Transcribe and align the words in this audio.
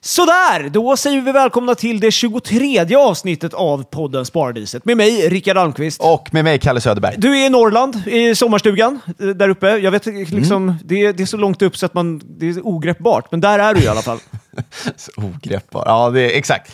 Sådär, 0.00 0.68
då 0.68 0.96
säger 0.96 1.20
vi 1.20 1.32
välkomna 1.32 1.74
till 1.74 2.00
det 2.00 2.10
23 2.10 2.94
avsnittet 2.96 3.54
av 3.54 3.84
podden 3.84 4.26
Sparadiset. 4.26 4.84
Med 4.84 4.96
mig, 4.96 5.28
Rickard 5.28 5.58
Almqvist. 5.58 6.00
Och 6.00 6.28
med 6.34 6.44
mig, 6.44 6.58
Kalle 6.58 6.80
Söderberg. 6.80 7.14
Du 7.18 7.38
är 7.38 7.46
i 7.46 7.48
Norrland, 7.50 8.02
i 8.06 8.34
sommarstugan, 8.34 9.00
eh, 9.20 9.26
där 9.26 9.48
uppe. 9.48 9.68
Jag 9.68 9.90
vet 9.90 10.06
liksom, 10.06 10.62
Mm. 10.62 10.74
det, 10.84 11.04
är, 11.04 11.12
det 11.12 11.22
är 11.22 11.26
så 11.26 11.36
långt 11.36 11.62
upp 11.62 11.76
så 11.76 11.86
att 11.86 11.94
man, 11.94 12.20
det 12.38 12.48
är 12.48 12.66
ogreppbart, 12.66 13.30
men 13.30 13.40
där 13.40 13.58
är 13.58 13.74
du 13.74 13.80
i 13.82 13.88
alla 13.88 14.02
fall. 14.02 14.18
Så 14.96 15.10
Ogreppbar. 15.16 15.82
Ja, 15.86 16.10
det 16.10 16.20
är 16.20 16.38
exakt. 16.38 16.72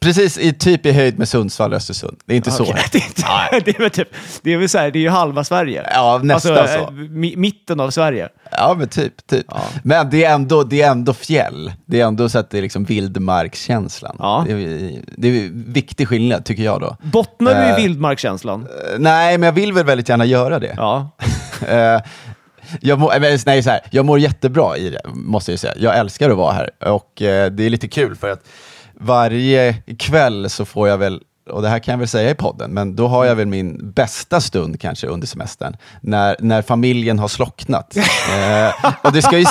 Precis 0.00 0.38
i, 0.38 0.52
typ 0.52 0.86
i 0.86 0.92
höjd 0.92 1.18
med 1.18 1.28
Sundsvall 1.28 1.70
och 1.72 1.76
Östersund. 1.76 2.16
Det 2.26 2.32
är 2.34 2.36
inte 2.36 2.50
så. 2.50 2.62
Okej, 2.62 2.84
det, 2.92 2.98
är 2.98 3.06
inte, 3.06 3.22
det 3.64 3.76
är 3.76 3.82
väl 3.82 3.90
typ, 3.90 4.08
det 4.42 4.52
är 4.52 4.58
väl 4.58 4.68
så 4.68 4.78
här, 4.78 4.90
det 4.90 4.98
är 4.98 5.00
ju 5.00 5.08
halva 5.08 5.44
Sverige. 5.44 5.86
Ja, 5.94 6.20
nästan 6.22 6.56
alltså, 6.58 6.76
så. 6.78 6.82
eh, 6.84 6.88
mi- 6.90 7.36
mitten 7.36 7.80
av 7.80 7.90
Sverige. 7.90 8.28
Ja, 8.50 8.74
men 8.78 8.88
typ. 8.88 9.26
typ. 9.26 9.46
Men 9.82 10.10
det 10.10 10.24
är, 10.24 10.34
ändå, 10.34 10.62
det 10.62 10.82
är 10.82 10.90
ändå 10.90 11.14
fjäll. 11.14 11.72
Det 11.86 12.00
är 12.00 12.06
ändå 12.06 12.28
så 12.28 12.38
att 12.38 12.50
det 12.50 12.58
är 12.58 12.62
liksom 12.62 12.84
vildmarkskänslan. 12.84 14.16
Ja. 14.18 14.44
Det, 14.46 14.52
är, 14.52 15.00
det 15.16 15.28
är 15.28 15.50
viktig 15.72 16.08
skillnad, 16.08 16.44
tycker 16.44 16.62
jag 16.62 16.80
då. 16.80 16.96
Bottnar 17.02 17.54
du 17.54 17.60
Eh. 17.60 17.78
i 17.78 17.82
vildmarkskänslan? 17.82 18.60
Eh, 18.62 18.98
Nej, 18.98 19.38
men 19.38 19.46
jag 19.46 19.52
vill 19.52 19.72
väl 19.72 19.84
väldigt 19.84 20.08
gärna 20.08 20.24
göra 20.24 20.58
det. 20.58 20.74
Ja. 20.76 21.10
Eh, 21.68 22.00
jag, 22.80 22.98
mår, 22.98 23.14
eh, 23.24 23.38
nej, 23.46 23.62
så 23.62 23.70
här, 23.70 23.80
jag 23.90 24.04
mår 24.04 24.18
jättebra 24.18 24.76
i 24.76 24.90
det, 24.90 25.00
måste 25.14 25.52
jag 25.52 25.58
säga. 25.60 25.74
Jag 25.78 25.98
älskar 25.98 26.30
att 26.30 26.36
vara 26.36 26.52
här 26.52 26.70
och 26.92 27.22
eh, 27.22 27.50
det 27.50 27.64
är 27.66 27.70
lite 27.70 27.88
kul 27.88 28.16
för 28.16 28.30
att 28.30 28.44
varje 29.00 29.82
kväll 29.98 30.50
så 30.50 30.64
får 30.64 30.88
jag 30.88 30.98
väl, 30.98 31.22
och 31.50 31.62
det 31.62 31.68
här 31.68 31.78
kan 31.78 31.92
jag 31.92 31.98
väl 31.98 32.08
säga 32.08 32.30
i 32.30 32.34
podden, 32.34 32.70
men 32.70 32.96
då 32.96 33.08
har 33.08 33.24
jag 33.24 33.36
väl 33.36 33.46
min 33.46 33.92
bästa 33.92 34.40
stund 34.40 34.80
kanske 34.80 35.06
under 35.06 35.26
semestern, 35.26 35.76
när, 36.00 36.36
när 36.38 36.62
familjen 36.62 37.18
har 37.18 37.28
slocknat. 37.28 37.96
eh, 37.96 38.94
och, 39.02 39.12
det 39.12 39.22
ska 39.22 39.38
ju, 39.38 39.44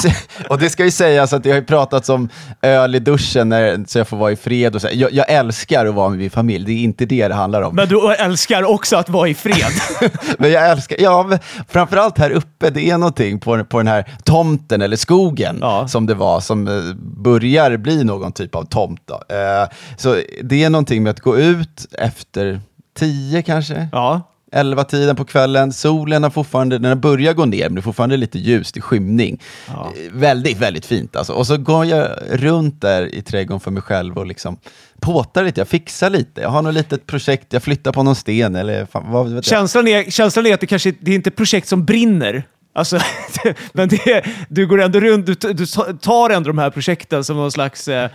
och 0.49 0.59
det 0.59 0.69
ska 0.69 0.83
ju 0.83 0.91
sägas 0.91 1.33
att 1.33 1.43
det 1.43 1.49
har 1.49 1.57
ju 1.57 1.65
pratats 1.65 2.09
om 2.09 2.29
öl 2.61 2.95
i 2.95 2.99
duschen 2.99 3.49
när, 3.49 3.85
så 3.87 3.97
jag 3.97 4.07
får 4.07 4.17
vara 4.17 4.31
i 4.31 4.35
fred. 4.35 4.75
Och 4.75 4.81
så. 4.81 4.87
Jag, 4.93 5.13
jag 5.13 5.29
älskar 5.29 5.85
att 5.85 5.95
vara 5.95 6.09
med 6.09 6.17
min 6.17 6.29
familj, 6.29 6.65
det 6.65 6.71
är 6.71 6.83
inte 6.83 7.05
det 7.05 7.27
det 7.27 7.33
handlar 7.35 7.61
om. 7.61 7.75
Men 7.75 7.87
du 7.87 8.13
älskar 8.13 8.63
också 8.63 8.95
att 8.97 9.09
vara 9.09 9.27
i 9.27 9.33
fred. 9.33 9.71
Men 10.37 10.51
jag 10.51 10.69
älskar, 10.69 10.97
ja, 10.99 11.37
framförallt 11.69 12.17
här 12.17 12.31
uppe, 12.31 12.69
det 12.69 12.89
är 12.89 12.97
någonting 12.97 13.39
på, 13.39 13.63
på 13.63 13.77
den 13.77 13.87
här 13.87 14.05
tomten 14.23 14.81
eller 14.81 14.97
skogen 14.97 15.57
Ja. 15.61 15.87
som 15.87 16.05
det 16.05 16.13
var, 16.13 16.39
som 16.39 16.67
eh, 16.67 16.93
börjar 16.99 17.77
bli 17.77 18.03
någon 18.03 18.31
typ 18.31 18.55
av 18.55 18.63
tomt. 18.63 19.01
Då. 19.05 19.35
Eh, 19.35 19.69
så 19.97 20.17
det 20.43 20.63
är 20.63 20.69
någonting 20.69 21.03
med 21.03 21.09
att 21.09 21.19
gå 21.19 21.37
ut 21.37 21.86
efter 21.93 22.59
tio 22.97 23.41
kanske, 23.41 23.87
Ja. 23.91 24.21
elva 24.51 24.83
tiden 24.83 25.15
på 25.15 25.25
kvällen, 25.25 25.73
solen 25.73 26.23
har 26.23 26.29
fortfarande, 26.29 26.77
den 26.77 26.85
har 26.89 26.95
börjat 26.95 27.35
gå 27.35 27.45
ner, 27.45 27.63
men 27.63 27.75
det 27.75 27.79
är 27.79 27.81
fortfarande 27.83 28.17
lite 28.17 28.39
ljust 28.39 28.77
i 28.77 28.81
skymning. 28.81 29.41
Ja. 29.67 29.93
Eh, 29.95 30.11
Väldigt, 30.13 30.57
väldigt 30.57 30.85
fint 30.85 31.15
alltså. 31.15 31.33
Och 31.33 31.47
så 31.47 31.57
går 31.57 31.85
jag 31.85 32.09
runt 32.29 32.81
där 32.81 33.15
i 33.15 33.21
trädgården 33.21 33.59
för 33.59 33.71
mig 33.71 33.81
själv 33.83 34.17
och 34.17 34.25
liksom 34.25 34.57
påtar 34.99 35.43
lite, 35.43 35.59
jag 35.61 35.67
fixar 35.67 36.09
lite. 36.09 36.41
Jag 36.41 36.49
har 36.49 36.61
något 36.61 36.73
litet 36.73 37.05
projekt, 37.05 37.53
jag 37.53 37.63
flyttar 37.63 37.91
på 37.91 38.03
någon 38.03 38.15
sten 38.15 38.55
eller 38.55 38.85
fan, 38.85 39.11
vad 39.11 39.25
vet 39.25 39.33
jag. 39.35 39.43
Känslan 39.45 39.87
är, 39.87 40.11
känslan 40.11 40.45
är 40.45 40.53
att 40.53 40.59
det 40.59 40.67
kanske 40.67 40.93
det 40.99 41.11
är 41.11 41.15
inte 41.15 41.31
projekt 41.31 41.67
som 41.67 41.85
brinner. 41.85 42.43
Alltså, 42.73 42.99
men 43.73 43.87
det 43.89 44.25
du 44.49 44.67
går 44.67 44.81
ändå 44.81 44.99
runt, 44.99 45.25
du, 45.25 45.53
du 45.53 45.65
tar 46.01 46.29
ändå 46.29 46.47
de 46.49 46.57
här 46.57 46.69
projekten 46.69 47.23
som 47.23 47.37
någon 47.37 47.51
slags, 47.51 47.87
eh, 47.87 48.09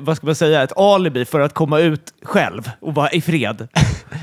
vad 0.00 0.16
ska 0.16 0.26
man 0.26 0.34
säga, 0.34 0.62
ett 0.62 0.76
alibi 0.78 1.24
för 1.24 1.40
att 1.40 1.54
komma 1.54 1.78
ut 1.78 2.14
själv 2.22 2.70
och 2.80 2.94
vara 2.94 3.10
i 3.10 3.20
fred. 3.20 3.68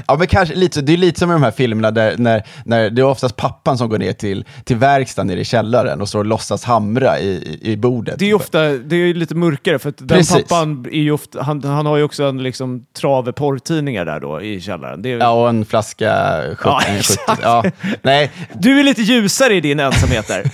Ja, 0.08 0.16
men 0.16 0.28
kanske 0.28 0.56
lite. 0.56 0.82
Det 0.82 0.94
är 0.94 0.98
lite 0.98 1.20
som 1.20 1.30
i 1.30 1.34
de 1.34 1.44
här 1.44 1.52
filmerna 1.52 1.92
där 1.92 2.16
när, 2.18 2.44
när 2.66 2.90
det 2.90 3.02
är 3.02 3.06
oftast 3.06 3.36
pappan 3.36 3.78
som 3.78 3.90
går 3.90 3.98
ner 3.98 4.14
till, 4.14 4.46
till 4.64 4.76
verkstaden 4.76 5.28
nere 5.28 5.40
i 5.40 5.46
källaren 5.46 6.02
och 6.02 6.10
står 6.10 6.20
och 6.20 6.26
låtsas 6.26 6.64
hamra 6.64 7.20
i, 7.20 7.60
i, 7.62 7.78
bordet. 7.78 8.20
Det 8.20 8.30
är 8.30 8.34
ofta, 8.34 8.62
det 8.70 8.96
är 8.96 9.14
lite 9.14 9.36
mörkare 9.36 9.80
för 9.80 9.90
att 9.90 9.98
den 9.98 10.08
Precis. 10.08 10.48
pappan 10.48 10.86
är 10.92 11.12
ofta, 11.12 11.42
han, 11.42 11.64
han 11.64 11.86
har 11.86 11.98
ju 11.98 12.04
också 12.04 12.24
en 12.24 12.44
liksom 12.44 12.86
trave 13.00 13.34
porrtidningar 13.34 14.06
där 14.06 14.20
då 14.20 14.42
i 14.42 14.62
källaren. 14.62 15.06
Är, 15.06 15.18
Ja, 15.18 15.30
och 15.30 15.50
en 15.50 15.66
flaska 15.66 16.42
17, 16.58 16.72
Ja, 16.72 16.80
70. 16.80 16.98
exakt. 17.00 17.42
Ja, 17.44 17.64
nej, 18.02 18.32
Du 18.54 18.80
är 18.80 18.84
lite 18.84 19.02
ljusare 19.02 19.54
i 19.54 19.62
din 19.62 19.80
ensamhet 19.80 20.28
där. 20.28 20.52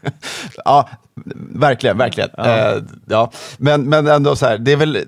ja, 0.64 0.88
verkligen, 1.54 1.98
verkligen. 1.98 2.30
Ja. 2.36 2.74
Eh, 2.76 2.82
ja. 3.08 3.30
Men, 3.58 3.82
men 3.82 4.06
ändå 4.06 4.36
så 4.36 4.46
här, 4.46 4.58
det 4.58 4.72
är 4.72 4.76
väl... 4.76 5.04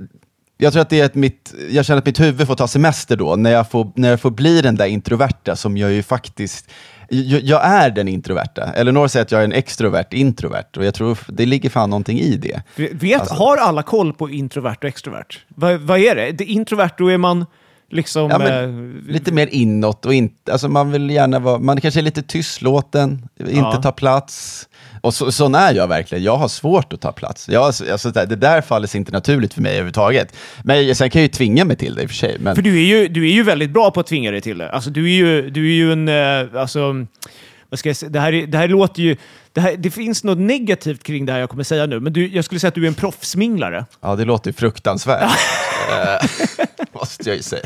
Jag 0.59 0.73
tror 0.73 0.83
att 0.83 0.91
det 0.91 1.01
är 1.01 1.05
ett 1.05 1.15
mitt, 1.15 1.55
jag 1.71 1.85
känner 1.85 1.99
att 1.99 2.07
mitt 2.07 2.21
huvud 2.21 2.47
får 2.47 2.55
ta 2.55 2.69
semester 2.69 3.17
då, 3.17 3.37
när 3.37 3.51
jag 3.51 3.71
får, 3.71 3.93
när 3.97 4.11
jag 4.11 4.21
får 4.21 4.31
bli 4.31 4.61
den 4.63 4.77
där 4.77 4.87
introverta 4.87 5.57
som 5.57 5.77
jag 5.77 5.93
ju 5.93 6.03
faktiskt, 6.03 6.71
jag, 7.09 7.43
jag 7.43 7.65
är 7.65 7.91
den 7.91 8.09
introverta. 8.09 8.73
Eleanor 8.75 9.09
säger 9.09 9.25
att 9.25 9.33
jag 9.33 9.41
är 9.41 9.45
en 9.45 9.53
extrovert 9.53 10.07
introvert 10.11 10.77
och 10.77 10.85
jag 10.85 10.95
tror 10.95 11.19
det 11.27 11.47
ligger 11.47 11.71
fan 11.71 11.91
någonting 11.91 12.21
i 12.21 12.37
det. 12.37 12.63
Vet, 12.93 13.21
Alltså- 13.21 13.35
Har 13.35 13.57
alla 13.57 13.83
koll 13.83 14.13
på 14.13 14.31
introvert 14.31 14.77
och 14.79 14.85
extrovert? 14.85 15.39
Vad, 15.49 15.81
vad 15.81 15.99
är 15.99 16.15
det? 16.15 16.33
det? 16.33 16.45
Introvert, 16.45 16.91
då 16.99 17.09
är 17.09 17.19
man 17.19 17.47
liksom... 17.93 18.31
Ja, 18.31 18.39
men 18.39 19.05
eh, 19.07 19.13
lite 19.13 19.33
mer 19.33 19.47
inåt 19.53 20.07
och 20.07 20.15
inte, 20.15 20.53
alltså 20.53 20.69
man 20.69 20.91
vill 20.93 21.11
gärna 21.11 21.39
vara, 21.39 21.59
man 21.59 21.81
kanske 21.81 22.01
är 22.01 22.03
lite 22.03 22.23
tystlåten, 22.23 23.29
inte 23.41 23.53
Ja. 23.55 23.81
ta 23.83 23.93
plats. 23.93 24.69
Och 25.01 25.15
så, 25.15 25.33
sån 25.33 25.55
är 25.55 25.75
jag 25.75 25.89
verkligen, 25.89 26.25
jag 26.25 26.37
har 26.37 26.49
svårt 26.49 26.93
att 26.93 27.01
ta 27.01 27.13
plats. 27.13 27.49
Jag, 27.49 27.63
alltså, 27.65 28.11
det 28.11 28.27
det 28.27 28.37
där 28.37 28.61
faller 28.61 28.87
sig 28.87 28.99
inte 28.99 29.13
naturligt 29.13 29.55
för 29.55 29.63
mig 29.63 29.71
överhuvudtaget. 29.73 30.35
Men 30.65 30.95
sen 30.95 31.11
kan 31.11 31.21
jag 31.21 31.25
ju 31.25 31.29
tvinga 31.33 31.65
mig 31.65 31.77
till 31.77 31.95
det 31.95 32.03
i 32.03 32.07
och 32.07 32.11
för 32.11 32.17
sig. 32.17 32.37
Men, 32.41 32.55
För 32.55 32.63
du 32.63 32.77
är, 32.77 32.85
ju, 32.87 33.09
du 33.09 33.29
är 33.29 33.33
ju 33.33 33.43
väldigt 33.43 33.71
bra 33.71 33.91
på 33.91 34.01
att 34.01 34.07
tvinga 34.07 34.31
dig 34.31 34.41
till 34.41 34.59
det. 34.59 34.71
Alltså, 34.71 34.91
du 34.91 35.05
är 35.05 35.15
ju, 35.15 35.51
du 35.51 35.69
är 35.71 35.75
ju 35.75 35.93
en... 35.93 36.09
eh, 36.09 36.61
Alltså, 36.61 37.07
vad 37.69 37.79
ska 37.79 37.89
jag 37.89 37.97
säga? 37.97 38.11
Det, 38.11 38.21
här, 38.21 38.33
är- 38.33 38.47
det 38.47 38.59
här 38.59 38.69
låter 38.69 39.03
ju... 39.03 39.17
Det, 39.53 39.61
här, 39.61 39.77
det 39.79 39.91
finns 39.91 40.25
något 40.25 40.39
negativt 40.39 41.03
kring 41.03 41.27
det 41.27 41.33
här 41.33 41.41
jag 41.41 41.51
kommer 41.51 41.65
säga 41.65 41.87
nu, 41.87 42.01
men 42.01 42.13
du, 42.13 42.29
jag 42.29 42.45
skulle 42.45 42.61
säga 42.61 42.69
att 42.69 42.75
du 42.75 42.83
är 42.85 42.89
en 42.89 42.95
proffsminglare. 42.95 43.85
ja, 44.01 44.17
det 44.17 44.25
låter 44.25 44.51
ju 44.51 44.55
fruktansvärt. 44.55 45.31
Eh, 45.91 46.67
måste 46.93 47.29
jag 47.29 47.37
ju 47.37 47.43
säga. 47.43 47.63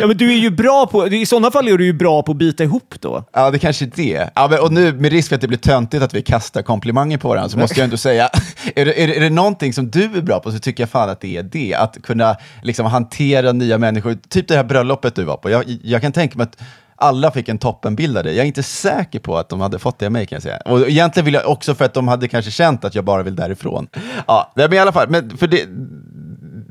Ja, 0.00 0.06
men 0.06 0.16
du 0.16 0.32
är 0.32 0.36
ju 0.36 0.50
bra 0.50 0.86
på... 0.86 1.08
I 1.08 1.26
sådana 1.26 1.50
fall 1.50 1.68
är 1.68 1.78
du 1.78 1.84
ju 1.84 1.92
bra 1.92 2.22
på 2.22 2.32
att 2.32 2.38
bita 2.38 2.64
ihop 2.64 2.94
då. 3.00 3.24
Ja, 3.32 3.50
det 3.50 3.58
kanske 3.58 3.84
är 3.84 3.90
det. 3.94 4.30
Ja, 4.34 4.48
men, 4.50 4.60
och 4.60 4.72
nu, 4.72 4.92
med 4.92 5.12
risk 5.12 5.28
för 5.28 5.34
att 5.34 5.40
det 5.40 5.48
blir 5.48 5.58
töntigt 5.58 6.02
att 6.02 6.14
vi 6.14 6.22
kastar 6.22 6.62
komplimanger 6.62 7.18
på 7.18 7.28
varandra, 7.28 7.48
så 7.48 7.58
måste 7.58 7.80
jag 7.80 7.84
ändå 7.84 7.96
säga, 7.96 8.30
är 8.76 8.84
det, 8.84 9.02
är, 9.02 9.06
det, 9.06 9.16
är 9.16 9.20
det 9.20 9.30
någonting 9.30 9.72
som 9.72 9.90
du 9.90 10.04
är 10.04 10.22
bra 10.22 10.40
på 10.40 10.52
så 10.52 10.58
tycker 10.58 10.82
jag 10.82 10.90
fan 10.90 11.10
att 11.10 11.20
det 11.20 11.36
är 11.36 11.42
det. 11.42 11.74
Att 11.74 12.02
kunna 12.02 12.36
liksom, 12.62 12.86
hantera 12.86 13.52
nya 13.52 13.78
människor. 13.78 14.18
Typ 14.28 14.48
det 14.48 14.56
här 14.56 14.64
bröllopet 14.64 15.14
du 15.14 15.24
var 15.24 15.36
på. 15.36 15.50
Jag, 15.50 15.78
jag 15.82 16.00
kan 16.00 16.12
tänka 16.12 16.38
mig 16.38 16.44
att 16.44 16.56
alla 17.02 17.30
fick 17.30 17.48
en 17.48 17.58
toppenbild 17.58 18.18
av 18.18 18.24
det. 18.24 18.32
Jag 18.32 18.42
är 18.42 18.46
inte 18.46 18.62
säker 18.62 19.18
på 19.18 19.38
att 19.38 19.48
de 19.48 19.60
hade 19.60 19.78
fått 19.78 19.98
det 19.98 20.06
av 20.06 20.12
mig 20.12 20.26
kan 20.26 20.36
jag 20.36 20.42
säga. 20.42 20.56
Och 20.56 20.88
egentligen 20.88 21.24
vill 21.24 21.34
jag 21.34 21.48
också 21.48 21.74
för 21.74 21.84
att 21.84 21.94
de 21.94 22.08
hade 22.08 22.28
kanske 22.28 22.50
känt 22.50 22.84
att 22.84 22.94
jag 22.94 23.04
bara 23.04 23.22
vill 23.22 23.36
därifrån. 23.36 23.88
Ja, 24.26 24.52
men 24.54 24.72
i 24.72 24.78
alla 24.78 24.92
fall, 24.92 25.08
men 25.08 25.36
för 25.36 25.46
det, 25.46 25.66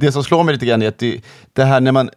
det 0.02 0.12
som 0.12 0.24
slår 0.24 0.44
mig 0.44 0.54
lite 0.54 0.66
grann 0.66 0.82
är 0.82 0.88
att 0.88 1.00
det, 1.00 1.22
det 1.54 1.64
här 1.64 1.80
när 1.82 1.92
man 1.92 2.10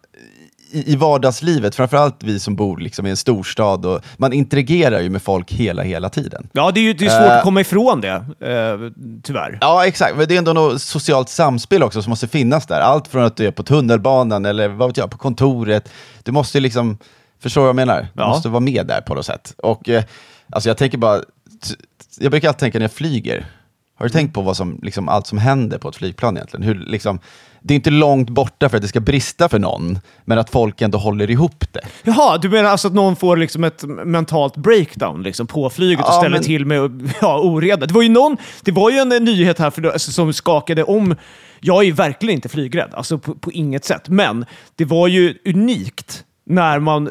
i, 0.70 0.92
i 0.92 0.96
vardagslivet, 0.96 1.75
framförallt 1.75 2.22
vi 2.22 2.38
som 2.40 2.56
bor 2.56 2.78
liksom 2.78 3.06
i 3.06 3.10
en 3.10 3.16
storstad, 3.16 3.86
och 3.86 4.00
man 4.16 4.32
interagerar 4.32 5.00
ju 5.00 5.10
med 5.10 5.22
folk 5.22 5.52
hela, 5.52 5.82
hela 5.82 6.08
tiden. 6.08 6.48
Ja, 6.52 6.70
det 6.70 6.81
är 6.81 6.82
ju 6.82 6.92
det 6.92 7.06
är 7.06 7.10
svårt 7.10 7.28
Eh. 7.31 7.36
att 7.36 7.42
komma 7.42 7.60
ifrån 7.60 8.00
det, 8.00 8.08
eh, 8.40 8.90
tyvärr. 9.22 9.58
Ja, 9.60 9.86
exakt. 9.86 10.16
Men 10.16 10.28
det 10.28 10.34
är 10.34 10.38
ändå 10.38 10.52
något 10.52 10.82
socialt 10.82 11.28
samspel 11.28 11.82
också 11.82 12.02
som 12.02 12.10
måste 12.10 12.28
finnas 12.28 12.66
där. 12.66 12.81
Allt 12.81 13.08
från 13.08 13.25
att 13.25 13.36
du 13.36 13.46
är 13.46 13.50
på 13.50 13.62
tunnelbanan 13.62 14.44
eller 14.44 14.69
vad 14.69 14.88
vet 14.88 14.96
jag, 14.96 15.10
på 15.10 15.19
kontoret. 15.19 15.88
Du 16.22 16.32
måste 16.32 16.58
ju 16.58 16.62
liksom, 16.62 16.98
förstår 17.42 17.60
vad 17.60 17.69
jag 17.69 17.76
menar? 17.76 18.00
Du 18.14 18.22
Ja. 18.22 18.28
måste 18.28 18.48
vara 18.48 18.60
med 18.60 18.87
där 18.87 19.00
på 19.00 19.14
något 19.14 19.26
sätt. 19.26 19.54
Och 19.58 19.88
eh, 19.88 20.04
alltså 20.52 20.69
jag 20.70 20.76
tänker 20.76 20.98
bara, 20.98 21.20
jag 22.19 22.30
brukar 22.30 22.48
alltid 22.48 22.58
tänka 22.60 22.78
när 22.78 22.84
jag 22.84 22.92
flyger, 22.92 23.46
Har 23.98 24.06
du 24.06 24.10
tänkt 24.10 24.34
på 24.34 24.40
vad 24.42 24.56
som, 24.56 24.78
liksom, 24.82 25.08
allt 25.08 25.26
som 25.26 25.38
händer 25.38 25.78
på 25.78 25.88
ett 25.88 25.96
flygplan 25.96 26.37
egentligen? 26.37 26.62
Hur, 26.66 26.75
liksom, 26.75 27.19
det 27.66 27.75
är 27.75 27.76
inte 27.76 27.90
långt 27.90 28.31
borta 28.31 28.69
för 28.69 28.76
att 28.76 28.82
det 28.82 28.88
ska 28.88 29.00
brista 29.00 29.49
för 29.49 29.58
någon, 29.58 29.99
men 30.25 30.38
att 30.38 30.50
folk 30.50 30.82
ändå 30.82 30.99
håller 30.99 31.31
ihop 31.31 31.64
det. 31.72 31.81
Jaha, 32.02 32.38
du 32.38 32.49
menar 32.49 32.70
alltså 32.70 32.88
att 32.88 32.94
någon 32.94 33.16
får 33.16 33.37
liksom 33.37 33.64
ett 33.64 33.84
mentalt 34.05 34.56
breakdown 34.56 35.22
liksom 35.22 35.46
på 35.46 35.70
flyget 35.70 36.05
och 36.05 36.11
Ja, 36.11 36.19
ställer 36.19 36.37
men- 36.37 36.44
till 36.44 36.66
med 36.66 37.11
ja, 37.20 37.40
oreda? 37.40 37.87
Det 37.87 37.94
var 37.94 38.02
ju, 38.02 38.08
någon, 38.08 38.37
det 38.62 38.72
var 38.72 38.90
ju 38.90 38.99
en 38.99 39.12
eh, 39.12 39.20
nyhet 39.20 39.58
här 39.58 39.70
för, 39.70 39.84
alltså, 39.84 40.12
som 40.12 40.32
skakade 40.32 40.84
om... 40.84 41.16
Jag 41.61 41.78
är 41.81 41.82
ju 41.87 41.93
verkligen 41.93 42.34
inte 42.34 42.49
flygrädd, 42.49 42.90
alltså 42.94 43.19
på, 43.19 43.34
på 43.34 43.52
inget 43.52 43.84
sätt. 43.84 44.08
Men 44.08 44.44
det 44.76 44.84
var 44.84 45.08
ju 45.08 45.34
unikt 45.44 46.25
när 46.46 46.78
man... 46.78 47.11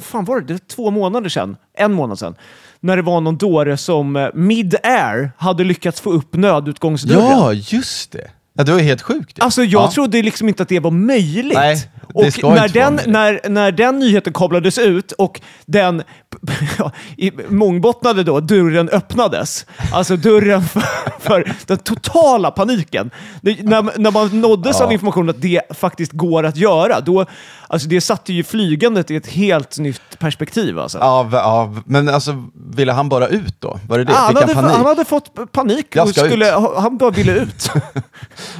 fan 0.00 0.24
var 0.24 0.40
det? 0.40 0.46
det 0.46 0.52
var 0.52 0.58
två 0.58 0.90
månader 0.90 1.28
sedan? 1.28 1.56
En 1.78 1.92
månad 1.92 2.18
sedan. 2.18 2.34
När 2.80 2.96
det 2.96 3.02
var 3.02 3.20
någon 3.20 3.36
dåre 3.36 3.76
som 3.76 4.16
eh, 4.16 4.28
mid-air 4.34 5.30
hade 5.38 5.64
lyckats 5.64 6.00
få 6.00 6.12
upp 6.12 6.34
nödutgångsdörren. 6.36 7.22
Ja, 7.30 7.52
just 7.52 8.12
det. 8.12 8.30
Ja, 8.56 8.64
det 8.64 8.72
var 8.72 8.80
helt 8.80 9.02
sjukt. 9.02 9.38
ju. 9.38 9.44
Alltså 9.44 9.64
jag 9.64 9.82
ja. 9.82 9.90
trodde 9.90 10.22
liksom 10.22 10.48
inte 10.48 10.62
att 10.62 10.68
det 10.68 10.80
var 10.80 10.90
möjligt. 10.90 11.54
Nej, 11.54 11.76
det 12.14 12.26
och 12.26 12.32
ska 12.32 12.54
när 12.54 12.64
inte 12.64 12.78
vara 12.78 12.90
den, 12.90 12.94
möjligt. 12.94 13.12
när, 13.12 13.48
när 13.48 13.72
den 13.72 13.98
nyheten 13.98 14.32
kablades 14.32 14.78
ut 14.78 15.12
och 15.12 15.40
den 15.66 16.02
mångbottnade 17.48 18.22
då, 18.22 18.40
dörren 18.40 18.88
öppnades. 18.88 19.66
Alltså 19.92 20.16
dörren 20.16 20.62
för, 20.68 20.82
för 21.20 21.54
den 21.66 21.78
totala 21.78 22.50
paniken. 22.50 23.10
Det, 23.40 23.62
när, 23.62 23.98
när 23.98 24.10
man 24.10 24.40
nåddes 24.40 24.76
Ja. 24.80 24.84
av 24.84 24.92
information 24.92 25.30
att 25.30 25.42
det 25.42 25.60
faktiskt 25.70 26.12
går 26.12 26.44
att 26.44 26.56
göra, 26.56 27.00
då, 27.00 27.26
alltså 27.68 27.88
det 27.88 28.00
satte 28.00 28.32
ju 28.32 28.44
flygandet 28.44 29.10
i 29.10 29.16
ett 29.16 29.26
helt 29.26 29.78
nytt 29.78 30.18
perspektiv. 30.18 30.78
Alltså. 30.78 30.98
Av, 30.98 31.34
av, 31.36 31.82
men 31.86 32.08
alltså, 32.08 32.44
ville 32.74 32.92
han 32.92 33.08
bara 33.08 33.28
ut 33.28 33.60
då? 33.60 33.80
Var 33.88 33.98
det 33.98 34.04
det? 34.04 34.12
Han, 34.12 34.28
Fick 34.28 34.36
han 34.36 34.48
hade, 34.48 34.54
panik? 34.54 34.76
han 34.76 34.86
hade 34.86 35.04
fått 35.04 35.52
panik 35.52 35.96
och 36.00 36.08
skulle, 36.08 36.50
han 36.76 36.98
bara 36.98 37.10
ville 37.10 37.32
ut. 37.32 37.70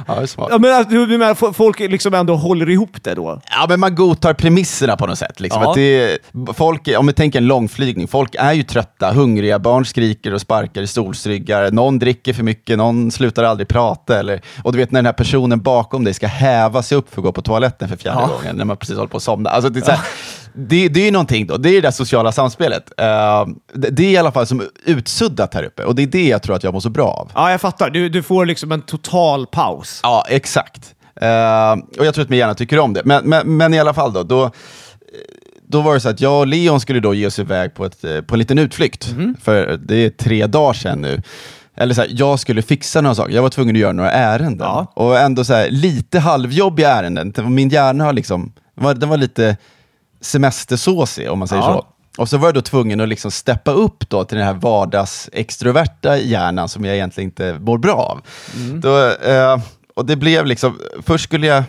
Ja, 0.07 0.15
det 0.15 0.21
är 0.21 0.25
smart. 0.25 0.47
ja, 0.51 0.57
men, 0.57 0.85
du 0.89 1.17
menar 1.17 1.53
folk 1.53 1.79
liksom 1.79 2.13
ändå 2.13 2.35
håller 2.35 2.69
ihop 2.69 3.03
det 3.03 3.15
då? 3.15 3.41
Ja, 3.49 3.65
men 3.69 3.79
man 3.79 3.95
godtar 3.95 4.33
premisserna 4.33 4.97
på 4.97 5.07
något 5.07 5.17
sätt. 5.17 5.39
Liksom. 5.39 5.61
Ja. 5.61 5.73
Det 5.75 6.17
folk, 6.53 6.89
om 6.97 7.07
vi 7.07 7.13
tänker 7.13 7.39
en 7.39 7.47
långflygning, 7.65 8.07
folk 8.07 8.35
är 8.39 8.53
ju 8.53 8.63
trötta, 8.63 9.11
hungriga, 9.11 9.59
barn 9.59 9.85
skriker 9.85 10.33
och 10.33 10.41
sparkar 10.41 10.81
i 10.81 10.87
stolsryggar, 10.87 11.71
någon 11.71 11.99
dricker 11.99 12.33
för 12.33 12.43
mycket, 12.43 12.77
någon 12.77 13.11
slutar 13.11 13.43
aldrig 13.43 13.67
prata. 13.67 14.19
Eller, 14.19 14.41
och 14.63 14.71
du 14.71 14.77
vet 14.77 14.91
när 14.91 14.97
den 14.97 15.05
här 15.05 15.13
personen 15.13 15.61
bakom 15.61 16.03
dig 16.03 16.13
ska 16.13 16.27
häva 16.27 16.83
sig 16.83 16.97
upp 16.97 17.13
för 17.13 17.21
att 17.21 17.23
gå 17.25 17.31
på 17.31 17.41
toaletten 17.41 17.89
för 17.89 17.95
fjärde 17.97 18.19
Ja. 18.21 18.27
gången, 18.27 18.55
när 18.55 18.65
man 18.65 18.77
precis 18.77 18.95
håller 18.95 19.07
på 19.07 19.17
att 19.17 19.23
somna. 19.23 19.49
Alltså, 19.49 19.69
det, 19.69 19.87
är 19.87 19.91
här, 19.91 19.99
det, 20.53 20.87
det 20.89 20.99
är 20.99 21.05
ju 21.05 21.11
någonting 21.11 21.47
då, 21.47 21.57
det 21.57 21.69
är 21.69 21.73
det 21.73 21.81
där 21.81 21.91
sociala 21.91 22.31
samspelet. 22.31 22.91
Eh, 22.97 23.45
det, 23.73 23.89
det 23.89 24.05
är 24.05 24.11
i 24.11 24.17
alla 24.17 24.31
fall 24.31 24.47
som 24.47 24.63
utsuddat 24.85 25.53
här 25.53 25.63
uppe, 25.63 25.83
och 25.83 25.95
det 25.95 26.03
är 26.03 26.07
det 26.07 26.27
jag 26.27 26.41
tror 26.41 26.55
att 26.55 26.63
jag 26.63 26.73
mår 26.73 26.79
så 26.79 26.89
bra 26.89 27.07
av. 27.07 27.31
Ja, 27.35 27.51
jag 27.51 27.61
fattar. 27.61 27.89
Du, 27.89 28.09
du 28.09 28.23
får 28.23 28.45
liksom 28.45 28.71
en 28.71 28.81
total 28.81 29.47
paus. 29.47 29.99
Ja, 30.03 30.25
exakt. 30.29 30.91
Eh, 31.21 31.71
och 31.99 32.05
jag 32.05 32.13
tror 32.13 32.23
att 32.23 32.29
min 32.29 32.39
hjärna 32.39 32.53
tycker 32.53 32.79
om 32.79 32.93
det. 32.93 33.01
Men, 33.05 33.29
men, 33.29 33.57
men 33.57 33.73
i 33.73 33.79
alla 33.79 33.93
fall 33.93 34.13
då, 34.13 34.23
då, 34.23 34.51
då 35.67 35.81
var 35.81 35.93
det 35.93 35.99
så 35.99 36.09
att 36.09 36.21
jag 36.21 36.39
och 36.39 36.47
Leon 36.47 36.79
skulle 36.79 36.99
då 36.99 37.13
ge 37.13 37.27
oss 37.27 37.39
iväg 37.39 37.73
på, 37.73 37.85
ett, 37.85 38.03
eh, 38.03 38.21
på 38.21 38.35
en 38.35 38.39
liten 38.39 38.57
utflykt. 38.59 39.11
Mhm. 39.11 39.35
För 39.41 39.79
det 39.83 39.95
är 39.95 40.09
tre 40.09 40.47
dagar 40.47 40.73
sedan 40.73 41.01
nu. 41.01 41.21
Eller 41.77 41.93
så 41.93 42.01
här, 42.01 42.09
jag 42.13 42.39
skulle 42.39 42.61
fixa 42.61 43.01
några 43.01 43.15
saker, 43.15 43.33
jag 43.35 43.41
var 43.41 43.49
tvungen 43.49 43.75
att 43.75 43.79
göra 43.79 43.91
några 43.91 44.11
ärenden. 44.11 44.67
Ja. 44.67 44.91
Och 44.95 45.19
ändå 45.19 45.43
så 45.43 45.53
här, 45.53 45.69
lite 45.69 46.19
halvjobbiga 46.19 46.89
ärenden. 46.91 47.33
Min 47.47 47.69
hjärna 47.69 48.03
har 48.03 48.13
liksom, 48.13 48.53
den 48.75 48.83
var, 48.83 48.93
den 48.93 49.09
var 49.09 49.17
lite 49.17 49.57
semestersåsig 50.21 51.29
om 51.31 51.39
man 51.39 51.47
säger 51.47 51.61
Ja. 51.61 51.73
så. 51.73 52.21
Och 52.21 52.29
så 52.29 52.37
var 52.37 52.47
jag 52.47 52.55
då 52.55 52.61
tvungen 52.61 53.01
att 53.01 53.09
liksom 53.09 53.31
steppa 53.31 53.71
upp 53.71 54.09
då 54.09 54.23
till 54.23 54.37
den 54.37 54.47
här 54.47 54.53
vardagsextroverta 54.53 56.17
hjärnan 56.17 56.69
som 56.69 56.85
jag 56.85 56.95
egentligen 56.95 57.27
inte 57.27 57.57
mår 57.59 57.77
bra 57.77 57.93
av. 57.95 58.21
Då, 58.81 58.97
eh, 59.29 59.59
och 59.95 60.05
det 60.05 60.15
blev 60.15 60.45
liksom, 60.45 60.79
först 61.05 61.23
skulle 61.23 61.47
jag 61.47 61.63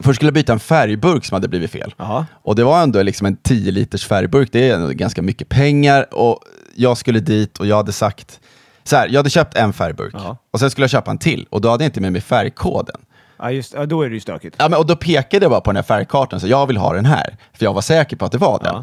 Först 0.00 0.16
skulle 0.16 0.26
jag 0.28 0.34
byta 0.34 0.52
en 0.52 0.60
färgburk 0.60 1.24
som 1.24 1.34
hade 1.34 1.48
blivit 1.48 1.70
fel. 1.70 1.94
Jaha. 1.96 2.26
Och 2.42 2.56
det 2.56 2.64
var 2.64 2.82
ändå 2.82 3.02
liksom 3.02 3.26
en 3.26 3.36
10 3.36 3.70
liters 3.72 4.06
färgburk, 4.06 4.48
det 4.52 4.70
är 4.70 4.90
ganska 4.92 5.22
mycket 5.22 5.48
pengar. 5.48 6.14
Och 6.14 6.40
jag 6.74 6.96
skulle 6.98 7.20
dit 7.20 7.58
och 7.58 7.66
jag 7.66 7.76
hade 7.76 7.92
sagt, 7.92 8.40
så 8.84 8.96
här, 8.96 9.08
jag 9.08 9.16
hade 9.18 9.30
köpt 9.30 9.56
en 9.56 9.72
färgburk 9.72 10.14
Ja. 10.18 10.36
och 10.52 10.60
sen 10.60 10.70
skulle 10.70 10.82
jag 10.84 10.90
köpa 10.90 11.10
en 11.10 11.18
till 11.18 11.46
och 11.50 11.60
då 11.60 11.70
hade 11.70 11.84
jag 11.84 11.88
inte 11.88 12.00
med 12.00 12.12
mig 12.12 12.20
färgkoden. 12.20 12.96
Ja, 13.38 13.50
just, 13.50 13.74
ja, 13.74 13.86
då 13.86 14.02
är 14.02 14.08
det 14.08 14.14
ju 14.14 14.20
stökigt. 14.20 14.56
Ja, 14.58 14.68
men, 14.68 14.78
och 14.78 14.86
då 14.86 14.96
pekade 14.96 15.44
jag 15.44 15.50
bara 15.50 15.60
på 15.60 15.70
den 15.70 15.76
här 15.76 15.82
färgkartan, 15.82 16.40
så 16.40 16.46
jag 16.46 16.66
vill 16.66 16.76
ha 16.76 16.92
den 16.94 17.04
här. 17.06 17.36
För 17.52 17.64
jag 17.64 17.72
var 17.72 17.80
säker 17.82 18.16
på 18.16 18.24
att 18.24 18.32
det 18.32 18.38
var 18.38 18.60
den. 18.62 18.74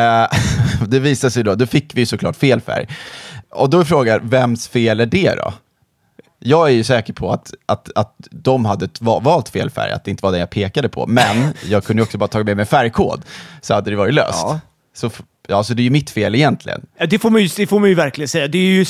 Eh, 0.00 0.28
det 0.88 0.98
visade 0.98 1.30
sig 1.30 1.44
då, 1.44 1.54
då 1.54 1.66
fick 1.66 1.94
vi 1.94 2.06
såklart 2.06 2.36
fel 2.36 2.60
färg. 2.60 2.86
Och 3.50 3.70
då 3.70 3.80
är 3.80 3.84
frågan, 3.84 4.28
vems 4.28 4.68
fel 4.68 5.00
är 5.00 5.06
det 5.06 5.34
då? 5.34 5.52
Jag 6.42 6.68
är 6.68 6.72
ju 6.72 6.84
säker 6.84 7.12
på 7.12 7.32
att, 7.32 7.54
att, 7.66 7.88
att 7.94 8.14
de 8.30 8.64
hade 8.64 8.88
valt 9.00 9.48
fel 9.48 9.70
färg, 9.70 9.92
att 9.92 10.04
det 10.04 10.10
inte 10.10 10.22
var 10.22 10.30
den 10.30 10.40
jag 10.40 10.50
pekade 10.50 10.88
på. 10.88 11.06
Men 11.06 11.54
jag 11.68 11.84
kunde 11.84 12.00
ju 12.00 12.04
också 12.04 12.18
bara 12.18 12.28
tagit 12.28 12.46
med 12.46 12.56
mig 12.56 12.66
färgkod, 12.66 13.24
så 13.60 13.74
hade 13.74 13.90
det 13.90 13.96
varit 13.96 14.14
löst. 14.14 14.40
Ja. 14.42 14.60
Så, 14.94 15.10
f- 15.50 15.56
ja, 15.56 15.64
så 15.64 15.74
det 15.74 15.82
är 15.82 15.84
ju 15.84 15.90
mitt 15.90 16.10
fel 16.10 16.34
egentligen. 16.34 16.80
Det 17.08 17.18
får, 17.18 17.30
man 17.30 17.42
ju, 17.42 17.48
det 17.56 17.66
får 17.66 17.80
man 17.80 17.88
ju 17.88 17.94
verkligen 17.94 18.28
säga. 18.28 18.48
Det 18.48 18.58
är 18.58 18.62
ju 18.62 18.84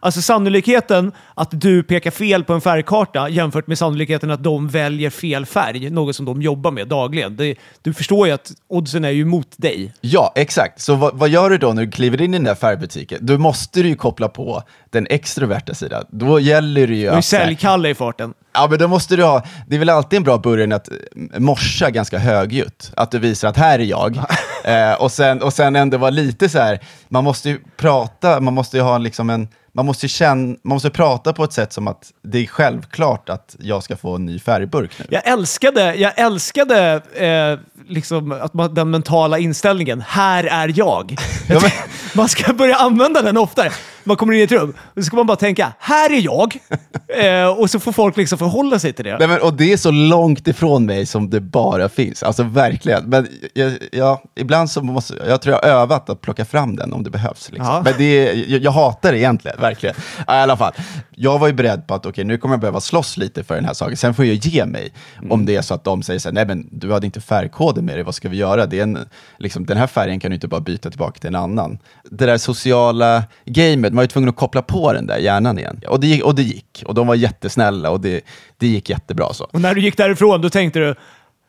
alltså 0.00 0.22
sannolikheten 0.22 1.12
att 1.34 1.48
du 1.60 1.82
pekar 1.82 2.10
fel 2.10 2.44
på 2.44 2.52
en 2.52 2.60
färgkarta 2.60 3.28
jämfört 3.28 3.66
med 3.66 3.78
sannolikheten 3.78 4.30
att 4.30 4.42
de 4.42 4.68
väljer 4.68 5.10
fel 5.10 5.46
färg, 5.46 5.90
något 5.90 6.16
som 6.16 6.24
de 6.24 6.42
jobbar 6.42 6.70
med 6.70 6.88
dagligen. 6.88 7.36
Det, 7.36 7.54
du 7.82 7.92
förstår 7.94 8.26
ju 8.26 8.32
att 8.32 8.52
oddsen 8.68 9.04
är 9.04 9.10
ju 9.10 9.24
mot 9.24 9.48
dig. 9.56 9.92
Ja, 10.00 10.32
exakt. 10.36 10.80
Så 10.80 10.94
vad, 10.94 11.18
vad 11.18 11.28
gör 11.28 11.50
du 11.50 11.58
då 11.58 11.72
när 11.72 11.84
du 11.84 11.90
kliver 11.90 12.22
in 12.22 12.34
i 12.34 12.36
den 12.36 12.44
där 12.44 12.54
färgbutiken? 12.54 13.18
Då 13.22 13.38
måste 13.38 13.82
du 13.82 13.88
ju 13.88 13.96
koppla 13.96 14.28
på 14.28 14.62
den 14.90 15.06
extroverta 15.10 15.74
sidan. 15.74 16.04
Då 16.10 16.40
gäller 16.40 16.86
det 16.86 16.94
ju 16.94 17.02
Du 17.02 17.08
är 17.08 17.18
att... 17.18 17.24
så 17.24 17.36
här- 17.36 17.44
säljkalle 17.44 17.88
i 17.88 17.94
farten. 17.94 18.34
Ja, 18.56 18.66
men 18.70 18.78
då 18.78 18.88
måste 18.88 19.16
du 19.16 19.24
ha, 19.24 19.42
det 19.66 19.74
är 19.74 19.78
väl 19.78 19.88
alltid 19.88 20.16
en 20.16 20.22
bra 20.22 20.38
början 20.38 20.72
att 20.72 20.88
eh, 20.88 21.40
morsa 21.40 21.90
ganska 21.90 22.18
högljutt. 22.18 22.92
Att 22.96 23.10
du 23.10 23.18
visar 23.18 23.48
att 23.48 23.56
här 23.56 23.78
är 23.78 23.84
jag. 23.84 24.16
eh, 24.64 24.92
och, 24.92 25.12
sen, 25.12 25.42
och 25.42 25.52
sen 25.52 25.76
ändå 25.76 25.98
vara 25.98 26.10
lite 26.10 26.48
så 26.48 26.58
här, 26.58 26.80
man 27.08 27.24
måste 27.24 27.48
ju 27.48 27.60
prata, 27.76 28.40
man 28.40 28.54
måste 28.54 28.76
ju 28.76 28.82
ha 28.82 28.98
liksom 28.98 29.30
en, 29.30 29.48
man 29.72 29.86
måste 29.86 30.08
känna, 30.08 30.56
man 30.64 30.74
måste 30.74 30.90
prata 30.90 31.32
på 31.32 31.44
ett 31.44 31.52
sätt 31.52 31.72
som 31.72 31.88
att 31.88 32.12
det 32.22 32.38
är 32.38 32.46
självklart 32.46 33.28
att 33.28 33.56
jag 33.58 33.82
ska 33.82 33.96
få 33.96 34.14
en 34.14 34.26
ny 34.26 34.38
färgburk 34.38 34.90
nu. 34.98 35.06
Jag 35.10 35.26
älskade, 35.26 35.94
jag 35.94 36.18
älskade 36.18 37.00
eh, 37.14 37.58
liksom 37.88 38.32
att 38.32 38.54
man, 38.54 38.74
den 38.74 38.90
mentala 38.90 39.38
inställningen. 39.38 40.04
Här 40.08 40.44
är 40.44 40.72
jag. 40.76 41.16
Man 42.14 42.28
ska 42.28 42.52
börja 42.52 42.76
använda 42.76 43.22
den 43.22 43.36
oftare. 43.36 43.72
Man 44.06 44.16
kommer 44.16 44.32
in 44.32 44.40
i 44.40 44.42
ett 44.42 44.52
rum 44.52 44.74
och 44.78 45.02
så 45.02 45.02
ska 45.02 45.16
man 45.16 45.26
bara 45.26 45.36
tänka, 45.36 45.72
här 45.78 46.12
är 46.12 46.20
jag. 46.20 46.56
Eh, 47.08 47.48
och 47.48 47.70
så 47.70 47.80
får 47.80 47.92
folk 47.92 48.16
liksom 48.16 48.38
förhålla 48.38 48.78
sig 48.78 48.92
till 48.92 49.04
det. 49.04 49.18
Nej, 49.18 49.28
men, 49.28 49.40
och 49.42 49.54
det 49.54 49.72
är 49.72 49.76
så 49.76 49.90
långt 49.90 50.48
ifrån 50.48 50.86
mig 50.86 51.06
som 51.06 51.30
det 51.30 51.40
bara 51.40 51.88
finns. 51.88 52.22
Alltså 52.22 52.42
verkligen. 52.42 53.04
Men 53.04 53.28
jag, 53.54 53.72
jag, 53.92 54.18
ibland 54.36 54.70
så 54.70 54.82
måste, 54.82 55.14
jag 55.28 55.42
tror 55.42 55.54
jag 55.54 55.70
har 55.70 55.80
övat 55.80 56.10
att 56.10 56.20
plocka 56.20 56.44
fram 56.44 56.76
den 56.76 56.92
om 56.92 57.02
det 57.02 57.10
behövs. 57.10 57.50
Liksom. 57.50 57.66
Ja. 57.66 57.82
Men 57.84 57.94
det 57.98 58.32
jag, 58.32 58.62
jag 58.62 58.70
hatar 58.70 59.12
det 59.12 59.18
egentligen, 59.18 59.60
verkligen. 59.60 59.94
I 59.96 60.22
alla 60.26 60.56
fall, 60.56 60.72
jag 61.10 61.38
var 61.38 61.46
ju 61.46 61.52
beredd 61.52 61.86
på 61.86 61.94
att 61.94 62.06
okej, 62.06 62.24
nu 62.24 62.38
kommer 62.38 62.54
jag 62.54 62.60
behöva 62.60 62.80
slåss 62.80 63.16
lite 63.16 63.44
för 63.44 63.54
den 63.54 63.64
här 63.64 63.74
saken. 63.74 63.96
Sen 63.96 64.14
får 64.14 64.24
jag 64.24 64.34
ge 64.34 64.66
mig 64.66 64.92
om 65.30 65.46
det 65.46 65.56
är 65.56 65.62
så 65.62 65.74
att 65.74 65.84
de 65.84 66.02
säger 66.02 66.20
så 66.20 66.28
här, 66.28 66.34
nej 66.34 66.46
men 66.46 66.68
du 66.70 66.92
hade 66.92 67.06
inte 67.06 67.20
färgkoden 67.20 67.84
med 67.84 67.96
dig, 67.96 68.02
vad 68.02 68.14
ska 68.14 68.28
vi 68.28 68.36
göra? 68.36 68.66
Det 68.66 68.78
är 68.78 68.82
en, 68.82 68.98
liksom, 69.38 69.66
den 69.66 69.76
här 69.76 69.86
färgen 69.86 70.20
kan 70.20 70.30
du 70.30 70.34
inte 70.34 70.48
bara 70.48 70.60
byta 70.60 70.90
tillbaka 70.90 71.18
till 71.18 71.28
en 71.28 71.34
annan. 71.34 71.78
Det 72.10 72.26
där 72.26 72.38
sociala 72.38 73.24
gamet, 73.44 73.92
man 73.96 74.02
var 74.02 74.06
tvungen 74.06 74.28
att 74.28 74.36
koppla 74.36 74.62
på 74.62 74.92
den 74.92 75.06
där 75.06 75.18
hjärnan 75.18 75.58
igen. 75.58 75.80
Och 75.88 76.00
det 76.00 76.06
gick, 76.06 76.24
och, 76.24 76.34
det 76.34 76.42
gick. 76.42 76.82
och 76.86 76.94
de 76.94 77.06
var 77.06 77.14
jättesnälla 77.14 77.90
och 77.90 78.00
det, 78.00 78.20
det 78.58 78.66
gick 78.66 78.90
jättebra 78.90 79.32
så. 79.32 79.44
Och 79.44 79.60
när 79.60 79.74
du 79.74 79.80
gick 79.80 79.96
därifrån, 79.96 80.40
då 80.42 80.50
tänkte 80.50 80.78
du, 80.78 80.94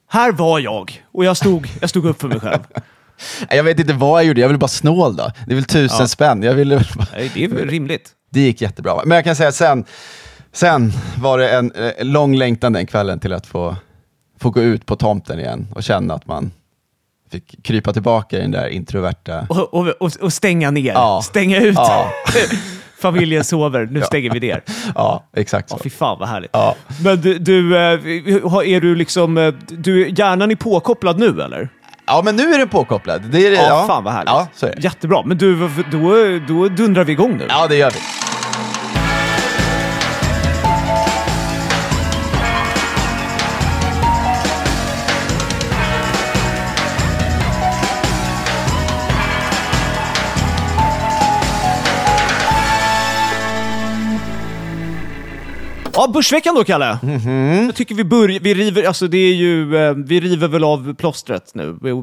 här 0.10 0.32
var 0.32 0.60
jag. 0.60 1.04
Och 1.12 1.26
jag 1.26 1.38
stod, 1.38 1.68
jag 1.82 1.90
stod 1.90 2.06
upp 2.06 2.22
för 2.22 2.28
mig 2.28 2.40
själv. 2.40 2.60
Jag 3.50 3.64
vet 3.64 3.80
inte 3.80 3.94
vad 3.94 4.20
jag 4.20 4.28
gjorde, 4.28 4.42
jag 4.42 4.48
ville 4.48 4.58
bara 4.58 4.68
snål 4.68 5.16
då. 5.16 5.32
Det 5.46 5.52
är 5.52 5.56
väl 5.56 5.64
tusen 5.66 5.98
Ja. 6.00 6.08
spänn. 6.08 6.44
Jag 6.44 6.54
ville 6.54 6.76
bara... 6.96 7.08
Det 7.34 7.44
är 7.44 7.48
väl 7.48 7.70
rimligt. 7.70 8.10
Det 8.30 8.40
gick 8.40 8.62
jättebra. 8.62 9.02
Men 9.06 9.16
jag 9.16 9.24
kan 9.26 9.36
säga 9.36 9.52
sen, 9.52 9.86
sen 10.52 10.94
var 11.18 11.38
det 11.38 11.50
en 11.50 11.72
eh, 11.72 11.92
lång 12.06 12.36
längtan 12.36 12.74
den 12.74 12.86
kvällen 12.88 13.20
till 13.20 13.34
att 13.34 13.48
få, 13.48 13.76
få 14.40 14.50
gå 14.50 14.62
ut 14.62 14.86
på 14.86 14.96
tomten 14.96 15.40
igen 15.40 15.68
och 15.76 15.84
känna 15.84 16.14
att 16.14 16.28
man 16.28 16.52
fick 17.32 17.64
krypa 17.64 17.94
tillbaka 17.94 18.38
i 18.38 18.42
den 18.42 18.52
där 18.52 18.68
introverta... 18.68 19.46
Och, 19.50 19.74
och, 19.74 19.88
och, 19.88 20.12
och 20.22 20.34
stänga 20.34 20.72
ner. 20.72 20.94
Ja. 20.94 21.22
Stänga 21.24 21.62
ut. 21.62 21.76
Ja. 21.76 22.12
Familjen 23.02 23.44
sover, 23.44 23.88
nu 23.92 24.02
stänger 24.02 24.32
vi 24.34 24.40
ner. 24.40 24.64
Ja, 24.96 25.24
exakt 25.36 25.68
Ja, 25.72 25.78
så. 25.78 25.84
fy 25.84 25.90
fan 25.90 26.18
vad 26.20 26.30
härligt. 26.30 26.50
Ja. 26.54 26.76
Men 27.04 27.22
du, 27.22 27.38
du, 27.40 27.76
eh, 27.78 27.82
är 27.82 28.82
du 28.82 28.96
liksom, 28.96 29.38
eh, 29.38 29.54
du, 29.68 30.10
hjärnan 30.10 30.52
är 30.52 30.56
påkopplad 30.56 31.20
nu 31.20 31.42
eller? 31.42 31.70
Ja, 32.06 32.22
men 32.26 32.36
nu 32.36 32.54
är 32.54 32.58
den 32.60 32.70
påkopplad. 32.70 33.22
Det 33.32 33.48
är, 33.48 33.52
Ja, 33.52 33.84
fan 33.88 34.04
vad 34.04 34.14
härligt. 34.14 34.30
Ja, 34.30 34.48
så 34.56 34.66
är 34.66 34.76
det. 34.76 34.82
Jättebra. 34.82 35.24
Men 35.26 35.38
du, 35.38 35.70
då, 35.92 36.00
då 36.48 36.68
dundrar 36.70 37.04
vi 37.04 37.12
igång 37.12 37.38
nu. 37.38 37.46
Ja, 37.50 37.68
det 37.68 37.76
gör 37.76 37.92
vi. 37.92 37.98
Ja, 56.08 56.12
Börsveckan 56.14 56.56
då, 56.56 56.64
Kalle. 56.64 57.00
Mhm. 57.04 57.66
Jag 57.66 57.76
tycker 57.76 57.96
vi 57.96 58.04
börjar, 58.04 58.40
vi 58.40 58.54
river, 58.54 58.84
alltså 58.84 59.08
det 59.08 59.18
är 59.18 59.34
ju, 59.34 59.78
eh, 59.78 59.94
vi 59.94 60.20
river 60.20 60.48
väl 60.48 60.64
av 60.64 60.96
plåstret 60.96 61.52
nu. 61.54 61.78
Vi 61.82 61.94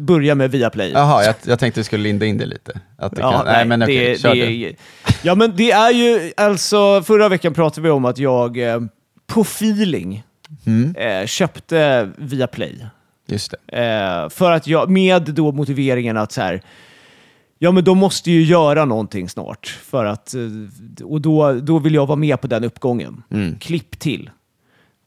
börjar 0.00 0.34
med 0.34 0.50
Viaplay. 0.50 0.90
Jaha, 0.90 1.24
jag, 1.24 1.34
jag 1.46 1.58
tänkte 1.58 1.80
vi 1.80 1.84
skulle 1.84 2.02
linda 2.02 2.26
in 2.26 2.38
det 2.38 2.46
lite. 2.46 2.80
Att 2.98 3.16
det 3.16 3.20
kan, 3.20 3.44
nej, 3.44 3.64
men 3.64 3.82
okej, 3.82 4.08
det, 4.08 4.20
kör 4.20 4.34
det, 4.34 4.46
du. 4.46 4.74
Ja, 5.22 5.34
men 5.34 5.56
det 5.56 5.70
är 5.70 5.90
ju, 5.90 6.32
alltså 6.36 7.02
förra 7.02 7.28
veckan 7.28 7.54
pratade 7.54 7.80
vi 7.80 7.90
om 7.90 8.04
att 8.04 8.18
jag 8.18 8.58
eh, 8.58 8.80
på 9.26 9.40
feeling 9.40 10.22
Mm. 10.66 10.94
eh, 10.96 11.26
köpte 11.26 12.10
Viaplay. 12.16 12.86
Just 13.28 13.54
det. 13.66 13.78
Eh, 13.82 14.28
för 14.28 14.52
att 14.52 14.66
jag, 14.66 14.90
med 14.90 15.22
då 15.22 15.52
motiveringen 15.52 16.16
att 16.16 16.32
så 16.32 16.40
här, 16.40 16.62
ja 17.58 17.72
men 17.72 17.84
de 17.84 17.98
måste 17.98 18.30
ju 18.30 18.42
göra 18.42 18.84
någonting 18.84 19.28
snart. 19.28 19.66
För 19.66 20.04
att, 20.04 20.34
eh, 20.34 20.40
och 21.04 21.20
då, 21.20 21.52
då 21.52 21.78
vill 21.78 21.94
jag 21.94 22.06
vara 22.06 22.16
med 22.16 22.40
på 22.40 22.46
den 22.46 22.64
uppgången. 22.64 23.22
Mm. 23.30 23.58
Klipp 23.58 23.98
till. 23.98 24.30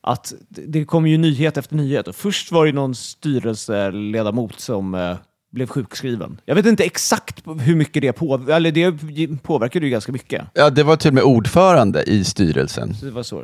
Att 0.02 0.34
det 0.50 0.86
kommer 0.86 1.10
ju 1.10 1.18
nyhet 1.18 1.58
efter 1.58 1.76
nyhet. 1.76 2.08
Och 2.08 2.16
först 2.16 2.52
var 2.52 2.66
det 2.66 2.72
någon 2.72 2.96
styrelseledamot 2.96 4.60
som 4.60 4.96
eh, 4.96 5.16
blev 5.52 5.68
sjukskriven. 5.68 6.42
Jag 6.46 6.56
vet 6.56 6.66
inte 6.66 6.84
exakt 6.84 7.44
hur 7.60 7.76
mycket 7.76 8.02
det 8.02 8.14
påverkade, 8.14 8.56
eller 8.56 8.72
det 8.72 9.44
påverkade 9.44 9.86
ju 9.86 9.92
ganska 9.92 10.12
mycket. 10.12 10.42
Ja, 10.54 10.70
det 10.70 10.84
var 10.84 10.96
till 10.96 11.08
och 11.08 11.14
med 11.14 11.24
ordförande 11.24 12.04
i 12.04 12.24
styrelsen. 12.24 12.96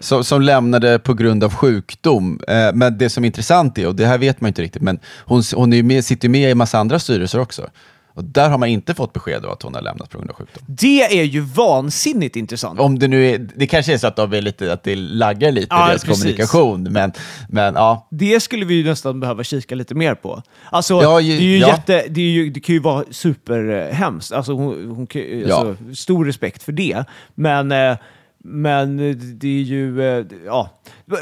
Som, 0.02 0.24
som 0.24 0.42
lämnade 0.42 1.00
på 1.00 1.14
grund 1.14 1.44
av 1.44 1.54
sjukdom. 1.54 2.40
Eh, 2.48 2.74
men 2.74 2.98
det 2.98 3.10
som 3.10 3.24
är 3.24 3.26
intressant 3.26 3.78
är, 3.78 3.88
och 3.88 3.96
det 3.96 4.06
här 4.06 4.18
vet 4.18 4.42
man 4.42 4.48
inte 4.48 4.62
riktigt, 4.62 4.82
men 4.82 5.00
hon, 5.26 5.44
hon 5.56 5.74
är 5.74 5.84
med, 5.84 6.06
sitter 6.06 6.28
ju 6.28 6.32
med 6.32 6.52
i 6.52 6.56
massa 6.56 6.80
andra 6.80 7.00
styrelser 7.00 7.40
också. 7.40 7.70
Och 8.16 8.24
där 8.24 8.50
har 8.50 8.58
man 8.58 8.70
inte 8.70 8.94
fått 8.94 9.14
besked 9.14 9.46
om 9.46 9.52
att 9.52 9.62
hon 9.62 9.74
har 9.76 9.82
lämnat 9.82 10.10
på 10.10 10.18
grund 10.18 10.30
av 10.30 10.36
sjukdom. 10.36 10.64
Det 10.68 11.20
är 11.20 11.24
ju 11.24 11.40
vansinnigt 11.42 12.36
intressant. 12.36 12.80
Om 12.80 13.00
det 13.00 13.08
nu 13.08 13.26
är, 13.30 13.48
det 13.56 13.68
kanske 13.68 13.94
är 13.94 13.98
så 13.98 14.08
att, 14.08 14.16
de 14.16 14.34
är 14.34 14.42
lite, 14.42 14.74
att 14.74 14.84
det 14.84 14.96
laggar 14.96 15.52
lite 15.52 15.68
Ja, 15.70 15.86
i 15.86 15.90
deras 15.90 16.04
precis. 16.04 16.24
kommunikation, 16.24 16.84
men, 16.84 17.12
men 17.50 17.74
ja. 17.76 18.08
Det 18.12 18.40
skulle 18.40 18.66
vi 18.66 18.74
ju 18.76 18.84
nästan 18.84 19.20
behöva 19.20 19.44
kika 19.44 19.76
lite 19.76 19.96
mer 19.96 20.16
på. 20.16 20.42
Alltså, 20.72 20.94
Ja, 21.02 21.16
det, 21.18 21.24
ju- 21.24 21.36
är 21.38 21.42
ju 21.42 21.58
ja. 21.58 21.68
jätte, 21.68 22.06
det, 22.10 22.22
är 22.22 22.30
ju, 22.32 22.50
det 22.50 22.60
kan 22.60 22.74
ju 22.76 22.82
vara 22.82 23.04
superhemskt. 23.12 24.32
Alltså, 24.32 24.54
hon, 24.54 24.90
hon, 24.96 25.08
ju- 25.14 25.46
Ja. 25.50 25.56
alltså, 25.56 25.76
Stor 25.96 26.26
respekt 26.26 26.64
för 26.64 26.72
det. 26.72 27.04
Men, 27.36 27.72
eh, 27.72 27.98
men 28.44 28.98
det 29.40 29.48
är 29.48 29.62
ju... 29.62 30.02
eh, 30.20 30.26
Ja. 30.46 30.70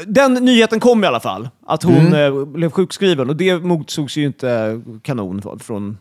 Den 0.06 0.34
nyheten 0.34 0.80
kom 0.80 1.04
i 1.04 1.06
alla 1.06 1.20
fall, 1.20 1.48
att 1.66 1.82
hon 1.82 1.96
Mm. 2.06 2.38
eh, 2.38 2.44
blev 2.44 2.70
sjukskriven. 2.70 3.28
Och 3.30 3.36
det 3.36 3.58
motsogs 3.58 4.16
ju 4.16 4.24
inte 4.26 4.80
kanon 5.02 5.42
från 5.60 5.98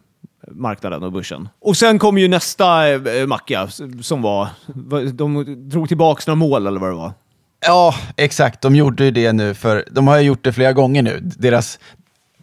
marknaden 0.51 1.03
och 1.03 1.11
börsen. 1.11 1.49
Och 1.61 1.77
sen 1.77 1.99
kom 1.99 2.17
ju 2.17 2.27
nästa 2.27 2.89
eh, 2.93 3.27
macka 3.27 3.67
som 4.01 4.21
var... 4.21 4.47
De 5.13 5.45
drog 5.69 5.87
tillbaka 5.87 6.23
några 6.27 6.35
mål 6.35 6.67
eller 6.67 6.79
vad 6.79 6.89
det 6.89 6.95
var. 6.95 7.13
Ja, 7.65 7.95
exakt. 8.17 8.61
De 8.61 8.75
gjorde 8.75 9.05
ju 9.05 9.11
det 9.11 9.33
nu, 9.33 9.53
för 9.53 9.85
de 9.91 10.07
har 10.07 10.17
ju 10.17 10.23
gjort 10.23 10.43
det 10.43 10.53
flera 10.53 10.73
gånger 10.73 11.01
nu. 11.01 11.19
Deras 11.23 11.79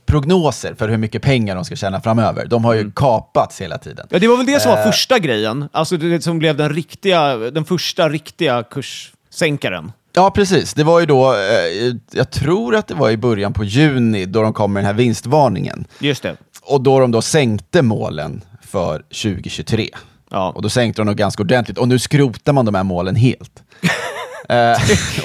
prognoser 0.07 0.75
för 0.75 0.89
hur 0.89 0.97
mycket 0.97 1.23
pengar 1.23 1.55
de 1.55 1.65
ska 1.65 1.77
tjäna 1.77 2.01
framöver, 2.01 2.47
de 2.47 2.65
har 2.65 2.75
ju 2.75 2.81
Mm. 2.81 2.93
kapats 2.97 3.61
hela 3.61 3.79
tiden. 3.79 4.07
Ja, 4.11 4.19
det 4.19 4.29
var 4.29 4.37
väl 4.37 4.47
det 4.47 4.61
som 4.61 4.71
var 4.71 4.79
Eh. 4.79 4.85
första 4.85 5.19
grejen. 5.19 5.69
Alltså 5.73 5.97
det 5.97 6.23
som 6.25 6.39
blev 6.39 6.57
den, 6.57 6.71
riktiga, 6.75 7.37
den 7.37 7.65
första 7.65 8.09
riktiga 8.09 8.63
kurssänkaren. 8.63 9.93
Ja, 10.13 10.31
precis. 10.31 10.75
Det 10.75 10.85
var 10.85 11.01
ju 11.01 11.07
då, 11.07 11.33
eh, 11.33 11.95
jag 12.13 12.31
tror 12.31 12.75
att 12.77 12.87
det 12.87 12.95
var 12.95 13.11
i 13.11 13.17
början 13.17 13.53
på 13.53 13.65
juni, 13.65 14.27
då 14.27 14.43
de 14.43 14.53
kom 14.53 14.73
med 14.73 14.81
den 14.83 14.87
här 14.87 14.95
vinstvarningen. 14.95 15.85
Just 15.99 16.23
det. 16.23 16.37
Och 16.63 16.81
då 16.81 17.01
de 17.01 17.11
då 17.11 17.23
sänkte 17.23 17.83
målen 17.83 18.45
för 18.63 18.99
2023. 18.99 19.89
Ja. 20.31 20.53
Och 20.55 20.63
då 20.63 20.69
sänkte 20.69 21.01
de 21.03 21.07
dem 21.07 21.17
ganska 21.17 21.43
ordentligt. 21.43 21.79
Och 21.79 21.89
nu 21.89 21.99
skrotar 21.99 22.53
man 22.53 22.65
de 22.65 22.75
här 22.75 22.83
målen 22.85 23.17
helt. 23.17 23.63
eh, 24.49 24.77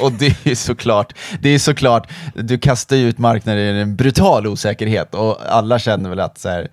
och 0.01 0.12
det 0.12 0.46
är 0.46 0.56
såklart, 0.56 1.13
det 1.39 1.50
är 1.50 1.60
såklart, 1.60 2.12
du 2.36 2.58
kastar 2.58 2.96
ju 2.96 3.10
ut 3.10 3.18
marknaden 3.18 3.77
i 3.77 3.82
en 3.82 3.96
brutal 3.96 4.48
osäkerhet 4.48 5.15
och 5.15 5.38
alla 5.50 5.80
känner 5.80 6.10
väl 6.10 6.20
att 6.20 6.38
så 6.39 6.50
här, 6.50 6.68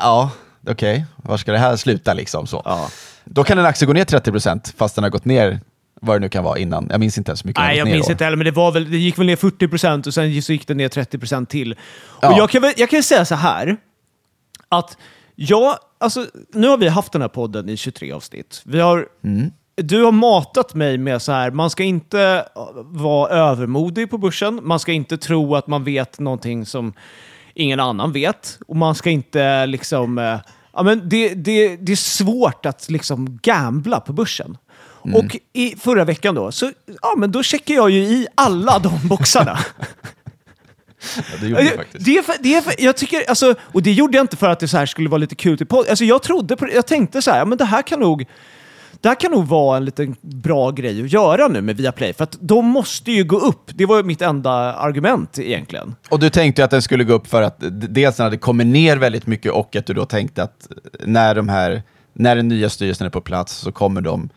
ja, 0.00 0.30
okej, 0.68 1.04
var 1.16 1.36
ska 1.36 1.52
det 1.52 1.58
här 1.58 1.76
sluta 1.76 2.14
liksom? 2.14 2.46
Så. 2.46 2.62
Ja. 2.64 2.88
Då 3.24 3.44
kan 3.44 3.58
en 3.58 3.66
aktie 3.66 3.86
gå 3.86 3.92
ner 3.92 4.04
30% 4.04 4.74
fast 4.76 4.94
den 4.94 5.04
har 5.04 5.10
gått 5.10 5.24
ner 5.24 5.60
vad 6.00 6.16
det 6.16 6.20
nu 6.20 6.28
kan 6.28 6.44
vara 6.44 6.58
innan. 6.58 6.86
Jag 6.90 7.00
minns 7.00 7.18
inte 7.18 7.30
ens 7.30 7.44
hur 7.44 7.48
mycket 7.48 7.62
Nej, 7.62 7.78
jag 7.78 7.88
minns 7.88 8.10
inte 8.10 8.24
heller, 8.24 8.36
men 8.36 8.44
det, 8.44 8.50
var 8.50 8.72
väl, 8.72 8.90
det 8.90 8.96
gick 8.96 9.18
väl 9.18 9.26
ner 9.26 9.36
40% 9.36 10.06
och 10.06 10.14
sen 10.14 10.42
så 10.42 10.52
gick 10.52 10.66
det 10.68 10.74
ner 10.74 10.88
30% 10.88 11.46
till. 11.46 11.72
Och 11.72 11.78
Ja. 12.20 12.38
jag, 12.38 12.50
kan, 12.50 12.62
väl- 12.62 12.74
jag 12.76 12.90
kan 12.90 13.02
säga 13.02 13.24
så 13.24 13.34
här, 13.34 13.76
att 14.68 14.96
jag, 15.34 15.76
alltså, 15.98 16.26
nu 16.52 16.68
har 16.68 16.76
vi 16.76 16.88
haft 16.88 17.12
den 17.12 17.20
här 17.20 17.28
podden 17.28 17.68
i 17.68 17.76
23 17.76 18.12
avsnitt. 18.12 18.62
Vi 18.64 18.80
har, 18.80 19.06
Du 19.74 20.04
har 20.04 20.12
matat 20.12 20.74
mig 20.74 20.98
med 20.98 21.22
så 21.22 21.32
här, 21.32 21.50
man 21.50 21.70
ska 21.70 21.82
inte 21.84 22.48
vara 22.84 23.28
övermodig 23.30 24.10
på 24.10 24.18
börsen, 24.18 24.60
man 24.62 24.80
ska 24.80 24.92
inte 24.92 25.18
tro 25.18 25.54
att 25.56 25.66
man 25.66 25.84
vet 25.84 26.18
någonting 26.18 26.66
som 26.66 26.92
ingen 27.54 27.80
annan 27.80 28.12
vet, 28.12 28.58
och 28.68 28.76
man 28.76 28.94
ska 28.94 29.10
inte 29.10 29.66
liksom... 29.66 30.18
eh, 30.18 30.38
Ja, 30.78 30.82
men 30.82 31.08
det, 31.08 31.34
det, 31.34 31.76
det 31.76 31.92
är 31.92 31.96
svårt 31.96 32.66
att 32.66 32.90
liksom 32.90 33.38
gambla 33.42 34.00
på 34.00 34.12
börsen. 34.12 34.56
Och 35.14 35.36
i 35.52 35.76
förra 35.76 36.04
veckan 36.04 36.34
då, 36.34 36.52
så 36.52 36.72
ja, 37.02 37.14
men 37.16 37.32
då 37.32 37.42
checkar 37.42 37.74
jag 37.74 37.90
ju 37.90 37.98
i 38.00 38.26
alla 38.34 38.78
de 38.78 39.08
boxarna. 39.08 39.58
Det 41.40 41.46
gjorde 41.46 41.62
det 41.62 41.76
faktiskt. 41.76 42.04
Det 42.04 42.18
är 42.18 42.22
för, 42.22 42.34
det 42.40 42.54
är 42.54 42.60
för, 42.60 42.74
jag 42.78 42.96
tycker, 42.96 43.28
alltså, 43.28 43.54
och 43.60 43.82
det 43.82 43.92
gjorde 43.92 44.16
jag 44.16 44.24
inte 44.24 44.36
för 44.36 44.48
att 44.48 44.60
det 44.60 44.68
så 44.68 44.76
här 44.76 44.86
skulle 44.86 45.08
vara 45.08 45.18
lite 45.18 45.34
kul 45.34 45.58
till 45.58 45.66
podd. 45.66 45.88
Alltså, 45.88 46.04
jag 46.04 46.22
trodde 46.22 46.56
på, 46.56 46.68
jag 46.74 46.86
tänkte 46.86 47.22
så 47.22 47.30
här, 47.30 47.38
ja, 47.38 47.44
men 47.44 47.58
det 47.58 47.64
här 47.64 47.82
kan 47.82 48.00
nog 48.00 48.26
det 49.00 49.08
här 49.08 49.20
kan 49.20 49.30
nog 49.30 49.46
vara 49.46 49.76
en 49.76 49.84
liten 49.84 50.16
bra 50.20 50.70
grej 50.70 51.02
att 51.02 51.12
göra 51.12 51.48
nu 51.48 51.60
med 51.60 51.76
Viaplay, 51.76 52.12
för 52.12 52.24
att 52.24 52.38
de 52.40 52.66
måste 52.66 53.12
ju 53.12 53.24
gå 53.24 53.38
upp. 53.38 53.70
Det 53.74 53.86
var 53.86 54.02
mitt 54.02 54.22
enda 54.22 54.50
argument 54.74 55.38
egentligen. 55.38 55.94
Och 56.08 56.18
du 56.18 56.30
tänkte 56.30 56.64
att 56.64 56.70
den 56.70 56.82
skulle 56.82 57.04
gå 57.04 57.12
upp 57.12 57.26
för 57.26 57.42
att 57.42 57.56
dels 57.70 58.18
när 58.18 58.30
det 58.30 58.38
kommer 58.38 58.64
ner 58.64 58.96
väldigt 58.96 59.26
mycket 59.26 59.52
och 59.52 59.76
att 59.76 59.86
du 59.86 59.94
då 59.94 60.06
tänkte 60.06 60.42
att 60.42 60.68
när, 61.00 61.34
de 61.34 61.48
här, 61.48 61.82
när 62.12 62.36
den 62.36 62.48
nya 62.48 62.70
styrelsen 62.70 63.06
är 63.06 63.10
på 63.10 63.20
plats 63.20 63.56
så 63.56 63.72
kommer 63.72 64.00
de 64.00 64.28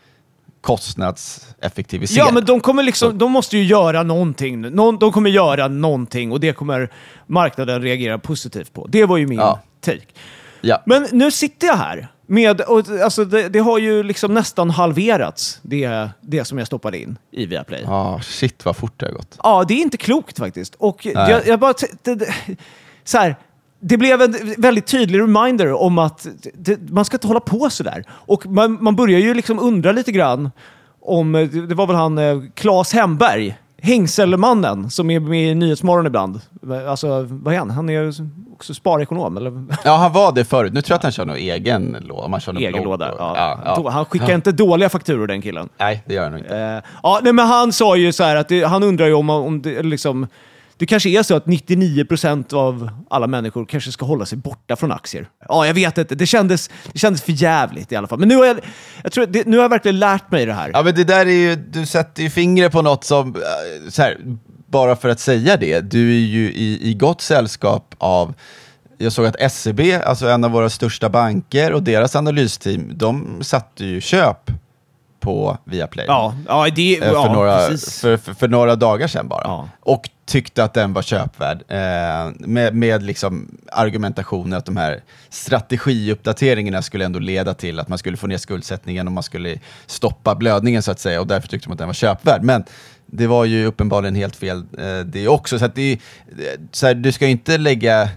kostnadseffektivisera. 0.60 2.24
Ja, 2.24 2.32
men 2.32 2.44
de 2.44 2.60
kommer 2.60 2.82
liksom, 2.82 3.18
de 3.18 3.32
måste 3.32 3.56
ju 3.58 3.64
göra 3.64 4.02
någonting. 4.02 4.60
nu. 4.60 4.70
Någon, 4.70 4.98
de 4.98 5.12
kommer 5.12 5.30
göra 5.30 5.68
någonting 5.68 6.32
och 6.32 6.40
det 6.40 6.52
kommer 6.52 6.90
marknaden 7.26 7.82
reagera 7.82 8.18
positivt 8.18 8.72
på. 8.72 8.86
Det 8.86 9.04
var 9.04 9.16
ju 9.16 9.26
min 9.26 9.38
Ja. 9.38 9.60
take. 9.80 10.00
ja. 10.60 10.82
Men 10.86 11.06
nu 11.12 11.30
sitter 11.30 11.66
jag 11.66 11.76
här 11.76 12.08
med, 12.26 12.60
och, 12.60 12.88
alltså 13.02 13.24
det, 13.24 13.48
det 13.48 13.58
har 13.58 13.78
ju 13.78 14.02
liksom 14.02 14.34
nästan 14.34 14.70
halverats, 14.70 15.58
det, 15.62 16.08
det 16.20 16.44
som 16.44 16.58
jag 16.58 16.66
stoppade 16.66 16.98
in 16.98 17.18
i 17.32 17.46
Viaplay. 17.46 17.82
Ja. 17.84 17.90
Ah, 17.92 18.20
shit 18.20 18.64
vad 18.64 18.76
fort 18.76 18.92
det 18.96 19.06
har 19.06 19.12
gått. 19.12 19.68
det 19.68 19.74
är 19.74 19.78
inte 19.82 19.96
klokt 19.96 20.38
faktiskt. 20.38 20.74
Och 20.74 21.06
jag, 21.06 21.46
jag 21.46 21.60
bara... 21.60 21.74
det, 22.02 22.34
så 23.04 23.18
här, 23.18 23.36
det 23.80 23.96
blev 23.96 24.22
en 24.22 24.34
väldigt 24.58 24.86
tydlig 24.86 25.20
reminder 25.20 25.72
om 25.72 25.98
att 25.98 26.26
det, 26.54 26.90
man 26.90 27.04
ska 27.04 27.16
inte 27.16 27.26
hålla 27.26 27.40
på 27.40 27.70
sådär. 27.70 28.04
Och 28.10 28.46
man, 28.46 28.78
man 28.80 28.96
börjar 28.96 29.18
ju 29.18 29.34
liksom 29.34 29.58
undra 29.58 29.92
lite 29.92 30.12
grann 30.12 30.50
om, 31.02 31.32
det 31.68 31.74
var 31.74 31.86
väl 31.86 31.96
han 31.96 32.18
eh, 32.18 32.38
Claes 32.54 32.92
Hemberg, 32.92 33.56
Hängselmannen, 33.82 34.90
som 34.90 35.10
är 35.10 35.20
med 35.20 35.50
i 35.50 35.54
Nyhetsmorgon 35.54 36.06
ibland. 36.06 36.40
Alltså, 36.88 37.26
vad 37.30 37.54
är 37.54 37.58
han? 37.58 37.70
Han 37.70 37.90
är 37.90 38.12
också 38.52 38.74
sparekonom, 38.74 39.36
eller? 39.36 39.64
Ja, 39.84 39.96
han 39.96 40.12
var 40.12 40.32
det 40.32 40.44
förut. 40.44 40.72
Nu 40.72 40.82
tror 40.82 40.94
jag 40.94 40.96
att 40.96 41.02
han 41.02 41.12
kör 41.12 41.24
någon 41.24 41.36
egen 41.36 41.96
låda. 42.00 42.28
Man 42.28 42.40
kör 42.40 42.52
någon 42.52 42.62
Egen 42.62 42.82
låda. 42.82 43.14
Ja. 43.18 43.34
Ja, 43.36 43.80
ja. 43.84 43.90
Han 43.90 44.04
skickar 44.04 44.34
inte 44.34 44.52
dåliga 44.52 44.88
fakturor 44.88 45.26
den 45.26 45.42
killen. 45.42 45.68
Nej, 45.78 46.02
det 46.06 46.14
gör 46.14 46.22
han 46.22 46.32
nog 46.32 46.40
inte. 46.40 46.56
Eh, 46.56 46.82
ja, 47.02 47.20
nej, 47.22 47.32
men 47.32 47.46
han 47.46 47.72
sa 47.72 47.96
ju 47.96 48.12
så 48.12 48.24
här 48.24 48.36
att 48.36 48.48
det, 48.48 48.62
han 48.62 48.82
undrar 48.82 49.06
ju 49.06 49.14
om, 49.14 49.30
om 49.30 49.62
det 49.62 49.82
liksom... 49.82 50.26
Det 50.80 50.86
kanske 50.86 51.08
är 51.08 51.22
så 51.22 51.36
att 51.36 51.46
99% 51.46 52.54
av 52.54 52.90
alla 53.10 53.26
människor 53.26 53.64
kanske 53.66 53.92
ska 53.92 54.06
hålla 54.06 54.26
sig 54.26 54.38
borta 54.38 54.76
från 54.76 54.92
aktier. 54.92 55.28
Ja, 55.48 55.66
jag 55.66 55.74
vet 55.74 55.98
inte. 55.98 56.14
Det 56.14 56.26
kändes, 56.26 56.70
det 56.92 56.98
kändes 56.98 57.22
för 57.22 57.32
jävligt 57.32 57.92
i 57.92 57.96
alla 57.96 58.06
fall. 58.06 58.18
Men 58.18 58.28
nu 58.28 58.36
har 58.36 58.46
jag, 58.46 58.60
jag 59.02 59.12
tror, 59.12 59.26
det, 59.26 59.46
nu 59.46 59.56
har 59.56 59.64
jag 59.64 59.68
verkligen 59.68 59.98
lärt 59.98 60.30
mig 60.30 60.46
det 60.46 60.52
här. 60.52 60.70
Ja, 60.74 60.82
men 60.82 60.94
det 60.94 61.04
där 61.04 61.26
är 61.26 61.30
ju, 61.30 61.56
du 61.56 61.86
sätter 61.86 62.22
ju 62.22 62.30
fingret 62.30 62.72
på 62.72 62.82
något 62.82 63.04
som, 63.04 63.34
eh, 63.34 63.90
så 63.90 64.02
här, 64.02 64.18
bara 64.66 64.96
för 64.96 65.08
att 65.08 65.20
säga 65.20 65.56
det, 65.56 65.80
du 65.80 66.10
är 66.10 66.26
ju 66.26 66.52
i, 66.52 66.90
i 66.90 66.94
gott 66.94 67.20
sällskap 67.20 67.94
av 67.98 68.34
jag 68.98 69.12
såg 69.12 69.26
att 69.26 69.52
SEB, 69.52 69.80
alltså 70.04 70.28
en 70.28 70.44
av 70.44 70.50
våra 70.50 70.70
största 70.70 71.08
banker 71.08 71.72
och 71.72 71.82
deras 71.82 72.16
analysteam, 72.16 72.92
de 72.94 73.38
satte 73.42 73.84
ju 73.84 74.00
köp 74.00 74.50
på 75.20 75.58
Viaplay. 75.64 76.04
Ja, 76.08 76.34
ja, 76.48 76.68
det, 76.74 76.98
Eh, 76.98 77.04
för, 77.04 77.12
ja 77.12 77.32
några, 77.32 77.58
för, 77.68 78.16
för, 78.16 78.34
för 78.34 78.48
några 78.48 78.76
dagar 78.76 79.06
sedan 79.06 79.28
bara. 79.28 79.42
Ja. 79.44 79.68
Och 79.80 80.10
tyckte 80.26 80.64
att 80.64 80.74
den 80.74 80.92
var 80.92 81.02
köpvärd. 81.02 81.62
Eh, 81.68 82.32
med 82.38 82.74
med 82.74 83.02
liksom 83.02 83.58
argumentationen 83.72 84.58
att 84.58 84.66
de 84.66 84.76
här 84.76 85.00
strategiuppdateringarna 85.28 86.82
skulle 86.82 87.04
ändå 87.04 87.18
leda 87.18 87.54
till 87.54 87.80
att 87.80 87.88
man 87.88 87.98
skulle 87.98 88.16
få 88.16 88.26
ner 88.26 88.38
skuldsättningen 88.38 89.06
och 89.06 89.12
man 89.12 89.22
skulle 89.22 89.58
stoppa 89.86 90.34
blödningen 90.34 90.82
så 90.82 90.90
att 90.90 91.00
säga. 91.00 91.20
Och 91.20 91.26
därför 91.26 91.48
tyckte 91.48 91.68
de 91.68 91.72
att 91.72 91.78
den 91.78 91.88
var 91.88 91.94
köpvärd. 91.94 92.42
Men 92.42 92.64
det 93.06 93.26
var 93.26 93.44
ju 93.44 93.66
uppenbarligen 93.66 94.14
helt 94.14 94.36
fel 94.36 94.64
eh, 94.78 94.98
det 95.04 95.28
också. 95.28 95.58
Så 95.58 95.64
att 95.64 95.74
det, 95.74 95.98
så 96.72 96.86
här, 96.86 96.94
du 96.94 97.12
ska 97.12 97.26
inte 97.26 97.58
lägga 97.58 98.08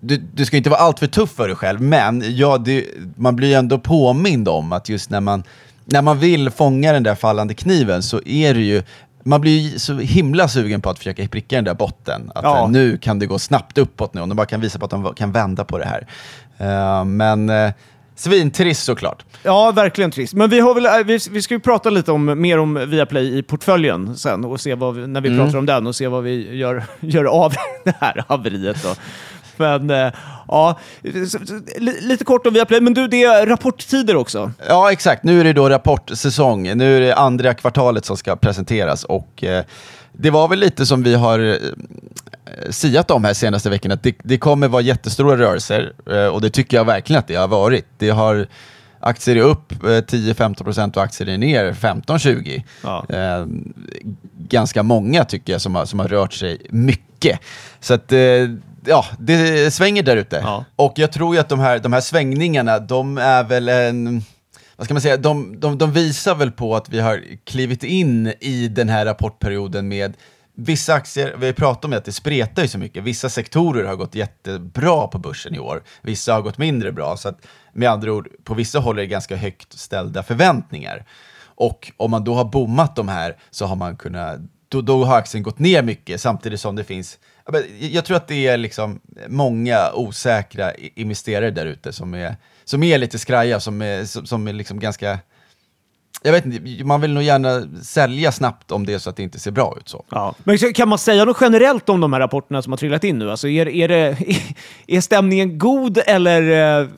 du, 0.00 0.16
du 0.34 0.44
ska 0.44 0.56
inte 0.56 0.70
vara 0.70 0.80
alltför 0.80 1.06
tuff 1.06 1.30
för 1.30 1.48
dig 1.48 1.56
själv, 1.56 1.80
men 1.80 2.24
ja, 2.36 2.58
det, 2.58 2.84
man 3.16 3.36
blir 3.36 3.48
ju 3.48 3.54
ändå 3.54 3.78
påmind 3.78 4.48
om 4.48 4.72
att 4.72 4.88
just 4.88 5.10
när 5.10 5.20
man 5.20 5.42
när 5.92 6.02
man 6.02 6.18
vill 6.18 6.50
fånga 6.50 6.92
den 6.92 7.02
där 7.02 7.14
fallande 7.14 7.54
kniven 7.54 8.02
så 8.02 8.20
är 8.24 8.54
det 8.54 8.60
ju 8.60 8.82
man 9.24 9.40
blir 9.40 9.58
ju 9.58 9.78
så 9.78 9.94
himla 9.98 10.48
sugen 10.48 10.80
på 10.80 10.90
att 10.90 10.98
försöka 10.98 11.28
pricka 11.28 11.56
den 11.56 11.64
där 11.64 11.74
botten. 11.74 12.32
Att 12.34 12.44
Ja. 12.44 12.62
eh, 12.62 12.70
nu 12.70 12.98
kan 12.98 13.18
det 13.18 13.26
gå 13.26 13.38
snabbt 13.38 13.78
uppåt 13.78 14.14
nu, 14.14 14.20
om 14.20 14.28
de 14.28 14.34
bara 14.34 14.46
kan 14.46 14.60
visa 14.60 14.78
på 14.78 14.84
att 14.84 14.90
de 14.90 15.14
kan 15.14 15.32
vända 15.32 15.64
på 15.64 15.78
det 15.78 15.84
här. 15.86 16.06
Eh, 16.58 17.04
men 17.04 17.50
uh, 17.50 17.70
svintrist 18.16 18.84
såklart. 18.84 19.24
Ja, 19.42 19.70
verkligen 19.70 20.10
trist. 20.10 20.34
Men 20.34 20.50
vi, 20.50 20.60
har 20.60 20.74
väl, 20.74 20.86
äh, 20.86 20.92
vi, 21.06 21.18
vi 21.30 21.42
ska 21.42 21.54
ju 21.54 21.60
prata 21.60 21.90
lite 21.90 22.12
om, 22.12 22.40
mer 22.40 22.58
om 22.58 22.74
Viaplay 22.90 23.38
i 23.38 23.42
portföljen 23.42 24.16
sen 24.16 24.44
och 24.44 24.60
se 24.60 24.74
vad 24.74 24.94
vi, 24.94 25.06
när 25.06 25.20
vi 25.20 25.38
pratar 25.38 25.58
om 25.58 25.66
den 25.66 25.86
och 25.86 25.96
se 25.96 26.08
vad 26.08 26.22
vi 26.22 26.56
gör, 26.56 26.84
gör 27.00 27.24
av 27.24 27.52
det 27.84 27.94
här 28.00 28.24
haveriet. 28.28 28.82
Då. 28.82 28.94
Men 29.58 29.90
eh, 29.90 30.12
ja, 30.48 30.78
lite 32.00 32.24
kort 32.24 32.46
om 32.46 32.54
Viaplay. 32.54 32.80
Men 32.80 32.94
du, 32.94 33.08
det 33.08 33.24
är 33.24 33.46
rapporttider 33.46 34.16
också. 34.16 34.52
Ja, 34.68 34.92
exakt. 34.92 35.24
Nu 35.24 35.40
är 35.40 35.44
det 35.44 35.52
då 35.52 35.68
rapportsäsong. 35.68 36.76
Nu 36.76 36.96
är 36.96 37.00
det 37.00 37.14
andra 37.14 37.54
kvartalet 37.54 38.04
som 38.04 38.16
ska 38.16 38.36
presenteras 38.36 39.04
och 39.04 39.44
eh, 39.44 39.64
det 40.12 40.30
var 40.30 40.48
väl 40.48 40.58
lite 40.58 40.86
som 40.86 41.02
vi 41.02 41.14
har 41.14 41.38
eh, 41.38 41.56
siat 42.70 43.10
om 43.10 43.24
här 43.24 43.34
senaste 43.34 43.70
veckan, 43.70 43.92
att 43.92 44.02
det, 44.02 44.14
det 44.22 44.38
kommer 44.38 44.68
vara 44.68 44.82
jättestora 44.82 45.38
rörelser 45.38 45.92
och 46.32 46.40
det 46.40 46.50
tycker 46.50 46.76
jag 46.76 46.84
verkligen 46.84 47.18
att 47.18 47.28
det 47.28 47.34
har 47.34 47.48
varit. 47.48 47.86
Det 47.98 48.10
har 48.10 48.46
Aktier 49.00 49.36
är 49.36 49.40
upp 49.40 49.72
eh, 49.72 49.86
10-15% 49.86 50.96
och 50.96 51.02
aktier 51.02 51.28
är 51.28 51.38
ner 51.38 51.72
15-20. 51.72 52.62
Ja. 52.82 53.06
Eh, 53.08 53.46
ganska 54.38 54.82
många 54.82 55.24
tycker 55.24 55.52
jag 55.52 55.60
som 55.60 55.74
har, 55.74 55.84
som 55.84 55.98
har 55.98 56.08
rört 56.08 56.32
sig 56.32 56.66
mycket. 56.70 57.40
Så 57.80 57.94
att, 57.94 58.12
eh, 58.12 58.18
ja, 58.88 59.04
det 59.18 59.74
svänger 59.74 60.02
där 60.02 60.16
ute. 60.16 60.36
Ja. 60.36 60.64
Och 60.76 60.92
jag 60.96 61.12
tror 61.12 61.34
ju 61.34 61.40
att 61.40 61.48
de 61.48 61.60
här, 61.60 61.78
de 61.78 61.92
här 61.92 62.00
svängningarna, 62.00 62.78
de 62.78 63.18
är 63.18 63.44
väl 63.44 63.68
en... 63.68 64.22
Vad 64.76 64.84
ska 64.84 64.94
man 64.94 65.00
säga? 65.00 65.16
De, 65.16 65.60
de, 65.60 65.78
de 65.78 65.92
visar 65.92 66.34
väl 66.34 66.50
på 66.50 66.76
att 66.76 66.88
vi 66.88 67.00
har 67.00 67.22
klivit 67.44 67.84
in 67.84 68.32
i 68.40 68.68
den 68.68 68.88
här 68.88 69.04
rapportperioden 69.04 69.88
med 69.88 70.16
vissa 70.60 70.94
aktier, 70.94 71.34
vi 71.38 71.46
har 71.46 71.52
pratat 71.52 71.84
om 71.84 71.92
att 71.92 72.04
det 72.04 72.12
spretar 72.12 72.62
ju 72.62 72.68
så 72.68 72.78
mycket. 72.78 73.04
Vissa 73.04 73.28
sektorer 73.28 73.84
har 73.84 73.96
gått 73.96 74.14
jättebra 74.14 75.06
på 75.06 75.18
börsen 75.18 75.54
i 75.54 75.58
år, 75.58 75.82
vissa 76.02 76.32
har 76.34 76.42
gått 76.42 76.58
mindre 76.58 76.92
bra. 76.92 77.16
Så 77.16 77.28
att 77.28 77.46
med 77.72 77.90
andra 77.90 78.12
ord, 78.12 78.28
på 78.44 78.54
vissa 78.54 78.78
håll 78.78 78.98
är 78.98 79.02
det 79.02 79.06
ganska 79.06 79.36
högt 79.36 79.78
ställda 79.78 80.22
förväntningar. 80.22 81.04
Och 81.44 81.92
om 81.96 82.10
man 82.10 82.24
då 82.24 82.34
har 82.34 82.44
bommat 82.44 82.96
de 82.96 83.08
här 83.08 83.36
så 83.50 83.66
har 83.66 83.76
man 83.76 83.96
kunnat, 83.96 84.40
då, 84.68 84.80
då 84.80 85.04
har 85.04 85.16
aktien 85.18 85.42
gått 85.42 85.58
ner 85.58 85.82
mycket 85.82 86.20
samtidigt 86.20 86.60
som 86.60 86.76
det 86.76 86.84
finns, 86.84 87.18
jag 87.78 88.04
tror 88.04 88.16
att 88.16 88.28
det 88.28 88.46
är 88.46 88.56
liksom 88.56 89.00
många 89.28 89.92
osäkra 89.94 90.74
investerare 90.74 91.50
där 91.50 91.66
ute 91.66 91.92
som 91.92 92.14
är, 92.14 92.36
som 92.64 92.82
är 92.82 92.98
lite 92.98 93.18
skraja, 93.18 93.60
som 93.60 93.82
är, 93.82 94.04
som, 94.04 94.26
som 94.26 94.48
är 94.48 94.52
liksom 94.52 94.80
ganska, 94.80 95.18
jag 96.22 96.32
vet 96.32 96.44
inte, 96.44 96.84
man 96.84 97.00
vill 97.00 97.14
nog 97.14 97.22
gärna 97.22 97.82
sälja 97.82 98.32
snabbt 98.32 98.72
om 98.72 98.86
det 98.86 98.94
är 98.94 98.98
så 98.98 99.10
att 99.10 99.16
det 99.16 99.22
inte 99.22 99.38
ser 99.38 99.50
bra 99.50 99.76
ut 99.80 99.88
så. 99.88 100.04
Ja. 100.10 100.34
Men 100.44 100.58
kan 100.58 100.88
man 100.88 100.98
säga 100.98 101.24
något 101.24 101.36
generellt 101.40 101.88
om 101.88 102.00
de 102.00 102.12
här 102.12 102.20
rapporterna 102.20 102.62
som 102.62 102.72
har 102.72 102.76
trillat 102.76 103.04
in 103.04 103.18
nu? 103.18 103.30
Alltså 103.30 103.48
är, 103.48 103.68
är, 103.68 103.88
det, 103.88 104.16
är 104.86 105.00
stämningen 105.00 105.58
god 105.58 105.98
eller 106.06 106.42
eh, 106.80 106.88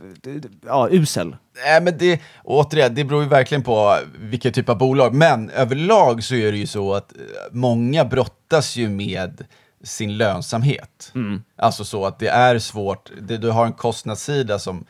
ja, 0.66 0.88
usel? 0.90 1.36
Nej, 1.64 1.80
men 1.80 1.98
det, 1.98 2.20
återigen, 2.44 2.94
det 2.94 3.04
beror 3.04 3.22
ju 3.22 3.28
verkligen 3.28 3.62
på 3.62 3.98
vilken 4.18 4.52
typ 4.52 4.68
av 4.68 4.78
bolag. 4.78 5.14
Men 5.14 5.50
överlag 5.50 6.24
så 6.24 6.34
är 6.34 6.52
det 6.52 6.58
ju 6.58 6.66
så 6.66 6.94
att 6.94 7.12
eh, 7.12 7.20
många 7.52 8.04
brottas 8.04 8.76
ju 8.76 8.88
med 8.88 9.44
sin 9.84 10.16
lönsamhet. 10.16 11.12
Alltså 11.56 11.84
så 11.84 12.06
att 12.06 12.18
det 12.18 12.28
är 12.28 12.58
svårt, 12.58 13.10
det, 13.20 13.36
du 13.36 13.50
har 13.50 13.66
en 13.66 13.72
kostnadssida 13.72 14.58
som 14.58 14.84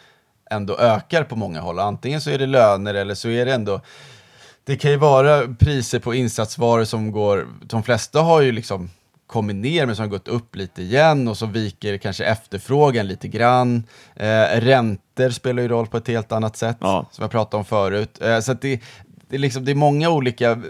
ändå 0.51 0.79
ökar 0.79 1.25
på 1.25 1.37
många 1.37 1.61
håll. 1.61 1.79
Antingen 1.79 2.21
så 2.21 2.31
är 2.31 2.39
det 2.39 2.47
löner 2.47 2.95
eller 2.95 3.15
så 3.15 3.29
är 3.29 3.47
det 3.47 3.53
ändå 3.55 3.81
det 4.71 4.77
kan 4.77 4.91
ju 4.91 4.97
vara 4.97 5.55
priser 5.59 5.99
på 5.99 6.15
insatsvaror 6.15 6.85
som 6.85 7.13
går, 7.13 7.47
de 7.63 7.83
flesta 7.83 8.21
har 8.21 8.41
ju 8.41 8.53
liksom 8.53 8.91
kommit 9.27 9.57
ner 9.57 9.87
men 9.87 9.97
som 9.97 10.03
har 10.03 10.09
gått 10.11 10.29
upp 10.29 10.57
lite 10.57 10.83
igen 10.83 11.29
och 11.29 11.37
så 11.37 11.47
viker 11.47 11.99
kanske 11.99 12.25
efterfrågan 12.25 13.07
lite 13.07 13.29
grann. 13.29 13.85
Eh, 14.17 14.61
räntor 14.61 15.31
spelar 15.31 15.63
ju 15.63 15.69
roll 15.69 15.87
på 15.87 15.97
ett 15.97 16.09
helt 16.09 16.33
annat 16.33 16.57
sätt, 16.57 16.77
Ja. 16.81 17.07
som 17.11 17.23
jag 17.23 17.31
pratade 17.31 17.59
om 17.59 17.65
förut. 17.65 18.21
Eh, 18.23 18.41
så 18.41 18.53
det, 18.53 18.81
det, 19.29 19.37
är 19.37 19.39
liksom, 19.39 19.65
det 19.65 19.71
är 19.71 19.75
många 19.75 20.11
olika 20.11 20.63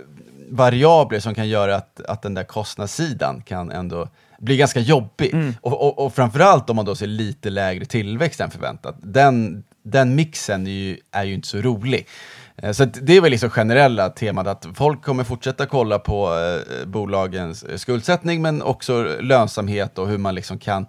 variabler 0.50 1.20
som 1.20 1.34
kan 1.34 1.48
göra 1.48 1.76
att, 1.76 2.00
att 2.00 2.22
den 2.22 2.34
där 2.34 2.44
kostnadssidan 2.44 3.42
kan 3.42 3.70
ändå 3.70 4.08
bli 4.38 4.56
ganska 4.56 4.80
jobbig. 4.80 5.34
Och, 5.60 5.80
och, 5.82 6.06
och 6.06 6.14
framförallt 6.14 6.70
om 6.70 6.76
man 6.76 6.84
då 6.84 6.94
ser 6.94 7.06
lite 7.06 7.50
lägre 7.50 7.84
tillväxt 7.84 8.40
än 8.40 8.50
förväntat. 8.50 8.96
Den, 9.02 9.64
den 9.82 10.14
mixen 10.14 10.66
är 10.66 10.70
ju, 10.70 10.98
är 11.10 11.24
ju 11.24 11.34
inte 11.34 11.48
så 11.48 11.58
rolig. 11.58 12.06
Eh, 12.62 12.72
Så 12.72 12.84
det 12.84 13.16
är 13.16 13.20
väl 13.20 13.30
liksom 13.30 13.50
generella 13.50 14.10
temat 14.10 14.46
att 14.46 14.66
folk 14.74 15.02
kommer 15.02 15.24
fortsätta 15.24 15.66
kolla 15.66 15.98
på 15.98 16.34
eh, 16.34 16.86
bolagens 16.86 17.62
eh, 17.62 17.76
skuldsättning 17.76 18.42
men 18.42 18.62
också 18.62 19.16
lönsamhet 19.20 19.98
och 19.98 20.08
hur 20.08 20.18
man 20.18 20.34
liksom 20.34 20.58
kan 20.58 20.86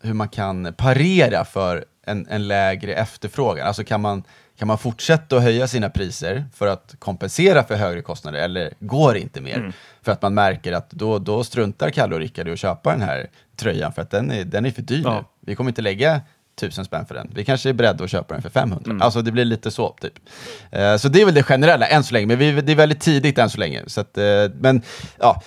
hur 0.00 0.14
man 0.14 0.28
kan 0.28 0.74
parera 0.76 1.44
för 1.44 1.84
en, 2.06 2.26
en 2.30 2.48
lägre 2.48 2.94
efterfrågan. 2.94 3.66
Alltså 3.66 3.84
kan 3.84 4.00
man, 4.00 4.22
kan 4.58 4.68
man 4.68 4.78
fortsätta 4.78 5.36
att 5.36 5.42
höja 5.42 5.68
sina 5.68 5.90
priser 5.90 6.44
för 6.54 6.66
att 6.66 6.94
kompensera 6.98 7.64
för 7.64 7.74
högre 7.74 8.02
kostnader 8.02 8.38
eller 8.38 8.72
går 8.80 9.12
det 9.14 9.20
inte 9.20 9.40
mer? 9.40 9.72
För 10.02 10.12
att 10.12 10.22
man 10.22 10.34
märker 10.34 10.72
att 10.72 10.90
då, 10.90 11.18
då 11.18 11.44
struntar 11.44 11.90
Kalle 11.90 12.14
och 12.14 12.20
Rickard 12.20 12.48
i 12.48 12.52
att 12.52 12.58
köpa 12.58 12.90
den 12.92 13.02
här 13.02 13.30
tröjan 13.56 13.92
för 13.92 14.02
att 14.02 14.10
den 14.10 14.30
är, 14.30 14.44
den 14.44 14.66
är 14.66 14.70
för 14.70 14.82
dyr 14.82 15.02
Ja. 15.04 15.14
nu. 15.14 15.24
Vi 15.40 15.54
kommer 15.54 15.70
inte 15.70 15.82
lägga 15.82 16.20
tusen 16.58 16.84
spänn 16.84 17.06
för 17.06 17.14
den. 17.14 17.30
Vi 17.34 17.44
kanske 17.44 17.68
är 17.68 17.72
beredda 17.72 18.04
att 18.04 18.10
köpa 18.10 18.34
den 18.34 18.42
för 18.42 18.50
500. 18.50 18.98
Alltså 19.00 19.22
det 19.22 19.32
blir 19.32 19.44
lite 19.44 19.70
så, 19.70 19.96
typ. 20.00 20.12
Eh, 20.70 20.96
så 20.96 21.08
det 21.08 21.20
är 21.20 21.24
väl 21.24 21.34
det 21.34 21.42
generella 21.42 21.86
än 21.86 22.04
så 22.04 22.14
länge, 22.14 22.26
men 22.26 22.38
vi, 22.38 22.52
det 22.52 22.72
är 22.72 22.76
väldigt 22.76 23.00
tidigt 23.00 23.38
än 23.38 23.50
så 23.50 23.58
länge. 23.58 23.82
Så 23.86 24.00
att, 24.00 24.18
eh, 24.18 24.24
men 24.60 24.82
ja, 25.18 25.42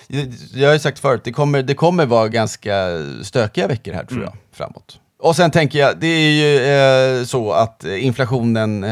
jag 0.54 0.68
har 0.68 0.74
ju 0.74 0.80
sagt 0.80 1.00
förut, 1.00 1.22
det 1.24 1.32
kommer, 1.32 1.64
det 1.64 1.74
kommer 1.74 2.06
vara 2.06 2.28
ganska 2.28 2.88
stökiga 3.24 3.68
veckor 3.68 3.94
här 3.94 4.06
tror 4.06 4.24
jag, 4.24 4.34
framåt. 4.52 5.01
Och 5.22 5.36
sen 5.36 5.52
tänker 5.52 5.80
jag, 5.80 6.00
det 6.00 6.08
är 6.08 6.32
ju 6.32 7.20
eh, 7.20 7.26
så 7.26 7.52
att 7.52 7.86
inflationen 8.00 8.84
eh, 8.84 8.90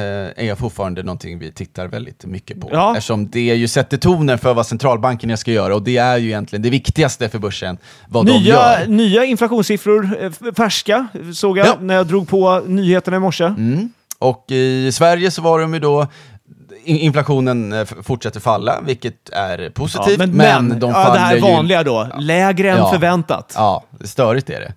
är 0.50 0.56
fortfarande 0.56 1.04
någonting 1.04 1.40
vi 1.40 1.52
tittar 1.52 1.88
väldigt 1.88 2.26
mycket 2.26 2.62
på. 2.62 2.70
Ja. 2.72 2.92
Eftersom 2.98 3.30
det 3.30 3.40
ju 3.40 3.68
sätter 3.68 3.98
tonen 3.98 4.38
för 4.38 4.54
vad 4.54 4.66
centralbankerna 4.68 5.38
ska 5.38 5.52
göra 5.52 5.76
och 5.76 5.82
det 5.84 5.98
är 5.98 6.18
ju 6.18 6.28
egentligen 6.28 6.62
det 6.64 6.70
viktigaste 6.70 7.30
för 7.30 7.40
börsen, 7.40 7.78
vad 8.08 8.26
de 8.26 8.32
Nya, 8.32 8.56
gör. 8.80 8.88
nya 8.88 9.26
inflationssiffror, 9.26 10.18
eh, 10.22 10.54
färska, 10.58 11.08
såg 11.34 11.58
jag 11.58 11.68
Ja. 11.68 11.78
när 11.82 11.96
jag 11.96 12.08
drog 12.08 12.28
på 12.28 12.62
nyheterna 12.68 13.18
i 13.18 13.20
morse. 13.20 13.44
Mm. 13.46 13.90
Och 14.20 14.46
i 14.52 14.92
Sverige 14.92 15.32
så 15.32 15.42
var 15.42 15.60
de 15.60 15.74
ju 15.74 15.80
då, 15.80 16.08
inflationen 16.98 17.74
eh, 17.74 17.86
fortsätter 17.86 18.40
falla, 18.40 18.82
vilket 18.86 19.30
är 19.30 19.60
Ja, 19.60 19.70
positivt, 19.74 20.18
men, 20.18 20.32
men, 20.32 20.68
men 20.68 20.80
de 20.80 20.92
ja, 20.92 21.14
det 21.14 21.20
här 21.20 21.36
ju... 21.36 21.42
vanliga 21.42 21.84
då, 21.84 22.08
lägre 22.20 22.72
än 22.72 22.78
Ja. 22.78 22.92
förväntat. 22.92 23.54
Ja. 23.56 23.84
Ja, 24.00 24.08
störigt 24.08 24.50
är 24.50 24.60
det. 24.60 24.74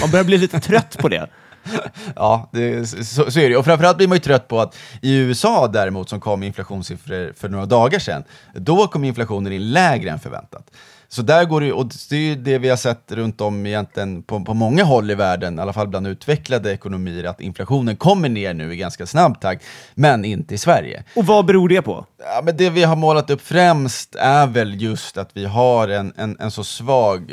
man 0.00 0.10
börjar 0.10 0.24
bli 0.24 0.38
lite 0.38 0.60
trött 0.60 0.98
på 0.98 1.08
det. 1.08 1.26
Ja, 2.16 2.50
det, 2.52 2.86
så, 2.86 3.30
så 3.30 3.40
är 3.40 3.48
det. 3.50 3.56
Och 3.56 3.64
framförallt 3.64 3.96
blir 3.96 4.08
man 4.08 4.16
ju 4.16 4.20
trött 4.20 4.48
på 4.48 4.60
att 4.60 4.76
i 5.02 5.16
USA 5.16 5.68
däremot, 5.68 6.08
som 6.08 6.20
kom 6.20 6.42
inflationssiffror 6.42 7.32
för 7.36 7.48
några 7.48 7.66
dagar 7.66 7.98
sedan, 7.98 8.24
då 8.54 8.86
kom 8.86 9.04
inflationen 9.04 9.52
in 9.52 9.70
lägre 9.70 10.10
än 10.10 10.18
förväntat. 10.18 10.70
Så 11.12 11.22
där 11.22 11.44
går 11.44 11.60
det 11.60 11.72
och 11.72 11.86
det 12.10 12.16
är 12.16 12.36
det 12.36 12.58
vi 12.58 12.68
har 12.68 12.76
sett 12.76 13.12
runt 13.12 13.40
om 13.40 13.66
egentligen 13.66 14.22
på, 14.22 14.40
på 14.44 14.54
många 14.54 14.84
håll 14.84 15.10
i 15.10 15.14
världen, 15.14 15.58
i 15.58 15.62
alla 15.62 15.72
fall 15.72 15.88
bland 15.88 16.06
utvecklade 16.06 16.72
ekonomier, 16.72 17.24
att 17.24 17.40
inflationen 17.40 17.96
kommer 17.96 18.28
ner 18.28 18.54
nu 18.54 18.72
i 18.72 18.76
ganska 18.76 19.06
snabb 19.06 19.40
takt, 19.40 19.64
men 19.94 20.24
inte 20.24 20.54
i 20.54 20.58
Sverige. 20.58 21.04
Och 21.16 21.26
vad 21.26 21.46
beror 21.46 21.68
det 21.68 21.82
på? 21.82 22.06
Ja, 22.18 22.42
men 22.44 22.56
det 22.56 22.70
vi 22.70 22.82
har 22.82 22.96
målat 22.96 23.30
upp 23.30 23.40
främst 23.40 24.14
är 24.14 24.46
väl 24.46 24.82
just 24.82 25.18
att 25.18 25.30
vi 25.32 25.44
har 25.46 25.88
en, 25.88 26.12
en, 26.16 26.36
en 26.40 26.50
så 26.50 26.64
svag 26.64 27.32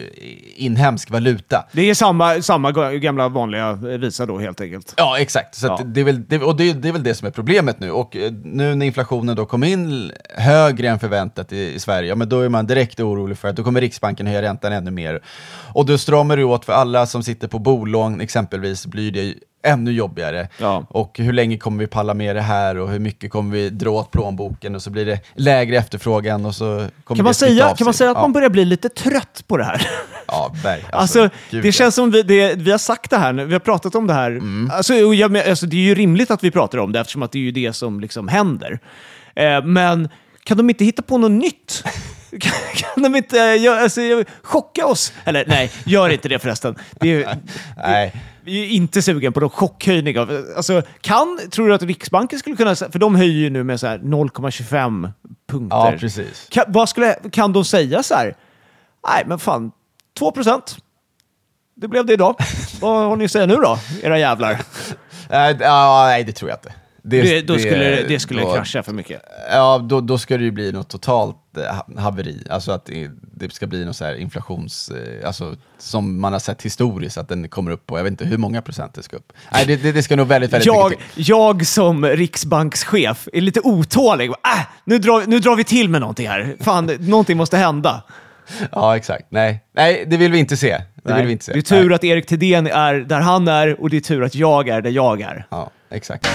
inhemsk 0.55 1.09
valuta. 1.11 1.65
Det 1.71 1.89
är 1.89 1.93
samma, 1.93 2.41
samma 2.41 2.71
ga- 2.71 2.97
gamla 2.97 3.27
vanliga 3.27 3.73
visa 3.73 4.25
då 4.25 4.39
helt 4.39 4.61
enkelt. 4.61 4.93
Ja, 4.97 5.19
exakt. 5.19 5.55
Så 5.55 5.67
Ja. 5.67 5.79
det, 5.85 5.99
är 5.99 6.05
väl, 6.05 6.23
det, 6.27 6.39
och 6.43 6.55
det, 6.55 6.73
det 6.73 6.87
är 6.87 6.93
väl 6.93 7.03
det 7.03 7.15
som 7.15 7.27
är 7.27 7.31
problemet 7.31 7.79
nu. 7.79 7.91
Och 7.91 8.15
eh, 8.15 8.31
nu 8.43 8.75
när 8.75 8.85
inflationen 8.85 9.35
då 9.35 9.45
kom 9.45 9.63
in 9.63 10.11
högre 10.35 10.89
än 10.89 10.99
förväntat 10.99 11.53
i, 11.53 11.73
i 11.73 11.79
Sverige, 11.79 12.09
ja, 12.09 12.15
men 12.15 12.29
då 12.29 12.39
är 12.41 12.49
man 12.49 12.65
direkt 12.67 12.99
orolig 12.99 13.37
för 13.37 13.47
att 13.47 13.55
då 13.55 13.63
kommer 13.69 13.81
Riksbanken 13.81 14.27
höja 14.27 14.41
räntan 14.41 14.73
ännu 14.73 14.91
mer. 14.91 15.21
Och 15.73 15.85
då 15.85 15.97
stramar 15.97 16.37
det 16.37 16.43
åt 16.43 16.65
för 16.65 16.73
alla 16.73 17.05
som 17.05 17.23
sitter 17.23 17.47
på 17.47 17.59
bolån 17.59 18.21
exempelvis, 18.21 18.85
blir 18.85 19.11
det 19.11 19.33
ännu 19.63 19.91
jobbigare. 19.91 20.47
Ja. 20.57 20.85
Och 20.89 21.17
hur 21.17 21.33
länge 21.33 21.57
kommer 21.57 21.79
vi 21.79 21.87
palla 21.87 22.13
med 22.13 22.35
det 22.35 22.41
här 22.41 22.77
och 22.77 22.89
hur 22.89 22.99
mycket 22.99 23.31
kommer 23.31 23.51
vi 23.51 23.69
dra 23.69 23.89
åt 23.89 24.11
plånboken 24.11 24.75
och 24.75 24.81
så 24.81 24.89
blir 24.89 25.05
det 25.05 25.19
lägre 25.35 25.77
efterfrågan 25.77 26.45
och 26.45 26.55
så 26.55 26.65
kommer 26.65 26.89
Kan 27.03 27.17
man, 27.17 27.25
det 27.25 27.33
säga, 27.33 27.75
kan 27.77 27.85
man 27.85 27.93
säga 27.93 28.11
att 28.11 28.17
ja. 28.17 28.21
man 28.21 28.33
börjar 28.33 28.49
bli 28.49 28.65
lite 28.65 28.89
trött 28.89 29.43
på 29.47 29.57
det 29.57 29.63
här? 29.63 29.87
Ja, 30.27 30.53
berg. 30.63 30.83
Alltså, 30.91 31.29
gud, 31.51 31.63
det 31.63 31.71
känns 31.71 31.95
som 31.95 32.11
vi, 32.11 32.23
det, 32.23 32.55
vi 32.55 32.71
har 32.71 32.77
sagt 32.77 33.09
det 33.09 33.17
här 33.17 33.33
nu, 33.33 33.45
vi 33.45 33.53
har 33.53 33.59
pratat 33.59 33.95
om 33.95 34.07
det 34.07 34.13
här. 34.13 34.31
Mm. 34.31 34.71
Alltså, 34.73 34.93
jag, 34.93 35.37
alltså, 35.37 35.65
det 35.65 35.75
är 35.75 35.81
ju 35.81 35.95
rimligt 35.95 36.31
att 36.31 36.43
vi 36.43 36.51
pratar 36.51 36.77
om 36.77 36.91
det 36.91 36.99
eftersom 36.99 37.23
att 37.23 37.31
det 37.31 37.39
är 37.39 37.43
ju 37.43 37.51
det 37.51 37.73
som 37.73 37.99
liksom 37.99 38.27
händer. 38.27 38.79
Eh, 39.35 39.63
men 39.63 40.09
kan 40.43 40.57
de 40.57 40.69
inte 40.69 40.85
hitta 40.85 41.01
på 41.01 41.17
något 41.17 41.31
nytt? 41.31 41.83
Kan, 42.39 42.51
kan 42.75 43.03
de 43.03 43.15
inte 43.15 43.37
gör, 43.37 43.77
alltså, 43.77 44.01
chocka 44.43 44.85
oss? 44.85 45.13
Eller 45.25 45.45
nej, 45.47 45.71
gör 45.85 46.09
inte 46.09 46.29
det 46.29 46.39
förresten. 46.39 46.75
Det 46.99 47.23
är, 47.23 47.37
Nej. 47.77 48.15
vi 48.41 48.63
är 48.63 48.69
inte 48.69 49.01
sugen 49.01 49.33
på 49.33 49.39
någon 49.39 49.49
chockhöjning. 49.49 50.19
Av, 50.19 50.45
alltså, 50.57 50.81
kan, 51.01 51.39
tror 51.51 51.67
du 51.67 51.73
att 51.73 51.83
Riksbanken 51.83 52.39
skulle 52.39 52.55
kunna... 52.55 52.75
För 52.75 52.99
de 52.99 53.15
höjer 53.15 53.33
ju 53.33 53.49
nu 53.49 53.63
med 53.63 53.79
så 53.79 53.87
här 53.87 53.97
0,25 53.97 55.11
punkter. 55.49 55.77
Ja, 55.77 55.93
precis. 55.99 56.47
Kan, 56.51 56.65
vad 56.67 56.89
skulle, 56.89 57.13
kan 57.31 57.53
de 57.53 57.65
säga 57.65 58.03
så 58.03 58.15
här? 58.15 58.35
Nej, 59.07 59.23
men 59.25 59.39
fan, 59.39 59.71
2 60.19 60.31
procent. 60.31 60.77
Det 61.75 61.87
blev 61.87 62.05
det 62.05 62.13
idag. 62.13 62.35
vad 62.81 63.09
har 63.09 63.15
ni 63.15 63.25
att 63.25 63.31
säga 63.31 63.45
nu 63.45 63.55
då, 63.55 63.79
era 64.03 64.19
jävlar? 64.19 64.61
Ja, 65.59 66.05
nej, 66.05 66.23
det 66.23 66.31
tror 66.31 66.49
jag 66.49 66.57
inte. 66.57 66.73
Det, 67.03 67.41
då 67.41 67.57
skulle 67.57 67.77
det, 67.83 68.05
det 68.07 68.19
skulle 68.19 68.41
då, 68.41 68.53
krascha 68.53 68.83
för 68.83 68.93
mycket. 68.93 69.21
Ja, 69.51 69.77
då, 69.89 70.01
då 70.01 70.17
ska 70.17 70.37
det 70.37 70.43
ju 70.43 70.51
bli 70.51 70.71
något 70.71 70.89
totalt 70.89 71.37
eh, 71.57 71.63
ha- 71.75 72.01
haveri. 72.01 72.43
Alltså 72.49 72.71
att 72.71 72.85
det, 72.85 73.09
det 73.35 73.53
ska 73.53 73.67
bli 73.67 73.85
något 73.85 73.95
så 73.95 74.05
här 74.05 74.15
inflations... 74.15 74.89
eh, 74.91 75.27
Alltså 75.27 75.55
som 75.77 76.19
man 76.21 76.33
har 76.33 76.39
sett 76.39 76.61
historiskt, 76.61 77.17
att 77.17 77.29
den 77.29 77.49
kommer 77.49 77.71
upp 77.71 77.85
på, 77.85 77.97
jag 77.99 78.03
vet 78.03 78.11
inte 78.11 78.25
hur 78.25 78.37
många 78.37 78.61
procent 78.61 78.93
det 78.93 79.03
ska 79.03 79.15
upp. 79.17 79.33
Nej, 79.53 79.65
det, 79.67 79.75
det, 79.75 79.91
det 79.91 80.03
ska 80.03 80.15
nog 80.15 80.27
väldigt, 80.27 80.53
väldigt 80.53 80.65
Jag, 80.67 80.89
mycket 80.89 81.13
till. 81.13 81.23
jag 81.29 81.65
som 81.67 82.05
riksbankschef 82.05 83.27
är 83.33 83.41
lite 83.41 83.59
otålig. 83.63 84.29
Äh, 84.29 84.35
nu, 84.83 84.97
drar, 84.99 85.23
nu 85.27 85.39
drar 85.39 85.55
vi 85.55 85.63
till 85.63 85.89
med 85.89 86.01
någonting 86.01 86.27
här. 86.27 86.55
Fan, 86.59 86.85
någonting 86.99 87.37
måste 87.37 87.57
hända. 87.57 88.03
Ja, 88.71 88.97
exakt. 88.97 89.25
Nej. 89.29 89.63
nej, 89.75 90.03
det 90.07 90.17
vill 90.17 90.31
vi 90.31 90.39
inte 90.39 90.57
se. 90.57 90.77
Det 91.03 91.13
vill 91.13 91.25
vi 91.25 91.31
inte 91.31 91.45
se. 91.45 91.53
Det 91.53 91.59
är 91.59 91.61
tur 91.61 91.85
Nej. 91.85 91.95
att 91.95 92.03
Erik 92.03 92.25
Thedéen 92.27 92.67
är 92.67 92.93
där 92.95 93.19
han 93.19 93.47
är 93.47 93.81
och 93.81 93.89
det 93.89 93.97
är 93.97 94.01
tur 94.01 94.23
att 94.23 94.35
jag 94.35 94.67
är 94.69 94.81
där 94.81 94.91
jag 94.91 95.21
är. 95.21 95.45
Ja, 95.49 95.69
exakt. 95.89 96.27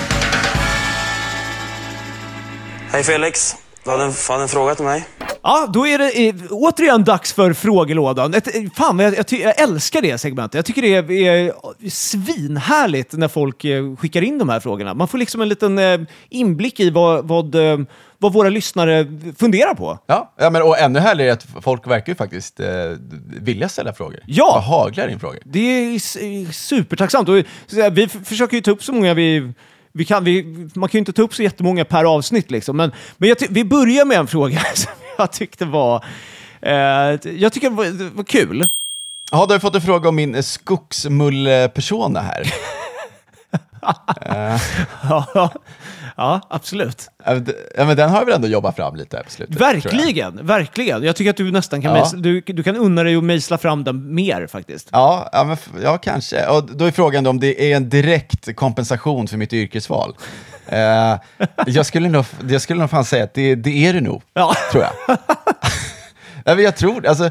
Hej 2.94 3.04
Felix, 3.04 3.56
du 3.84 3.90
hade 3.90 4.04
en, 4.04 4.12
fan 4.12 4.40
en 4.40 4.48
fråga 4.48 4.74
till 4.74 4.84
mig. 4.84 5.04
Ja, 5.42 5.66
då 5.72 5.86
är 5.86 5.98
det 5.98 6.28
eh, 6.28 6.34
återigen 6.50 7.04
dags 7.04 7.32
för 7.32 7.52
frågelådan. 7.52 8.34
Ett, 8.34 8.56
eh, 8.56 8.62
fan, 8.76 8.98
jag, 8.98 9.16
jag, 9.18 9.40
jag 9.40 9.60
älskar 9.60 10.02
det 10.02 10.18
segmentet. 10.18 10.54
Jag 10.54 10.64
tycker 10.64 10.82
det 10.82 10.94
är, 10.94 11.12
är 11.12 11.52
svinhärligt 11.90 13.12
när 13.12 13.28
folk 13.28 13.64
eh, 13.64 13.96
skickar 13.96 14.22
in 14.22 14.38
de 14.38 14.48
här 14.48 14.60
frågorna. 14.60 14.94
Man 14.94 15.08
får 15.08 15.18
liksom 15.18 15.40
en 15.40 15.48
liten 15.48 15.78
eh, 15.78 16.00
inblick 16.28 16.80
i 16.80 16.90
vad, 16.90 17.28
vad, 17.28 17.56
vad 18.18 18.32
våra 18.32 18.48
lyssnare 18.48 19.06
funderar 19.38 19.74
på. 19.74 19.98
Ja, 20.06 20.34
ja 20.38 20.50
men, 20.50 20.62
och 20.62 20.78
ännu 20.78 20.98
härligare 20.98 21.30
är 21.30 21.32
att 21.32 21.46
folk 21.64 21.86
verkar 21.86 22.12
ju 22.12 22.16
faktiskt 22.16 22.60
eh, 22.60 22.66
vilja 23.40 23.68
ställa 23.68 23.92
frågor. 23.92 24.20
Ja. 24.26 24.50
Vad 24.54 24.62
haglar 24.64 25.08
in 25.08 25.20
frågor. 25.20 25.40
Det 25.44 25.60
är 25.60 26.52
supertacksamt. 26.52 27.28
Och, 27.28 27.42
så 27.66 27.90
vi 27.90 28.08
försöker 28.08 28.56
ju 28.56 28.60
ta 28.62 28.70
upp 28.70 28.84
så 28.84 28.92
många 28.92 29.14
vi... 29.14 29.52
Vi 29.96 30.04
kan, 30.04 30.24
vi, 30.24 30.68
man 30.74 30.88
kan 30.88 30.98
ju 30.98 30.98
inte 30.98 31.12
ta 31.12 31.22
upp 31.22 31.34
så 31.34 31.42
jättemånga 31.42 31.84
per 31.84 32.04
avsnitt, 32.04 32.50
liksom. 32.50 32.76
men, 32.76 32.92
men 33.16 33.34
vi 33.50 33.64
börjar 33.64 34.04
med 34.04 34.18
en 34.18 34.26
fråga 34.26 34.60
som 34.74 34.92
jag 35.18 35.32
tyckte 35.32 35.64
var... 35.64 36.04
Eh, 36.60 36.72
jag 37.30 37.52
tycker 37.52 37.70
det 37.70 37.76
var, 37.76 37.84
det 37.84 38.10
var 38.10 38.24
kul. 38.24 38.68
Ja, 39.30 39.46
du 39.46 39.54
har 39.54 39.58
fått 39.58 39.74
en 39.74 39.80
fråga 39.80 40.08
om 40.08 40.16
min 40.16 40.34
eh, 40.34 40.42
skogsmulle-persona 40.42 42.20
här. 42.20 42.54
Ja, 45.08 45.50
ja, 46.16 46.40
absolut. 46.50 47.08
Ja, 47.26 47.84
men 47.84 47.96
den 47.96 48.10
har 48.10 48.24
vi 48.24 48.32
ändå 48.32 48.48
jobbat 48.48 48.76
fram 48.76 48.96
lite 48.96 49.22
på 49.24 49.30
slutet. 49.30 49.56
tror 49.58 49.68
jag. 49.68 49.74
Verkligen, 49.82 50.46
verkligen. 50.46 51.02
Jag 51.02 51.16
tycker 51.16 51.30
att 51.30 51.36
du 51.36 51.50
nästan 51.52 51.82
kan, 51.82 51.94
Ja. 51.94 52.00
mejsla, 52.00 52.18
du, 52.18 52.40
du 52.40 52.62
kan 52.62 52.76
unna 52.76 53.02
dig 53.02 53.16
att 53.16 53.24
mejsla 53.24 53.58
fram 53.58 53.84
den 53.84 54.14
mer 54.14 54.46
faktiskt. 54.46 54.88
Ja, 54.92 55.28
ja, 55.32 55.44
men, 55.44 55.56
ja, 55.82 55.98
kanske. 55.98 56.46
Och 56.46 56.76
då 56.76 56.84
är 56.84 56.90
frågan 56.90 57.26
om 57.26 57.40
det 57.40 57.72
är 57.72 57.76
en 57.76 57.88
direkt 57.88 58.56
kompensation 58.56 59.28
för 59.28 59.36
mitt 59.36 59.52
yrkesval. 59.52 60.16
Eh, 60.66 61.16
jag, 61.66 61.86
skulle 61.86 62.08
nog, 62.08 62.24
jag 62.48 62.60
skulle 62.62 62.80
nog 62.80 62.90
fan 62.90 63.04
säga 63.04 63.24
att 63.24 63.34
det, 63.34 63.54
det 63.54 63.86
är 63.86 63.92
det 63.92 64.00
nog, 64.00 64.22
Ja. 64.34 64.54
tror 64.72 64.84
jag. 64.84 64.92
ja, 66.44 66.54
men 66.54 66.64
jag 66.64 66.76
tror, 66.76 67.06
alltså, 67.06 67.30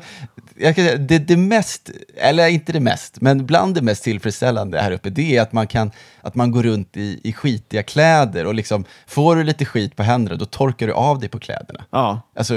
jag 0.57 0.75
kan 0.75 0.85
säga, 0.85 0.97
det, 0.97 1.17
det 1.19 1.37
mest, 1.37 1.89
eller 2.17 2.47
inte 2.47 2.71
det 2.71 2.79
mest, 2.79 3.21
men 3.21 3.45
bland 3.45 3.75
det 3.75 3.81
mest 3.81 4.03
tillfredsställande 4.03 4.79
här 4.81 4.91
uppe, 4.91 5.09
det 5.09 5.37
är 5.37 5.41
att 5.41 5.53
man, 5.53 5.67
kan, 5.67 5.91
att 6.21 6.35
man 6.35 6.51
går 6.51 6.63
runt 6.63 6.97
i, 6.97 7.19
i 7.23 7.33
skitiga 7.33 7.83
kläder 7.83 8.45
och 8.45 8.53
liksom, 8.53 8.85
får 9.07 9.35
du 9.35 9.43
lite 9.43 9.65
skit 9.65 9.95
på 9.95 10.03
händerna, 10.03 10.37
då 10.37 10.45
torkar 10.45 10.87
du 10.87 10.93
av 10.93 11.19
dig 11.19 11.29
på 11.29 11.39
kläderna. 11.39 11.83
Ja. 11.91 12.21
Alltså, 12.35 12.53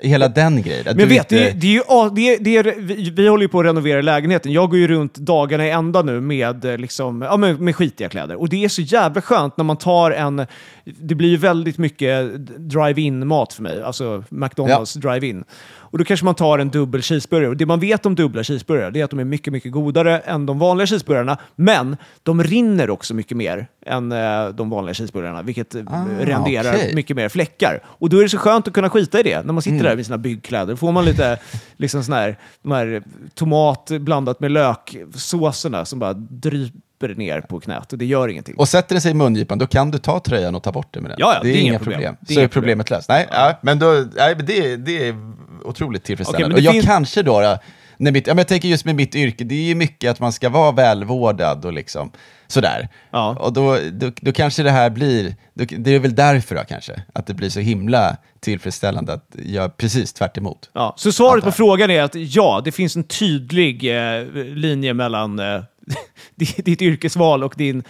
hela 0.00 0.28
den 0.28 0.62
grejen. 0.62 0.88
Att 0.88 0.96
Men 0.96 1.08
vet, 1.08 1.28
det, 1.28 1.36
inte- 1.36 1.50
är- 1.50 1.54
det 1.60 1.66
är 1.66 1.70
ju, 1.72 1.82
ja, 1.88 2.10
det 2.14 2.34
är, 2.34 2.38
det 2.40 2.56
är, 2.56 2.74
vi, 2.78 3.10
vi 3.10 3.28
håller 3.28 3.42
ju 3.42 3.48
på 3.48 3.60
att 3.60 3.66
renovera 3.66 4.02
lägenheten. 4.02 4.52
Jag 4.52 4.70
går 4.70 4.78
ju 4.78 4.88
runt 4.88 5.14
dagarna 5.14 5.66
i 5.66 5.70
ända 5.70 6.02
nu 6.02 6.20
med, 6.20 6.64
eh, 6.64 6.78
liksom, 6.78 7.22
ja, 7.22 7.36
med, 7.36 7.60
med 7.60 7.76
skitiga 7.76 8.08
kläder. 8.08 8.36
Och 8.40 8.48
det 8.48 8.64
är 8.64 8.68
så 8.68 8.82
jävla 8.82 9.22
skönt 9.22 9.56
när 9.56 9.64
man 9.64 9.76
tar 9.76 10.10
en... 10.10 10.46
Det 10.84 11.14
blir 11.14 11.28
ju 11.28 11.36
väldigt 11.36 11.78
mycket 11.78 12.32
drive-in-mat 12.58 13.52
för 13.52 13.62
mig, 13.62 13.82
alltså 13.82 14.24
McDonalds 14.28 14.94
drive-in. 14.94 15.44
Och 15.92 15.98
då 15.98 16.04
kanske 16.04 16.24
man 16.24 16.34
tar 16.34 16.58
en 16.58 16.68
dubbel 16.68 17.02
cheeseburgare. 17.02 17.48
Och 17.48 17.56
det 17.56 17.66
man 17.66 17.80
vet 17.80 18.06
om 18.06 18.14
dubbla 18.14 18.44
cheeseburgare 18.44 19.00
är 19.00 19.04
att 19.04 19.10
de 19.10 19.18
är 19.18 19.24
mycket, 19.24 19.52
mycket 19.52 19.72
godare 19.72 20.18
än 20.18 20.46
de 20.46 20.58
vanliga 20.58 20.86
cheeseburgarna. 20.86 21.38
Men 21.56 21.96
de 22.22 22.44
rinner 22.44 22.90
också 22.90 23.14
mycket 23.14 23.36
mer 23.36 23.66
än 23.86 24.12
eh, 24.12 24.48
de 24.48 24.70
vanliga 24.70 24.94
cheeseburgarna, 24.94 25.42
vilket 25.42 25.74
eh, 25.74 25.82
renderar 26.20 26.74
okej. 26.74 26.94
mycket 26.94 27.16
mer 27.16 27.28
fläckar. 27.28 27.80
Och 27.84 28.08
då 28.08 28.18
är 28.18 28.22
det 28.22 28.28
så 28.28 28.38
skönt 28.38 28.68
att 28.68 28.74
kunna 28.74 28.90
skita 28.90 29.20
i 29.20 29.22
det 29.22 29.46
när 29.46 29.52
man 29.52 29.62
sitter 29.62 29.84
där 29.84 29.96
med 29.96 30.06
sina 30.06 30.18
byggkläder. 30.18 30.76
får 30.76 30.92
man 30.92 31.04
lite 31.04 31.38
liksom 31.76 32.04
sån 32.04 32.14
här, 32.14 32.36
de 32.62 32.72
här 32.72 33.02
tomat 33.34 33.90
blandat 34.00 34.40
med 34.40 34.50
löksåserna 34.50 35.84
som 35.84 35.98
bara 35.98 36.12
dryper 36.14 36.91
ner 37.08 37.40
på 37.40 37.60
knät 37.60 37.92
och 37.92 37.98
det 37.98 38.06
gör 38.06 38.28
ingenting. 38.28 38.54
Och 38.56 38.68
sätter 38.68 38.94
det 38.94 39.00
sig 39.00 39.10
i 39.10 39.14
mungipan, 39.14 39.58
då 39.58 39.66
kan 39.66 39.90
du 39.90 39.98
ta 39.98 40.20
tröjan 40.20 40.54
och 40.54 40.62
ta 40.62 40.72
bort 40.72 40.88
det 40.90 41.00
med 41.00 41.10
den. 41.10 41.16
Ja, 41.20 41.34
ja, 41.34 41.40
det 41.42 41.50
är, 41.50 41.60
inga 41.60 41.78
problem. 41.78 41.94
problem. 41.94 42.16
Det 42.20 42.32
är 42.32 42.34
Så 42.34 42.40
är 42.40 42.48
problemet 42.48 42.90
löst. 42.90 43.08
Nej, 43.08 43.26
ja. 43.30 43.58
men 43.62 43.78
då, 43.78 44.04
nej, 44.16 44.34
det, 44.34 44.76
det 44.76 45.08
är 45.08 45.32
otroligt 45.64 46.04
tillfredsställande. 46.04 46.48
Men 46.48 46.52
och 46.52 46.60
det 46.60 46.64
jag 46.64 46.72
finns- 46.72 46.86
kanske 46.86 47.22
då, 47.22 47.58
när 47.96 48.12
mitt, 48.12 48.26
ja, 48.26 48.34
men 48.34 48.38
jag 48.38 48.48
tänker 48.48 48.68
just 48.68 48.84
med 48.84 48.94
mitt 48.94 49.14
yrke, 49.14 49.44
det 49.44 49.54
är 49.54 49.62
ju 49.62 49.74
mycket 49.74 50.10
att 50.10 50.20
man 50.20 50.32
ska 50.32 50.48
vara 50.48 50.72
välvårdad 50.72 51.64
och 51.64 51.72
liksom 51.72 52.10
sådär. 52.46 52.88
Ja. 53.10 53.36
Och 53.40 53.52
då, 53.52 53.78
då, 53.92 54.12
då 54.20 54.32
kanske 54.32 54.62
det 54.62 54.70
här 54.70 54.90
blir, 54.90 55.34
då, 55.54 55.64
det 55.78 55.90
är 55.94 55.98
väl 55.98 56.14
därför 56.14 56.54
då 56.54 56.62
kanske, 56.68 57.02
att 57.12 57.26
det 57.26 57.34
blir 57.34 57.50
så 57.50 57.60
himla 57.60 58.16
tillfredsställande 58.40 59.12
att 59.12 59.28
göra 59.34 59.68
precis 59.68 60.12
tvärt. 60.12 60.38
Ja, 60.72 60.94
så 60.96 61.12
svaret 61.12 61.44
på 61.44 61.52
frågan 61.52 61.90
är 61.90 62.02
att 62.02 62.14
ja, 62.14 62.62
det 62.64 62.72
finns 62.72 62.96
en 62.96 63.04
tydlig 63.04 63.96
eh, 63.96 64.24
linje 64.34 64.94
mellan 64.94 65.38
eh, 65.38 65.62
ditt 66.64 66.82
yrkesval 66.82 67.44
och 67.44 67.54
din 67.56 67.82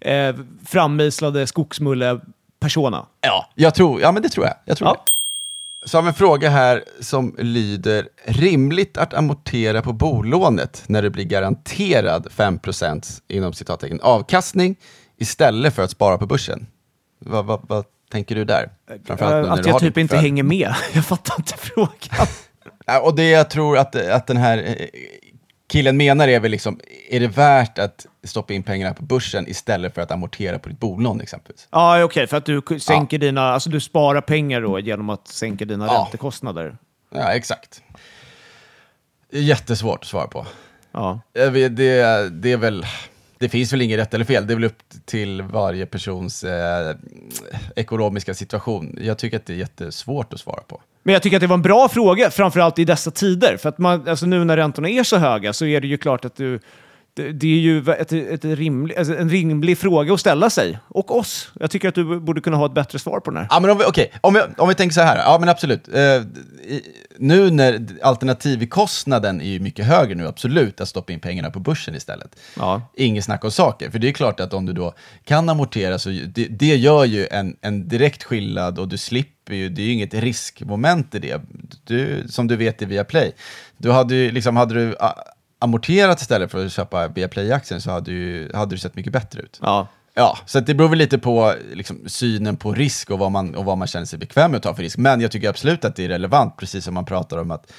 eh, 0.00 0.36
frammejslade 0.66 1.46
skogsmulle-persona. 1.46 3.06
Ja, 3.20 3.48
jag 3.54 3.74
tror, 3.74 4.00
ja 4.00 4.12
men 4.12 4.22
det 4.22 4.28
tror 4.28 4.46
jag. 4.46 4.54
jag 4.64 4.76
tror 4.76 4.88
Ja. 4.88 4.94
det. 5.04 5.10
Så 5.88 5.96
har 5.98 6.02
vi 6.02 6.08
en 6.08 6.14
fråga 6.14 6.50
här 6.50 6.84
som 7.00 7.34
lyder, 7.38 8.08
rimligt 8.24 8.96
att 8.98 9.14
amortera 9.14 9.82
på 9.82 9.92
bolånet 9.92 10.82
när 10.86 11.02
det 11.02 11.10
blir 11.10 11.24
garanterad 11.24 12.26
5% 12.36 13.20
inom 13.28 13.52
citattecken 13.52 14.00
avkastning 14.00 14.76
istället 15.18 15.74
för 15.74 15.82
att 15.82 15.90
spara 15.90 16.18
på 16.18 16.26
börsen? 16.26 16.66
Vad, 17.18 17.44
vad, 17.46 17.60
vad 17.68 17.84
tänker 18.10 18.34
du 18.34 18.44
där? 18.44 18.70
Framförallt 19.06 19.46
Eh, 19.46 19.52
att 19.52 19.62
du 19.62 19.68
jag 19.70 19.80
typ 19.80 19.98
inte 19.98 20.14
för- 20.14 20.22
hänger 20.22 20.42
med. 20.42 20.74
Jag 20.94 21.04
fattar 21.06 21.34
inte 21.38 21.54
frågan. 21.56 22.26
Och 23.02 23.16
det 23.16 23.30
jag 23.30 23.50
tror 23.50 23.78
att, 23.78 23.96
att 23.96 24.26
den 24.26 24.36
här 24.36 24.58
eh, 24.58 24.86
killen 25.68 25.96
menar 25.96 26.28
är 26.28 26.40
väl 26.40 26.50
liksom, 26.50 26.80
är 27.10 27.20
det 27.20 27.26
värt 27.28 27.78
att 27.78 28.06
stoppa 28.24 28.52
in 28.52 28.62
pengarna 28.62 28.94
på 28.94 29.02
börsen 29.02 29.48
istället 29.48 29.94
för 29.94 30.02
att 30.02 30.10
amortera 30.10 30.58
på 30.58 30.68
ditt 30.68 30.80
bolån 30.80 31.20
exempelvis? 31.20 31.68
Ja, 31.70 32.04
okej, 32.04 32.26
för 32.26 32.36
att 32.36 32.44
du 32.46 32.62
sänker 32.80 33.18
dina, 33.18 33.42
alltså 33.42 33.70
du 33.70 33.80
sparar 33.80 34.20
pengar 34.20 34.60
då 34.60 34.78
genom 34.80 35.10
att 35.10 35.28
sänka 35.28 35.64
dina 35.64 35.86
Ja. 35.86 35.92
räntekostnader. 36.04 36.76
Ja, 37.14 37.32
exakt. 37.32 37.82
Jättesvårt 39.30 40.00
att 40.00 40.06
svara 40.06 40.26
på. 40.26 40.46
Ja. 40.92 41.20
Det, 41.32 41.68
det 42.30 42.52
är 42.52 42.56
väl, 42.56 42.86
det 43.38 43.48
finns 43.48 43.72
väl 43.72 43.82
inget 43.82 43.98
rätt 43.98 44.14
eller 44.14 44.24
fel, 44.24 44.46
det 44.46 44.52
är 44.52 44.54
väl 44.54 44.64
upp 44.64 44.82
till 45.04 45.42
varje 45.42 45.86
persons 45.86 46.44
eh, 46.44 46.96
ekonomiska 47.76 48.34
situation. 48.34 48.98
Jag 49.00 49.18
tycker 49.18 49.36
att 49.36 49.46
det 49.46 49.52
är 49.52 49.56
jättesvårt 49.56 50.32
att 50.32 50.40
svara 50.40 50.60
på. 50.60 50.80
Men 51.02 51.12
jag 51.12 51.22
tycker 51.22 51.36
att 51.36 51.40
det 51.40 51.46
var 51.46 51.54
en 51.54 51.62
bra 51.62 51.88
fråga, 51.88 52.30
framförallt 52.30 52.78
i 52.78 52.84
dessa 52.84 53.10
tider. 53.10 53.56
För 53.56 53.68
att 53.68 53.78
man, 53.78 54.08
alltså 54.08 54.26
nu 54.26 54.44
när 54.44 54.56
räntorna 54.56 54.88
är 54.88 55.02
så 55.02 55.16
höga 55.16 55.52
så 55.52 55.66
är 55.66 55.80
det 55.80 55.86
ju 55.86 55.98
klart 55.98 56.24
att 56.24 56.36
du... 56.36 56.60
Det, 57.18 57.32
det 57.32 57.46
är 57.46 57.60
ju 57.60 57.78
ett, 57.78 58.12
ett 58.12 58.44
rimlig, 58.44 58.96
alltså 58.96 59.16
en 59.16 59.30
rimlig 59.30 59.78
fråga 59.78 60.14
att 60.14 60.20
ställa 60.20 60.50
sig. 60.50 60.78
Och 60.88 61.16
oss. 61.16 61.50
Jag 61.60 61.70
tycker 61.70 61.88
att 61.88 61.94
du 61.94 62.20
borde 62.20 62.40
kunna 62.40 62.56
ha 62.56 62.66
ett 62.66 62.74
bättre 62.74 62.98
svar 62.98 63.20
på 63.20 63.30
den 63.30 63.40
här. 63.40 63.46
Ja, 63.50 63.60
men 63.60 63.70
om 63.70 63.78
vi, 63.78 63.84
okej, 63.84 64.12
om, 64.20 64.34
vi, 64.34 64.40
om 64.56 64.68
vi 64.68 64.74
tänker 64.74 64.94
så 64.94 65.00
här, 65.00 65.16
ja 65.16 65.36
men 65.40 65.48
absolut. 65.48 65.88
I, 65.88 66.82
nu 67.18 67.50
när 67.50 67.86
alternativkostnaden 68.02 69.40
är 69.40 69.48
ju 69.48 69.60
mycket 69.60 69.86
högre 69.86 70.14
nu, 70.14 70.26
absolut, 70.26 70.80
att 70.80 70.88
stoppa 70.88 71.12
in 71.12 71.20
pengarna 71.20 71.50
på 71.50 71.60
börsen 71.60 71.94
istället. 71.94 72.36
Ja. 72.56 72.82
Inget 72.96 73.24
snack 73.24 73.44
om 73.44 73.50
saker, 73.50 73.90
för 73.90 73.98
det 73.98 74.08
är 74.08 74.12
klart 74.12 74.40
att 74.40 74.54
om 74.54 74.66
du 74.66 74.72
då 74.72 74.94
kan 75.24 75.48
amortera 75.48 75.98
så 75.98 76.08
det, 76.08 76.46
det 76.46 76.76
gör 76.76 77.04
ju 77.04 77.26
en, 77.26 77.56
en 77.60 77.88
direkt 77.88 78.24
skillnad 78.24 78.78
och 78.78 78.88
du 78.88 78.98
slipper 78.98 79.54
ju, 79.54 79.68
det 79.68 79.82
är 79.82 79.86
ju 79.86 79.92
inget 79.92 80.14
riskmoment 80.14 81.14
i 81.14 81.18
det. 81.18 81.42
Du, 81.84 82.24
som 82.28 82.46
du 82.46 82.56
vet 82.56 82.82
i 82.82 82.84
Viaplay, 82.84 83.32
du 83.76 83.90
hade 83.90 84.14
ju 84.14 84.30
liksom, 84.30 84.56
hade 84.56 84.74
du 84.74 84.96
amorterat 85.58 86.20
istället 86.20 86.50
för 86.50 86.66
att 86.66 86.72
köpa 86.72 87.08
Viaplay-aktien 87.08 87.80
så 87.80 87.90
hade, 87.90 88.10
ju, 88.10 88.52
hade 88.54 88.74
du 88.74 88.78
sett 88.78 88.94
mycket 88.94 89.12
bättre 89.12 89.40
ut. 89.40 89.58
Ja. 89.62 89.88
Ja, 90.14 90.38
så 90.46 90.60
det 90.60 90.74
beror 90.74 90.88
väl 90.88 90.98
lite 90.98 91.18
på 91.18 91.54
liksom, 91.72 92.00
synen 92.06 92.56
på 92.56 92.72
risk 92.72 93.10
och 93.10 93.18
vad, 93.18 93.32
man, 93.32 93.54
och 93.54 93.64
vad 93.64 93.78
man 93.78 93.88
känner 93.88 94.06
sig 94.06 94.18
bekväm 94.18 94.50
med 94.50 94.58
att 94.58 94.62
ta 94.62 94.74
för 94.74 94.82
risk. 94.82 94.98
Men 94.98 95.20
jag 95.20 95.30
tycker 95.30 95.48
absolut 95.48 95.84
att 95.84 95.96
det 95.96 96.04
är 96.04 96.08
relevant, 96.08 96.56
precis 96.56 96.84
som 96.84 96.94
man 96.94 97.04
pratar 97.04 97.38
om 97.38 97.50
att 97.50 97.72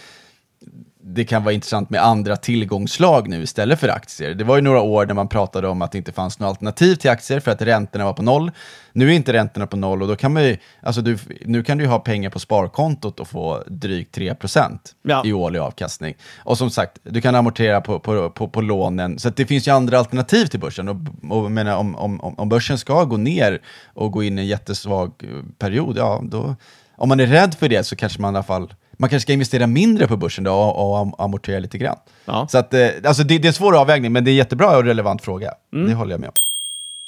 det 1.13 1.25
kan 1.25 1.43
vara 1.43 1.53
intressant 1.53 1.89
med 1.89 2.03
andra 2.05 2.35
tillgångslag 2.35 3.27
nu 3.29 3.43
istället 3.43 3.79
för 3.79 3.87
aktier. 3.89 4.33
Det 4.33 4.43
var 4.43 4.55
ju 4.55 4.61
några 4.61 4.81
år 4.81 5.05
när 5.05 5.13
man 5.13 5.27
pratade 5.27 5.67
om 5.67 5.81
att 5.81 5.91
det 5.91 5.97
inte 5.97 6.11
fanns 6.11 6.39
något 6.39 6.47
alternativ 6.49 6.95
till 6.95 7.09
aktier 7.09 7.39
för 7.39 7.51
att 7.51 7.61
räntorna 7.61 8.05
var 8.05 8.13
på 8.13 8.21
noll. 8.23 8.51
Nu 8.93 9.07
är 9.09 9.13
inte 9.13 9.33
räntorna 9.33 9.67
på 9.67 9.77
noll 9.77 10.01
och 10.01 10.07
då 10.07 10.15
kan 10.15 10.33
man 10.33 10.43
ju, 10.43 10.57
alltså 10.83 11.01
du, 11.01 11.17
nu 11.45 11.63
kan 11.63 11.77
du 11.77 11.83
ju 11.83 11.89
ha 11.89 11.99
pengar 11.99 12.29
på 12.29 12.39
sparkontot 12.39 13.19
och 13.19 13.27
få 13.27 13.63
drygt 13.67 14.17
3% 14.17 14.79
Ja. 15.03 15.21
i 15.25 15.33
årlig 15.33 15.59
avkastning. 15.59 16.15
Och 16.37 16.57
som 16.57 16.69
sagt, 16.69 16.97
du 17.03 17.21
kan 17.21 17.35
amortera 17.35 17.81
på, 17.81 17.99
på, 17.99 18.29
på, 18.29 18.47
på 18.47 18.61
lånen. 18.61 19.19
Så 19.19 19.29
det 19.29 19.45
finns 19.45 19.67
ju 19.67 19.71
andra 19.71 19.99
alternativ 19.99 20.45
till 20.45 20.59
börsen. 20.59 20.89
Och, 20.89 20.95
och 21.29 21.51
menar, 21.51 21.75
om, 21.75 21.95
om, 21.95 22.19
om- 22.21 22.49
börsen 22.49 22.77
ska 22.77 23.03
gå 23.03 23.17
ner 23.17 23.61
och 23.93 24.11
gå 24.11 24.23
in 24.23 24.37
i 24.39 24.41
en 24.41 24.47
jättesvag 24.47 25.11
period, 25.57 25.97
ja, 25.97 26.21
då, 26.23 26.55
om 26.95 27.09
man 27.09 27.19
är 27.19 27.25
rädd 27.27 27.55
för 27.55 27.69
det 27.69 27.83
så 27.83 27.95
kanske 27.95 28.21
man 28.21 28.33
i 28.33 28.37
alla 28.37 28.43
fall 28.43 28.73
man 28.99 29.09
kanske 29.09 29.23
ska 29.25 29.33
investera 29.33 29.67
mindre 29.67 30.07
på 30.07 30.17
börsen 30.17 30.43
då 30.43 30.53
och, 30.53 30.89
och 30.91 30.97
am- 30.97 31.13
amortera 31.17 31.59
lite 31.59 31.77
grann. 31.77 31.97
Ja. 32.25 32.47
Så 32.51 32.57
att, 32.57 32.73
eh, 32.73 32.87
alltså 33.05 33.23
det, 33.23 33.37
det 33.37 33.45
är 33.45 33.47
en 33.47 33.53
svår 33.53 33.77
avvägning, 33.79 34.11
men 34.11 34.23
det 34.23 34.29
är 34.29 34.33
en 34.33 34.37
jättebra 34.37 34.77
och 34.77 34.83
relevant 34.83 35.21
fråga. 35.21 35.53
Det 35.87 35.93
håller 35.93 36.11
jag 36.11 36.19
med 36.19 36.29
om. 36.29 36.35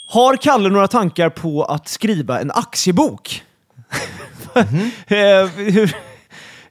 Har 0.07 0.35
Kalle 0.37 0.69
några 0.69 0.87
tankar 0.87 1.29
på 1.29 1.63
att 1.63 1.87
skriva 1.87 2.39
en 2.41 2.51
aktiebok? 2.51 3.43
Hur- 5.07 5.95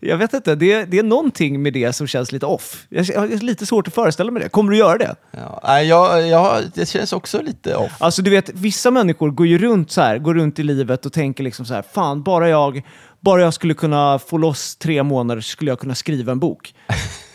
jag 0.02 0.16
vet 0.16 0.33
inte, 0.35 0.54
det, 0.54 0.85
det 0.85 0.98
är 0.98 1.02
någonting 1.02 1.62
med 1.62 1.72
det 1.72 1.92
som 1.92 2.06
känns 2.06 2.33
lite 2.33 2.46
off. 2.46 2.87
Jag 2.88 3.04
jag 3.06 3.20
har 3.20 3.28
lite 3.28 3.66
svårt 3.66 3.88
att 3.88 3.94
föreställa 3.94 4.30
mig 4.30 4.42
det. 4.42 4.48
Kommer 4.48 4.72
du 4.72 4.78
göra 4.78 4.98
det? 4.98 5.14
Ja, 5.62 5.83
jag, 5.83 6.28
jag, 6.28 6.62
det 6.74 6.88
känns 6.88 7.12
också 7.12 7.42
lite 7.42 7.76
off. 7.76 7.92
Alltså 7.98 8.22
du 8.22 8.30
vet, 8.30 8.48
vissa 8.54 8.90
människor 8.90 9.30
går 9.30 9.46
ju 9.46 9.59
runt 9.59 9.90
så 9.90 10.00
här, 10.00 10.18
går 10.18 10.35
runt 10.35 10.59
i 10.59 10.62
livet 10.62 11.06
och 11.06 11.12
tänker 11.12 11.44
liksom 11.44 11.64
så 11.66 11.74
här, 11.74 11.83
fan 11.92 12.22
bara 12.22 12.48
jag, 12.48 12.83
bara 13.20 13.42
jag 13.42 13.54
skulle 13.54 13.74
kunna 13.74 14.18
få 14.18 14.38
loss 14.38 14.76
tre 14.76 15.02
månader 15.02 15.40
så 15.40 15.48
skulle 15.48 15.70
jag 15.70 15.78
kunna 15.78 15.94
skriva 15.94 16.33
en 16.33 16.38
bok. 16.38 16.74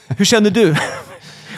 Hur 0.07 0.25
känner 0.25 0.49
du? 0.49 0.75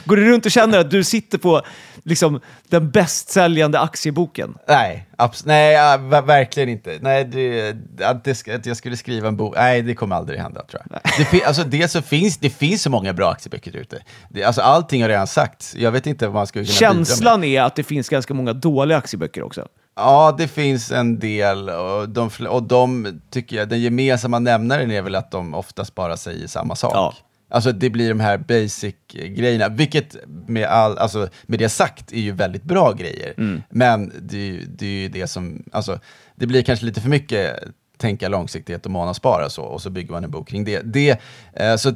Går 0.06 0.16
du 0.16 0.32
runt 0.32 0.46
och 0.46 0.52
känner 0.52 0.80
att 0.80 0.92
du 0.92 1.04
sitter 1.04 1.38
på 1.38 1.62
liksom, 2.04 2.42
den 2.70 2.92
bäst 2.92 3.30
säljande 3.30 3.80
aktieboken? 3.80 4.58
Nej, 4.68 5.08
nej 5.46 5.98
verkligen 6.22 6.70
inte. 6.70 6.98
Nej, 7.02 7.26
det, 7.26 7.76
att, 8.04 8.24
det, 8.24 8.48
att 8.48 8.66
jag 8.66 8.78
skulle 8.78 8.98
skriva 8.98 9.28
en 9.28 9.38
bok, 9.38 9.56
nej 9.56 9.82
det 9.82 9.96
kommer 9.96 10.16
aldrig 10.16 10.40
hända 10.40 10.64
tror 10.64 10.82
jag. 10.90 11.02
Det, 11.32 11.44
alltså, 11.44 11.64
det, 11.64 11.88
så 11.88 12.02
finns, 12.02 12.38
det 12.38 12.50
finns 12.50 12.82
så 12.82 12.90
många 12.90 13.14
bra 13.14 13.32
aktieböcker 13.32 13.76
ute. 13.76 14.04
Det, 14.30 14.44
alltså, 14.44 14.62
allting 14.62 15.02
har 15.02 15.10
redan 15.10 15.28
sagts. 15.28 15.76
Jag 15.76 15.92
vet 15.92 16.08
inte 16.08 16.28
vad 16.28 16.36
man 16.36 16.48
skulle 16.48 16.66
kunna. 16.66 16.76
Känslan 16.78 17.44
är 17.44 17.62
att 17.62 17.76
det 17.76 17.84
finns 17.84 18.10
ganska 18.10 18.34
många 18.34 18.54
dåliga 18.54 18.98
aktieböcker 18.98 19.44
också. 19.44 19.68
Ja, 19.98 20.36
det 20.38 20.48
finns 20.48 20.92
en 20.92 21.20
del 21.20 21.70
och 21.70 22.10
de, 22.10 22.30
och 22.50 22.64
de 22.64 23.20
tycker 23.30 23.56
jag, 23.56 23.70
den 23.70 23.82
gemensamma 23.82 24.40
nämnaren 24.40 24.92
är 24.92 25.02
väl 25.02 25.16
att 25.16 25.32
de 25.32 25.54
oftast 25.54 25.96
bara 25.96 26.18
säger 26.18 26.48
samma 26.48 26.76
sak. 26.76 26.92
Ja. 26.96 27.14
Alltså 27.50 27.72
det 27.72 27.90
blir 27.90 28.10
de 28.10 28.20
här 28.20 28.38
basic-grejerna, 28.38 29.70
vilket 29.70 30.16
med, 30.48 30.66
all, 30.66 30.98
alltså, 30.98 31.30
med 31.44 31.60
det 31.60 31.70
sagt 31.70 32.14
är 32.14 32.20
ju 32.20 32.32
väldigt 32.32 32.64
bra 32.64 32.92
grejer. 32.92 33.34
Mm. 33.38 33.62
Men 33.70 34.14
det, 34.22 34.60
det 34.68 34.86
är 34.86 35.02
ju 35.02 35.10
det 35.10 35.28
som, 35.28 35.64
alltså, 35.72 36.00
det 36.36 36.48
blir 36.48 36.64
kanske 36.64 36.86
lite 36.86 37.02
för 37.02 37.10
mycket 37.10 37.60
tänka 37.98 38.30
långsiktighet 38.30 38.86
och 38.86 38.92
månadsspara 38.92 39.50
så, 39.50 39.64
och 39.64 39.82
så 39.82 39.90
bygger 39.90 40.12
man 40.12 40.24
en 40.24 40.32
bok 40.32 40.50
kring 40.50 40.64
det. 40.64 40.82
det 40.82 41.22
eh, 41.54 41.76
så, 41.76 41.90
eh, 41.90 41.96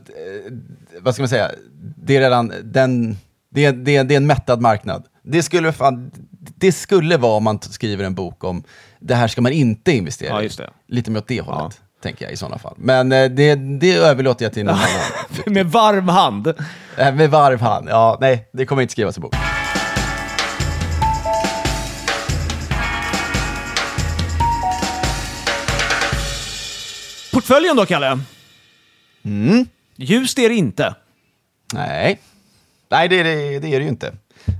vad 0.99 1.13
ska 1.13 1.21
man 1.21 1.29
säga, 1.29 1.51
det 1.97 2.15
är 2.15 2.21
redan, 2.21 2.53
den, 2.63 3.17
det, 3.49 3.71
det, 3.71 4.03
det 4.03 4.13
är 4.13 4.17
en 4.17 4.27
mättad 4.27 4.61
marknad. 4.61 5.03
Det 5.23 5.43
skulle, 5.43 5.71
fan, 5.71 6.11
det 6.43 6.71
skulle 6.71 7.17
vara 7.17 7.33
om 7.33 7.43
man 7.43 7.61
skriver 7.61 8.03
en 8.03 8.15
bok 8.15 8.43
om 8.43 8.63
det 8.99 9.15
här 9.15 9.27
ska 9.27 9.41
man 9.41 9.51
inte 9.51 9.91
investera 9.91 10.43
Ja, 10.43 10.43
i. 10.43 10.49
Lite 10.87 11.11
mer 11.11 11.19
åt 11.19 11.27
det 11.27 11.41
hållet, 11.41 11.81
tänker 12.03 12.25
jag 12.25 12.31
i 12.33 12.37
sådana 12.37 12.57
fall. 12.57 12.73
Men 12.77 13.11
eh, 13.11 13.29
det, 13.29 13.55
det 13.55 13.93
överlåter 13.93 14.45
jag 14.45 14.53
till 14.53 14.65
någon 14.65 14.75
annan. 14.75 15.43
Med 15.53 15.65
varm 15.71 16.07
hand. 16.07 16.47
Eh, 16.97 17.13
Med 17.13 17.29
varv 17.29 17.61
hand, 17.61 17.87
ja, 17.89 18.17
nej, 18.21 18.49
det 18.53 18.65
kommer 18.65 18.81
inte 18.81 18.91
skrivas 18.91 19.17
i 19.17 19.21
bok. 19.21 19.35
Portföljen 27.31 27.75
då, 27.75 27.85
Kalle? 27.85 28.19
Mm. 29.25 29.65
Ljust 29.95 30.39
är 30.39 30.49
det 30.49 30.55
inte. 30.55 30.95
Nej, 31.73 32.19
nej 32.89 33.07
det, 33.07 33.19
är 33.19 33.23
det, 33.23 33.59
det 33.59 33.67
är 33.67 33.79
det 33.79 33.83
ju 33.83 33.89
inte. 33.89 34.13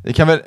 Det 0.03 0.13
kan 0.13 0.27
väl, 0.27 0.39
eh, 0.39 0.43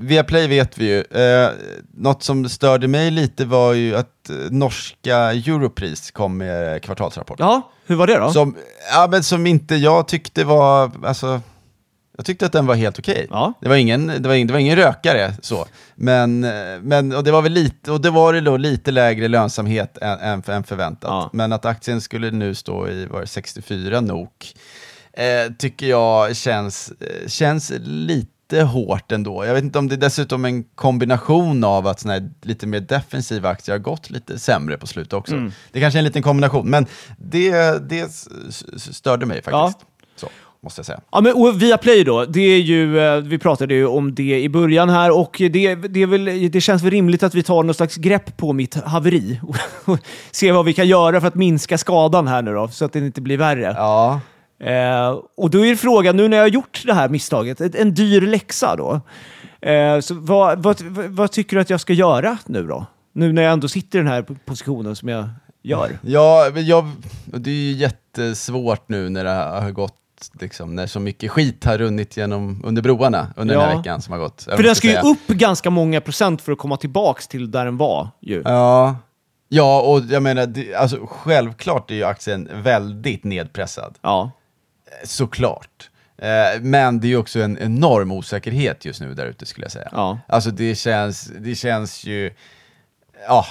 via 0.00 0.24
Play 0.24 0.46
vet 0.46 0.78
vi 0.78 0.84
ju, 0.84 1.20
eh, 1.22 1.50
något 1.94 2.22
som 2.22 2.48
störde 2.48 2.88
mig 2.88 3.10
lite 3.10 3.44
var 3.44 3.72
ju 3.72 3.96
att 3.96 4.30
eh, 4.30 4.36
norska 4.50 5.16
Europris 5.16 6.10
kom 6.10 6.36
med 6.36 6.82
kvartalsrapport. 6.82 7.40
Ja, 7.40 7.70
hur 7.86 7.96
var 7.96 8.06
det 8.06 8.18
då? 8.18 8.32
Som, 8.32 8.56
ja, 8.92 9.08
men 9.10 9.22
som 9.22 9.46
inte 9.46 9.74
jag 9.74 10.08
tyckte 10.08 10.44
var, 10.44 10.90
alltså, 11.04 11.40
jag 12.16 12.26
tyckte 12.26 12.46
att 12.46 12.52
den 12.52 12.66
var 12.66 12.74
helt 12.74 12.98
okej. 12.98 13.26
Ja. 13.30 13.52
Det, 13.60 13.68
var 13.68 13.76
ingen, 13.76 14.06
det, 14.06 14.28
var 14.28 14.34
ingen, 14.34 14.46
det 14.46 14.52
var 14.52 14.60
ingen 14.60 14.76
rökare 14.76 15.32
så, 15.42 15.66
men, 15.94 16.44
eh, 16.44 16.80
men 16.82 17.14
och 17.14 17.24
det 17.24 17.30
var 17.30 17.42
väl 17.42 17.52
lite, 17.52 17.92
och 17.92 18.00
det 18.00 18.10
var 18.10 18.32
det 18.32 18.40
då 18.40 18.56
lite 18.56 18.90
lägre 18.90 19.28
lönsamhet 19.28 19.98
än, 19.98 20.18
än, 20.18 20.42
än 20.46 20.64
förväntat. 20.64 21.10
Ja. 21.10 21.30
Men 21.32 21.52
att 21.52 21.64
aktien 21.64 22.00
skulle 22.00 22.30
nu 22.30 22.54
stå 22.54 22.88
i 22.88 23.06
var 23.06 23.20
det 23.20 23.26
64 23.26 24.00
NOK, 24.00 24.54
eh, 25.12 25.52
tycker 25.58 25.86
jag 25.86 26.36
känns, 26.36 26.92
känns 27.26 27.72
lite 27.80 28.28
hårt 28.60 29.12
ändå. 29.12 29.44
Jag 29.46 29.54
vet 29.54 29.64
inte 29.64 29.78
om 29.78 29.88
det 29.88 29.94
är 29.94 29.96
dessutom 29.96 30.44
en 30.44 30.64
kombination 30.64 31.64
av 31.64 31.86
att 31.86 32.00
såna 32.00 32.14
här 32.14 32.30
lite 32.42 32.66
mer 32.66 32.80
defensiva 32.80 33.48
aktier 33.48 33.74
har 33.74 33.80
gått 33.80 34.10
lite 34.10 34.38
sämre 34.38 34.78
på 34.78 34.86
slutet 34.86 35.12
också. 35.12 35.34
Mm. 35.34 35.52
Det 35.72 35.80
kanske 35.80 35.96
är 35.96 36.00
en 36.00 36.04
liten 36.04 36.22
kombination, 36.22 36.70
men 36.70 36.86
det, 37.18 37.78
det 37.88 38.10
störde 38.76 39.26
mig 39.26 39.42
faktiskt. 39.42 39.86
Så, 40.16 40.28
måste 40.62 40.78
jag 40.78 40.86
säga. 40.86 41.00
Ja, 41.12 41.20
men 41.20 41.34
och 41.34 41.62
Viaplay 41.62 42.04
då, 42.04 42.24
det 42.24 42.40
är 42.40 42.58
ju, 42.58 43.00
eh, 43.00 43.16
vi 43.16 43.38
pratade 43.38 43.74
ju 43.74 43.86
om 43.86 44.14
det 44.14 44.40
i 44.40 44.48
början 44.48 44.88
här 44.88 45.18
och 45.18 45.36
det, 45.38 45.74
det, 45.74 46.02
är 46.02 46.06
väl, 46.06 46.50
det 46.50 46.60
känns 46.60 46.82
väl 46.82 46.90
rimligt 46.90 47.22
att 47.22 47.34
vi 47.34 47.42
tar 47.42 47.62
något 47.62 47.76
slags 47.76 47.96
grepp 47.96 48.36
på 48.36 48.52
mitt 48.52 48.74
haveri 48.74 49.40
och 49.84 49.98
ser 50.30 50.52
vad 50.52 50.64
vi 50.64 50.74
kan 50.74 50.88
göra 50.88 51.20
för 51.20 51.28
att 51.28 51.34
minska 51.34 51.78
skadan 51.78 52.28
här 52.28 52.42
nu 52.42 52.54
då, 52.54 52.68
så 52.68 52.84
att 52.84 52.92
det 52.92 52.98
inte 52.98 53.20
blir 53.20 53.36
värre. 53.36 53.74
Ja, 53.76 54.20
Eh, 54.62 55.18
och 55.36 55.50
då 55.50 55.66
är 55.66 55.76
frågan, 55.76 56.16
nu 56.16 56.28
när 56.28 56.36
jag 56.36 56.44
har 56.44 56.48
gjort 56.48 56.82
det 56.86 56.94
här 56.94 57.08
misstaget, 57.08 57.60
ett- 57.60 57.74
en 57.74 57.94
dyr 57.94 58.20
läxa 58.20 58.76
då, 58.76 59.00
eh, 59.68 60.00
så 60.00 60.14
vad, 60.14 60.62
vad, 60.62 60.80
vad, 61.08 61.32
tycker 61.32 61.56
du 61.56 61.62
att 61.62 61.70
jag 61.70 61.80
ska 61.80 61.92
göra 61.92 62.38
nu 62.46 62.66
då? 62.66 62.86
Nu 63.12 63.32
när 63.32 63.42
jag 63.42 63.52
ändå 63.52 63.68
sitter 63.68 63.98
i 63.98 64.02
den 64.02 64.12
här 64.12 64.22
positionen 64.44 64.96
som 64.96 65.08
jag 65.08 65.28
gör. 65.62 65.98
Ja, 66.02 66.50
jag, 66.54 66.88
det 67.24 67.50
är 67.50 67.54
ju 67.54 67.72
jättesvårt 67.72 68.88
nu 68.88 69.08
när 69.08 69.24
det 69.24 69.30
har 69.30 69.70
gått, 69.70 69.94
liksom, 70.40 70.74
när 70.74 70.86
så 70.86 71.00
mycket 71.00 71.30
skit 71.30 71.64
har 71.64 71.78
runnit 71.78 72.16
genom, 72.16 72.62
under 72.64 72.82
broarna 72.82 73.26
under 73.36 73.54
den 73.54 73.64
Ja. 73.64 73.68
här 73.70 73.76
veckan 73.76 74.02
som 74.02 74.12
har 74.12 74.18
gått. 74.20 74.42
För 74.42 74.62
den 74.62 74.74
ska 74.74 74.88
ju 74.88 74.96
upp 75.10 75.26
ganska 75.26 75.70
många 75.70 76.00
procent 76.00 76.42
för 76.42 76.52
att 76.52 76.58
komma 76.58 76.76
tillbaks 76.76 77.28
till 77.28 77.50
där 77.50 77.64
den 77.64 77.76
var 77.76 78.08
ju. 78.20 78.42
Ja. 78.44 78.96
ja, 79.48 79.80
och 79.80 80.00
jag 80.08 80.22
menar, 80.22 80.46
det, 80.46 80.74
alltså, 80.74 80.96
självklart 81.10 81.90
är 81.90 81.94
ju 81.94 82.04
aktien 82.04 82.48
väldigt 82.54 83.24
nedpressad. 83.24 83.94
Ja. 84.02 84.30
Såklart. 85.04 85.90
Eh, 86.18 86.60
men 86.60 87.00
det 87.00 87.06
är 87.06 87.08
ju 87.08 87.16
också 87.16 87.40
en 87.40 87.58
enorm 87.58 88.12
osäkerhet 88.12 88.84
just 88.84 89.00
nu 89.00 89.14
där 89.14 89.26
ute 89.26 89.46
skulle 89.46 89.64
jag 89.64 89.72
säga. 89.72 89.88
Ja. 89.92 90.18
Alltså 90.28 90.50
det 90.50 90.74
känns, 90.74 91.30
det 91.38 91.54
känns 91.54 92.04
ju, 92.04 92.34
ja, 93.28 93.46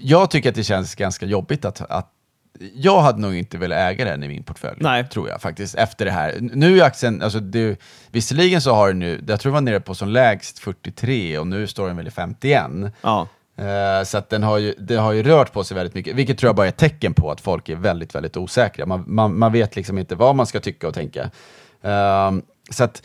jag 0.00 0.30
tycker 0.30 0.48
att 0.48 0.54
det 0.54 0.64
känns 0.64 0.94
ganska 0.94 1.26
jobbigt 1.26 1.64
att, 1.64 1.80
att 1.80 2.12
jag 2.74 3.00
hade 3.00 3.20
nog 3.20 3.34
inte 3.34 3.58
velat 3.58 3.78
äga 3.78 4.04
den 4.04 4.22
i 4.22 4.28
min 4.28 4.42
portfölj, 4.42 4.76
Nej. 4.80 5.08
tror 5.08 5.28
jag 5.28 5.42
faktiskt, 5.42 5.74
efter 5.74 6.04
det 6.04 6.10
här. 6.10 6.38
Nu 6.40 6.78
är 6.78 6.84
aktien, 6.84 7.22
alltså 7.22 7.40
det, 7.40 7.80
visserligen 8.10 8.60
så 8.60 8.74
har 8.74 8.88
den 8.88 8.98
nu, 8.98 9.24
jag 9.28 9.40
tror 9.40 9.50
den 9.50 9.54
var 9.54 9.72
nere 9.72 9.80
på 9.80 9.94
som 9.94 10.08
lägst 10.08 10.58
43 10.58 11.38
och 11.38 11.46
nu 11.46 11.66
står 11.66 11.86
den 11.86 11.96
väl 11.96 12.08
i 12.08 12.10
51. 12.10 12.66
Ja. 13.00 13.28
Eh, 13.58 14.04
så 14.04 14.18
att 14.18 14.30
den 14.30 14.42
har, 14.42 14.58
ju, 14.58 14.74
det 14.78 14.96
har 14.96 15.12
ju 15.12 15.22
rört 15.22 15.52
på 15.52 15.64
sig 15.64 15.74
väldigt 15.74 15.94
mycket, 15.94 16.14
vilket 16.16 16.38
tror 16.38 16.48
jag 16.48 16.56
bara 16.56 16.66
är 16.66 16.68
ett 16.68 16.76
tecken 16.76 17.14
på 17.14 17.30
att 17.30 17.40
folk 17.40 17.68
är 17.68 17.76
väldigt, 17.76 18.14
väldigt 18.14 18.36
osäkra. 18.36 18.86
Man, 18.86 19.04
man, 19.06 19.38
man 19.38 19.52
vet 19.52 19.76
liksom 19.76 19.98
inte 19.98 20.14
vad 20.14 20.36
man 20.36 20.46
ska 20.46 20.60
tycka 20.60 20.88
och 20.88 20.94
tänka. 20.94 21.30
Ehm, 21.82 22.42
så 22.70 22.84
att, 22.84 23.02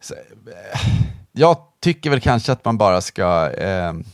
så, 0.00 0.14
eh, 0.14 0.80
jag 1.32 1.56
tycker 1.80 2.10
väl 2.10 2.20
kanske 2.20 2.52
att 2.52 2.64
man 2.64 2.78
bara 2.78 3.00
ska 3.00 3.50
ehm, 3.50 4.04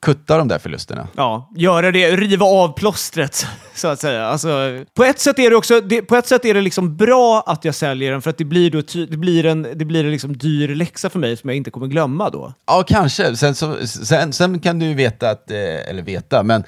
kutta 0.00 0.38
de 0.38 0.48
där 0.48 0.58
förlusterna. 0.58 1.08
Ja, 1.16 1.50
göra 1.56 1.92
det, 1.92 2.16
riva 2.16 2.46
av 2.46 2.72
plåstret, 2.72 3.46
så 3.74 3.88
att 3.88 4.00
säga. 4.00 4.26
Alltså, 4.26 4.84
på 4.94 5.04
ett 5.04 5.20
sätt 5.20 5.38
är 5.38 5.50
det 5.50 5.56
också, 5.56 5.80
det, 5.80 6.02
på 6.02 6.16
ett 6.16 6.26
sätt 6.26 6.44
är 6.44 6.54
det 6.54 6.60
liksom 6.60 6.96
bra 6.96 7.44
att 7.46 7.64
jag 7.64 7.74
säljer 7.74 8.12
den, 8.12 8.22
för 8.22 8.30
att 8.30 8.38
det 8.38 8.44
blir, 8.44 8.70
då, 8.70 8.82
det 9.10 9.16
blir 9.16 9.46
en, 9.46 9.62
det 9.62 9.84
blir 9.84 10.04
en 10.04 10.10
liksom 10.10 10.36
dyr 10.36 10.68
läxa 10.68 11.10
för 11.10 11.18
mig 11.18 11.36
som 11.36 11.50
jag 11.50 11.56
inte 11.56 11.70
kommer 11.70 11.86
glömma 11.86 12.30
då. 12.30 12.52
Ja, 12.66 12.84
kanske. 12.88 13.36
Sen, 13.36 13.54
så, 13.54 13.86
sen, 13.86 14.32
sen 14.32 14.60
kan 14.60 14.78
du 14.78 14.86
ju 14.86 14.94
veta 14.94 15.30
att, 15.30 15.50
eh, 15.50 15.90
eller 15.90 16.02
veta, 16.02 16.42
men 16.42 16.64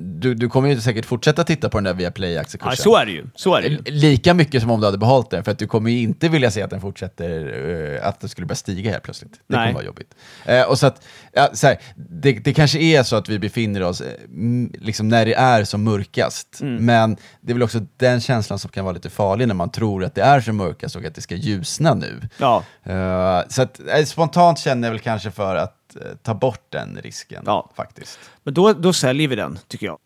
du, 0.00 0.34
du 0.34 0.48
kommer 0.48 0.68
ju 0.68 0.80
säkert 0.80 1.04
fortsätta 1.06 1.44
titta 1.44 1.68
på 1.68 1.78
den 1.78 1.84
där 1.84 1.94
via 1.94 2.12
Ja, 2.64 2.76
så 2.76 2.96
är 2.96 3.06
det 3.06 3.12
ju. 3.12 3.26
Så 3.34 3.54
är 3.54 3.62
det 3.62 3.68
ju. 3.68 3.82
Lika 3.84 4.34
mycket 4.34 4.62
som 4.62 4.70
om 4.70 4.80
du 4.80 4.86
hade 4.86 4.98
behållit 4.98 5.30
den, 5.30 5.44
för 5.44 5.52
att 5.52 5.58
du 5.58 5.66
kommer 5.66 5.90
ju 5.90 5.98
inte 5.98 6.28
vilja 6.28 6.50
se 6.50 6.62
att 6.62 6.70
den 6.70 6.80
fortsätter, 6.80 7.96
eh, 8.00 8.08
att 8.08 8.20
det 8.20 8.28
skulle 8.28 8.46
börja 8.46 8.56
stiga 8.56 8.90
helt 8.90 9.02
plötsligt. 9.02 9.32
Det 9.32 9.56
Nej. 9.56 9.58
kommer 9.58 9.74
vara 9.74 9.84
jobbigt. 9.84 10.14
Eh, 10.44 10.62
och 10.62 10.78
så 10.78 10.86
att, 10.86 11.02
ja, 11.32 11.50
så 11.52 11.66
här, 11.66 11.78
det, 11.96 12.32
det 12.32 12.54
kanske 12.54 12.78
är 12.78 13.02
så 13.02 13.16
att 13.16 13.28
vi 13.28 13.38
befinner 13.38 13.82
oss 13.82 14.00
eh, 14.00 14.12
liksom 14.80 15.08
när 15.08 15.26
det 15.26 15.34
är 15.34 15.64
som 15.64 15.84
mörkast, 15.84 16.60
Mm. 16.60 16.84
men 16.86 17.16
det 17.40 17.52
är 17.52 17.54
väl 17.54 17.62
också 17.62 17.80
den 17.96 18.20
känslan 18.20 18.58
som 18.58 18.70
kan 18.70 18.84
vara 18.84 18.94
lite 18.94 19.10
farlig 19.10 19.48
när 19.48 19.54
man 19.54 19.70
tror 19.70 20.04
att 20.04 20.14
det 20.14 20.22
är 20.22 20.40
som 20.40 20.56
mörkast 20.56 20.96
och 20.96 21.04
att 21.04 21.14
det 21.14 21.20
ska 21.20 21.34
ljusna 21.34 21.94
nu. 21.94 22.20
Ja. 22.38 22.64
Så 23.48 23.62
att, 23.62 23.80
spontant 24.06 24.58
känner 24.58 24.88
jag 24.88 24.92
väl 24.92 25.00
kanske 25.00 25.30
för 25.30 25.56
att 25.56 25.76
eh, 25.96 26.16
ta 26.22 26.34
bort 26.34 26.66
den 26.72 26.98
risken, 27.02 27.42
Ja. 27.46 27.70
faktiskt. 27.76 28.18
Men 28.42 28.54
då, 28.54 28.72
då 28.72 28.92
säljer 28.92 29.28
vi 29.28 29.36
den, 29.36 29.58
tycker 29.68 29.86
jag. 29.86 29.98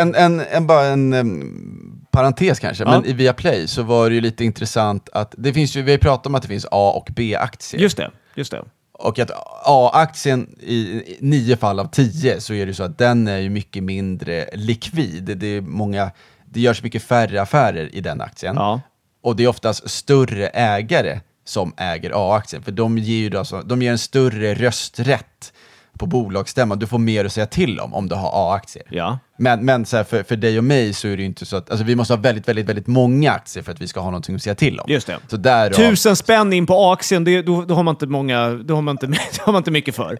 En, 0.00 0.14
en, 0.14 0.40
en, 0.40 0.66
bara 0.66 0.84
en 0.86 1.12
em, 1.12 2.06
parentes 2.10 2.58
kanske, 2.60 2.84
Ja. 2.84 2.90
men 2.90 3.04
i 3.04 3.12
Viaplay 3.12 3.68
så 3.68 3.82
var 3.82 4.08
det 4.08 4.14
ju 4.14 4.20
lite 4.20 4.44
intressant 4.44 5.08
att 5.12 5.34
det 5.38 5.52
finns 5.52 5.76
ju, 5.76 5.82
vi 5.82 5.90
har 5.90 5.96
ju 5.96 6.02
pratat 6.02 6.26
om 6.26 6.34
att 6.34 6.42
det 6.42 6.48
finns 6.48 6.66
A 6.70 6.92
och 6.96 7.08
B-aktier. 7.16 7.80
Just 7.80 7.96
det. 7.96 8.10
Just 8.34 8.50
det. 8.50 8.64
Och 8.92 9.18
att 9.18 9.30
A-aktien 9.64 10.56
i 10.60 10.76
i 10.76 11.16
nio 11.20 11.56
fall 11.56 11.80
av 11.80 11.84
tio 11.90 12.40
så 12.40 12.54
är 12.54 12.66
det 12.66 12.74
så 12.74 12.82
att 12.82 12.98
den 12.98 13.28
är 13.28 13.38
ju 13.38 13.50
mycket 13.50 13.82
mindre 13.82 14.48
likvid. 14.52 15.38
Det, 15.38 15.46
är 15.46 15.60
många, 15.60 16.10
det 16.44 16.60
görs 16.60 16.82
mycket 16.82 17.02
färre 17.02 17.42
affärer 17.42 17.94
i 17.94 18.00
den 18.00 18.20
aktien. 18.20 18.54
Ja. 18.56 18.80
Och 19.22 19.36
det 19.36 19.44
är 19.44 19.48
oftast 19.48 19.90
större 19.90 20.48
ägare 20.48 21.20
som 21.48 21.74
äger 21.76 22.12
A-aktien, 22.14 22.62
för 22.62 22.72
de 22.72 22.98
ger 22.98 23.18
ju 23.18 23.28
då 23.28 23.38
alltså, 23.38 23.62
de 23.62 23.82
ger 23.82 23.90
en 23.90 23.98
större 23.98 24.54
rösträtt 24.54 25.52
på 25.98 26.06
bolagsstämman. 26.06 26.78
Du 26.78 26.86
får 26.86 26.98
mer 26.98 27.24
att 27.24 27.32
säga 27.32 27.46
till 27.46 27.80
om 27.80 27.94
om 27.94 28.08
du 28.08 28.14
har 28.14 28.30
A-aktier. 28.34 28.84
Ja. 28.90 29.18
Men, 29.38 29.64
men 29.64 29.86
så 29.86 29.96
här, 29.96 30.04
för, 30.04 30.22
för 30.22 30.36
dig 30.36 30.58
och 30.58 30.64
mig 30.64 30.92
så 30.92 31.08
är 31.08 31.16
det 31.16 31.22
ju 31.22 31.26
inte 31.26 31.46
så 31.46 31.56
att, 31.56 31.70
alltså 31.70 31.84
vi 31.84 31.96
måste 31.96 32.14
ha 32.14 32.20
väldigt, 32.20 32.48
väldigt, 32.48 32.68
väldigt 32.68 32.86
många 32.86 33.32
aktier 33.32 33.62
för 33.62 33.72
att 33.72 33.80
vi 33.80 33.88
ska 33.88 34.00
ha 34.00 34.10
någonting 34.10 34.34
att 34.34 34.42
säga 34.42 34.54
till 34.54 34.80
om. 34.80 34.90
Just 34.90 35.06
det. 35.06 35.18
Så 35.28 35.36
därav, 35.36 35.74
Tusen 35.74 36.16
spänn 36.16 36.52
in 36.52 36.66
på 36.66 36.90
aktien, 36.90 37.24
det, 37.24 37.42
då, 37.42 37.62
då, 37.62 37.74
har 37.74 37.82
man 37.82 37.92
inte 37.92 38.06
många, 38.06 38.48
då, 38.50 38.74
har 38.74 38.82
man 38.82 38.92
inte, 38.92 39.06
då 39.06 39.42
har 39.44 39.52
man 39.52 39.60
inte 39.60 39.70
mycket 39.70 39.96
för. 39.96 40.18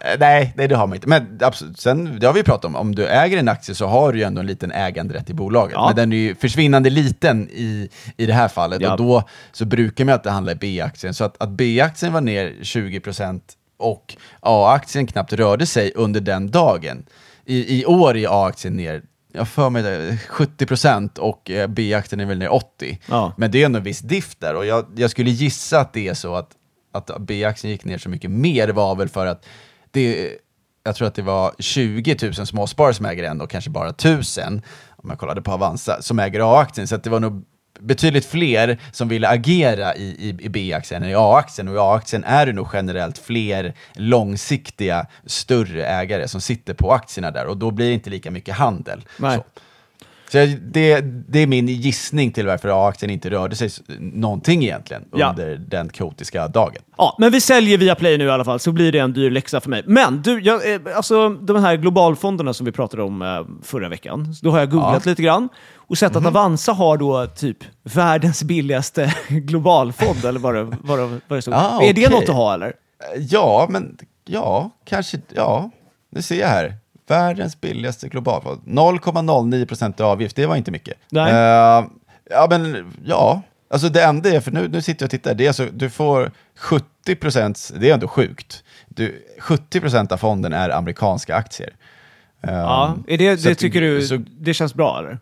Eh, 0.00 0.18
nej, 0.18 0.52
nej, 0.56 0.68
det 0.68 0.76
har 0.76 0.86
man 0.86 0.94
inte. 0.94 1.08
Men 1.08 1.38
absolut, 1.42 1.80
sen, 1.80 2.18
det 2.20 2.26
har 2.26 2.34
vi 2.34 2.42
pratat 2.42 2.64
om, 2.64 2.76
om 2.76 2.94
du 2.94 3.06
äger 3.06 3.38
en 3.38 3.48
aktie 3.48 3.74
så 3.74 3.86
har 3.86 4.12
du 4.12 4.18
ju 4.18 4.24
ändå 4.24 4.40
en 4.40 4.46
liten 4.46 4.72
äganderätt 4.72 5.30
i 5.30 5.34
bolaget. 5.34 5.74
Ja. 5.74 5.86
Men 5.86 5.96
den 5.96 6.12
är 6.12 6.16
ju 6.16 6.34
försvinnande 6.34 6.90
liten 6.90 7.48
i, 7.50 7.88
i 8.16 8.26
det 8.26 8.32
här 8.32 8.48
fallet. 8.48 8.80
Ja. 8.80 8.92
Och 8.92 8.98
då 8.98 9.22
så 9.52 9.64
brukar 9.64 10.04
man 10.04 10.14
alltid 10.14 10.32
handla 10.32 10.52
i 10.52 10.54
B-aktien. 10.54 11.14
Så 11.14 11.24
att, 11.24 11.42
att 11.42 11.48
B-aktien 11.48 12.12
var 12.12 12.20
ner 12.20 12.54
20% 12.60 13.40
och 13.78 14.16
A-aktien 14.40 15.06
knappt 15.06 15.32
rörde 15.32 15.66
sig 15.66 15.92
under 15.94 16.20
den 16.20 16.50
dagen. 16.50 17.06
I, 17.44 17.80
i 17.80 17.86
år 17.86 18.16
är 18.16 18.44
A-aktien 18.44 18.76
ner 18.76 19.02
jag 19.32 19.48
för 19.48 19.70
mig 19.70 19.82
det, 19.82 20.18
70% 20.28 21.18
och 21.18 21.50
eh, 21.50 21.66
B-aktien 21.66 22.20
är 22.20 22.26
väl 22.26 22.38
ner 22.38 22.48
80%. 22.48 22.96
Ja. 23.06 23.32
Men 23.36 23.50
det 23.50 23.62
är 23.62 23.66
ändå 23.66 23.78
en 23.78 23.84
viss 23.84 24.00
diff 24.00 24.36
där 24.38 24.54
och 24.54 24.66
jag, 24.66 24.86
jag 24.96 25.10
skulle 25.10 25.30
gissa 25.30 25.80
att 25.80 25.92
det 25.92 26.08
är 26.08 26.14
så 26.14 26.34
att, 26.34 26.50
att 26.92 27.18
B-aktien 27.18 27.70
gick 27.70 27.84
ner 27.84 27.98
så 27.98 28.08
mycket 28.08 28.30
mer 28.30 28.68
var 28.68 28.96
väl 28.96 29.08
för 29.08 29.26
att 29.26 29.46
det, 29.98 30.30
jag 30.84 30.96
tror 30.96 31.08
att 31.08 31.14
det 31.14 31.22
var 31.22 31.54
20 31.58 32.16
000 32.22 32.34
småsparare 32.34 32.94
som 32.94 33.06
äger 33.06 33.24
en 33.24 33.40
och 33.40 33.50
kanske 33.50 33.70
bara 33.70 33.88
1000, 33.88 34.62
om 34.96 35.10
jag 35.10 35.18
kollade 35.18 35.42
på 35.42 35.52
Avanza, 35.52 36.02
som 36.02 36.18
äger 36.18 36.58
A-aktien. 36.58 36.88
Så 36.88 36.96
det 36.96 37.10
var 37.10 37.20
nog 37.20 37.44
betydligt 37.80 38.26
fler 38.26 38.78
som 38.92 39.08
ville 39.08 39.28
agera 39.28 39.94
i, 39.94 40.04
i, 40.04 40.44
i 40.44 40.48
B-aktien 40.48 41.02
än 41.02 41.10
i 41.10 41.14
A-aktien. 41.14 41.68
Och 41.68 41.74
i 41.74 41.78
A-aktien 41.78 42.24
är 42.24 42.46
det 42.46 42.52
nog 42.52 42.68
generellt 42.72 43.18
fler 43.18 43.74
långsiktiga, 43.94 45.06
större 45.26 45.86
ägare 45.86 46.28
som 46.28 46.40
sitter 46.40 46.74
på 46.74 46.92
aktierna 46.92 47.30
där 47.30 47.46
och 47.46 47.56
då 47.56 47.70
blir 47.70 47.86
det 47.86 47.94
inte 47.94 48.10
lika 48.10 48.30
mycket 48.30 48.54
handel. 48.54 49.04
Nej. 49.16 49.36
Så. 49.36 49.60
Så 50.30 50.38
jag, 50.38 50.48
det, 50.62 51.00
det 51.28 51.38
är 51.38 51.46
min 51.46 51.66
gissning 51.68 52.32
till 52.32 52.46
varför 52.46 52.86
A-aktien 52.86 53.10
inte 53.10 53.30
rörde 53.30 53.56
sig 53.56 53.70
någonting 53.98 54.62
egentligen 54.64 55.04
Ja. 55.14 55.30
under 55.30 55.56
den 55.56 55.88
kaotiska 55.88 56.48
dagen. 56.48 56.82
Ja, 56.96 57.16
men 57.18 57.32
vi 57.32 57.40
säljer 57.40 57.78
via 57.78 57.94
Play 57.94 58.18
nu 58.18 58.24
i 58.24 58.30
alla 58.30 58.44
fall, 58.44 58.60
så 58.60 58.72
blir 58.72 58.92
det 58.92 58.98
en 58.98 59.12
dyr 59.12 59.30
läxa 59.30 59.60
för 59.60 59.70
mig. 59.70 59.82
Men 59.86 60.22
du, 60.22 60.40
jag, 60.40 60.74
eh, 60.74 60.80
alltså 60.96 61.28
de 61.28 61.56
här 61.56 61.76
globalfonderna 61.76 62.52
som 62.54 62.66
vi 62.66 62.72
pratade 62.72 63.02
om 63.02 63.22
eh, 63.22 63.28
förra 63.62 63.88
veckan, 63.88 64.34
då 64.42 64.50
har 64.50 64.58
jag 64.58 64.70
googlat 64.70 65.02
Ja. 65.06 65.10
Lite 65.10 65.22
grann 65.22 65.48
och 65.76 65.98
sett 65.98 66.16
att 66.16 66.26
Avanza 66.26 66.72
har 66.72 66.96
då 66.96 67.26
typ 67.26 67.56
världens 67.82 68.42
billigaste 68.42 69.14
globalfond, 69.28 70.24
eller 70.24 70.40
vad 70.40 70.54
det, 70.54 70.64
vad 70.64 70.98
det, 70.98 71.20
vad 71.28 71.38
det 71.38 71.42
stod. 71.42 71.54
Ah, 71.54 71.80
Är 71.82 71.92
det 71.92 72.06
okej. 72.06 72.20
något 72.20 72.28
att 72.28 72.34
ha 72.34 72.54
eller? 72.54 72.72
Ja, 73.18 73.66
men 73.70 73.96
ja, 74.26 74.70
kanske, 74.84 75.18
ja. 75.34 75.70
Nu 76.12 76.22
ser 76.22 76.40
jag 76.40 76.48
här. 76.48 76.74
Världens 77.08 77.60
billigaste 77.60 78.08
globalfond. 78.08 78.60
0,09% 78.64 80.00
i 80.00 80.02
avgift, 80.02 80.36
det 80.36 80.46
var 80.46 80.56
inte 80.56 80.70
mycket. 80.70 80.98
Nej. 81.10 81.32
Eh, 81.32 81.84
ja, 82.30 82.46
men 82.50 82.92
ja. 83.04 83.42
Alltså 83.70 83.88
det 83.88 84.02
enda 84.04 84.30
är, 84.30 84.40
för 84.40 84.50
nu, 84.50 84.68
nu 84.68 84.82
sitter 84.82 85.02
jag 85.02 85.06
och 85.06 85.10
tittar, 85.10 85.34
det 85.34 85.44
är 85.44 85.48
alltså, 85.48 85.66
du 85.72 85.90
får 85.90 86.30
70%, 87.06 87.72
det 87.78 87.90
är 87.90 87.94
ändå 87.94 88.08
sjukt. 88.08 88.64
Du, 88.88 89.24
70% 89.40 90.12
av 90.12 90.16
fonden 90.16 90.52
är 90.52 90.70
amerikanska 90.70 91.36
aktier. 91.36 91.72
Eh, 92.42 92.52
Ja, 92.54 92.96
är 93.08 93.18
det, 93.18 93.42
det 93.42 93.54
tycker 93.54 93.80
du 93.80 94.02
så- 94.06 94.22
det 94.40 94.54
känns 94.54 94.74
bra 94.74 94.98
eller? 94.98 95.18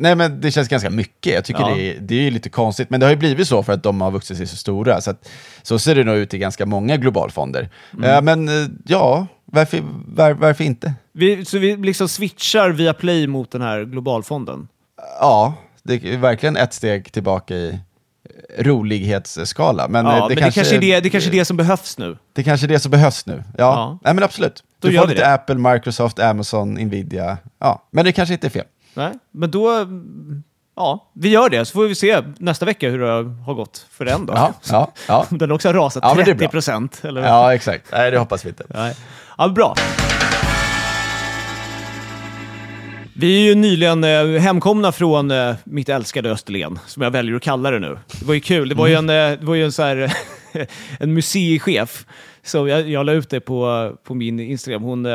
Nej 0.00 0.14
men 0.14 0.40
det 0.40 0.50
känns 0.50 0.68
ganska 0.68 0.90
mycket. 0.90 1.34
Jag 1.34 1.44
tycker 1.44 1.60
Ja. 1.60 1.74
det, 1.74 1.80
är, 1.96 2.00
det 2.00 2.26
är 2.26 2.30
lite 2.30 2.48
konstigt. 2.48 2.90
Men 2.90 3.00
det 3.00 3.06
har 3.06 3.10
ju 3.10 3.16
blivit 3.16 3.48
så 3.48 3.62
för 3.62 3.72
att 3.72 3.82
de 3.82 4.00
har 4.00 4.10
vuxit 4.10 4.36
sig 4.36 4.46
så 4.46 4.56
stora. 4.56 5.00
Så, 5.00 5.10
att, 5.10 5.28
så 5.62 5.78
ser 5.78 5.94
det 5.94 6.04
nog 6.04 6.16
ut 6.16 6.34
i 6.34 6.38
ganska 6.38 6.66
många 6.66 6.96
globalfonder. 6.96 7.68
Mm. 7.92 8.10
Eh, 8.10 8.22
men 8.22 8.48
eh, 8.62 8.68
ja, 8.86 9.26
varför, 9.44 9.80
var, 10.06 10.32
varför 10.32 10.64
inte? 10.64 10.94
Vi, 11.12 11.44
så 11.44 11.58
vi 11.58 11.76
liksom 11.76 12.08
switchar 12.08 12.70
via 12.70 12.94
Play 12.94 13.26
mot 13.26 13.50
den 13.50 13.62
här 13.62 13.84
globalfonden? 13.84 14.68
Ja, 15.20 15.54
det 15.82 15.94
är 16.04 16.16
verkligen 16.16 16.56
ett 16.56 16.72
steg 16.74 17.12
tillbaka 17.12 17.54
i 17.54 17.68
eh, 18.58 18.64
rolighetsskala. 18.64 19.88
Men, 19.88 20.06
Ja, 20.06 20.18
men 20.28 20.36
det 20.36 20.52
kanske 20.52 20.76
är 20.76 20.80
det, 20.80 21.00
det 21.00 21.10
kanske 21.10 21.30
är 21.30 21.32
det 21.32 21.44
som 21.44 21.56
behövs 21.56 21.98
nu. 21.98 22.16
det 22.32 22.42
kanske 22.44 22.66
är 22.66 22.68
det 22.68 22.80
som 22.80 22.90
behövs 22.90 23.26
nu. 23.26 23.44
Ja, 23.46 23.64
Ja. 23.64 23.98
Nej, 24.04 24.14
men 24.14 24.24
absolut. 24.24 24.62
Då 24.80 24.88
Du 24.88 24.98
får 24.98 25.06
lite 25.06 25.20
det. 25.20 25.32
Apple, 25.34 25.54
Microsoft, 25.54 26.18
Amazon, 26.18 26.74
Nvidia. 26.74 27.38
Ja, 27.58 27.88
men 27.90 28.04
det 28.04 28.12
kanske 28.12 28.32
inte 28.34 28.46
är 28.46 28.50
fel. 28.50 28.64
Nej, 28.98 29.12
men 29.32 29.50
då... 29.50 29.70
mm, 29.70 30.42
Ja, 30.76 31.10
vi 31.14 31.28
gör 31.28 31.48
det, 31.50 31.64
så 31.64 31.72
får 31.72 31.86
vi 31.86 31.94
se 31.94 32.22
nästa 32.38 32.66
vecka 32.66 32.88
hur 32.90 32.98
det 32.98 33.06
har 33.46 33.54
gått 33.54 33.86
för 33.90 34.04
den 34.04 34.26
då. 34.26 34.32
Ja, 34.36 34.52
ja, 34.70 34.92
ja. 35.08 35.26
Den 35.36 35.52
också 35.52 35.68
har 35.68 35.74
rasat 35.74 36.02
Ja, 36.02 36.08
men 36.08 36.16
det 36.16 36.22
är 36.30 36.34
30 36.34 36.38
bra. 36.38 36.48
procent. 36.48 37.00
Ja 37.02 37.54
exakt. 37.54 37.92
Nej, 37.92 38.10
det 38.10 38.18
hoppas 38.18 38.44
vi 38.44 38.48
inte. 38.48 38.64
Nej. 38.68 38.94
Ja, 39.38 39.48
bra. 39.48 39.74
Vi 43.16 43.36
är 43.36 43.40
ju 43.48 43.54
nyligen 43.54 44.04
eh, 44.04 44.26
hemkomna 44.40 44.92
från 44.92 45.30
eh, 45.30 45.54
mitt 45.64 45.88
älskade 45.88 46.30
Österlen, 46.30 46.78
som 46.86 47.02
jag 47.02 47.10
väljer 47.10 47.36
att 47.36 47.42
kalla 47.42 47.70
det 47.70 47.78
nu. 47.78 47.98
Det 48.20 48.26
var 48.26 48.34
ju 48.34 48.40
kul. 48.40 48.68
Det 48.68 48.74
var 48.74 48.86
ju 48.86 48.94
en, 48.94 49.08
eh, 49.10 49.14
det 49.14 49.44
var 49.44 49.54
ju 49.54 49.64
en, 49.64 49.72
så 49.72 49.82
här, 49.82 50.12
en 51.00 51.14
museichef, 51.14 52.06
så 52.44 52.68
jag, 52.68 52.88
jag 52.88 53.06
la 53.06 53.12
ut 53.12 53.30
det 53.30 53.40
på, 53.40 53.92
på 54.04 54.14
min 54.14 54.40
Instagram. 54.40 54.82
Hon, 54.82 55.06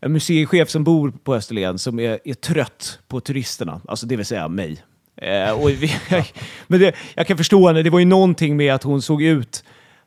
en 0.00 0.12
museichef 0.12 0.70
som 0.70 0.84
bor 0.84 1.12
på 1.24 1.34
Österlen 1.34 1.78
som 1.78 2.00
är, 2.00 2.18
är 2.24 2.34
trött 2.34 2.98
på 3.08 3.20
turisterna, 3.20 3.80
alltså 3.88 4.06
det 4.06 4.16
vill 4.16 4.26
säga 4.26 4.48
mig. 4.48 4.82
Eh, 5.16 5.50
och 5.50 5.70
vi, 5.70 5.92
men 6.66 6.80
det, 6.80 6.94
jag 7.14 7.26
kan 7.26 7.36
förstå 7.36 7.66
henne, 7.66 7.82
det 7.82 7.90
var 7.90 7.98
ju 7.98 8.04
någonting 8.04 8.56
med 8.56 8.74
att 8.74 8.82
hon 8.82 9.02
såg 9.02 9.22
ut 9.22 9.64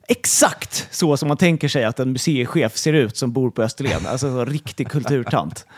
exakt 0.07 0.87
så 0.91 1.17
som 1.17 1.27
man 1.27 1.37
tänker 1.37 1.67
sig 1.67 1.83
att 1.83 1.99
en 1.99 2.11
museichef 2.11 2.77
ser 2.77 2.93
ut 2.93 3.17
som 3.17 3.31
bor 3.31 3.51
på 3.51 3.63
Österlen. 3.63 4.05
Alltså 4.07 4.27
en 4.27 4.45
riktig 4.45 4.89
kulturtant. 4.89 5.65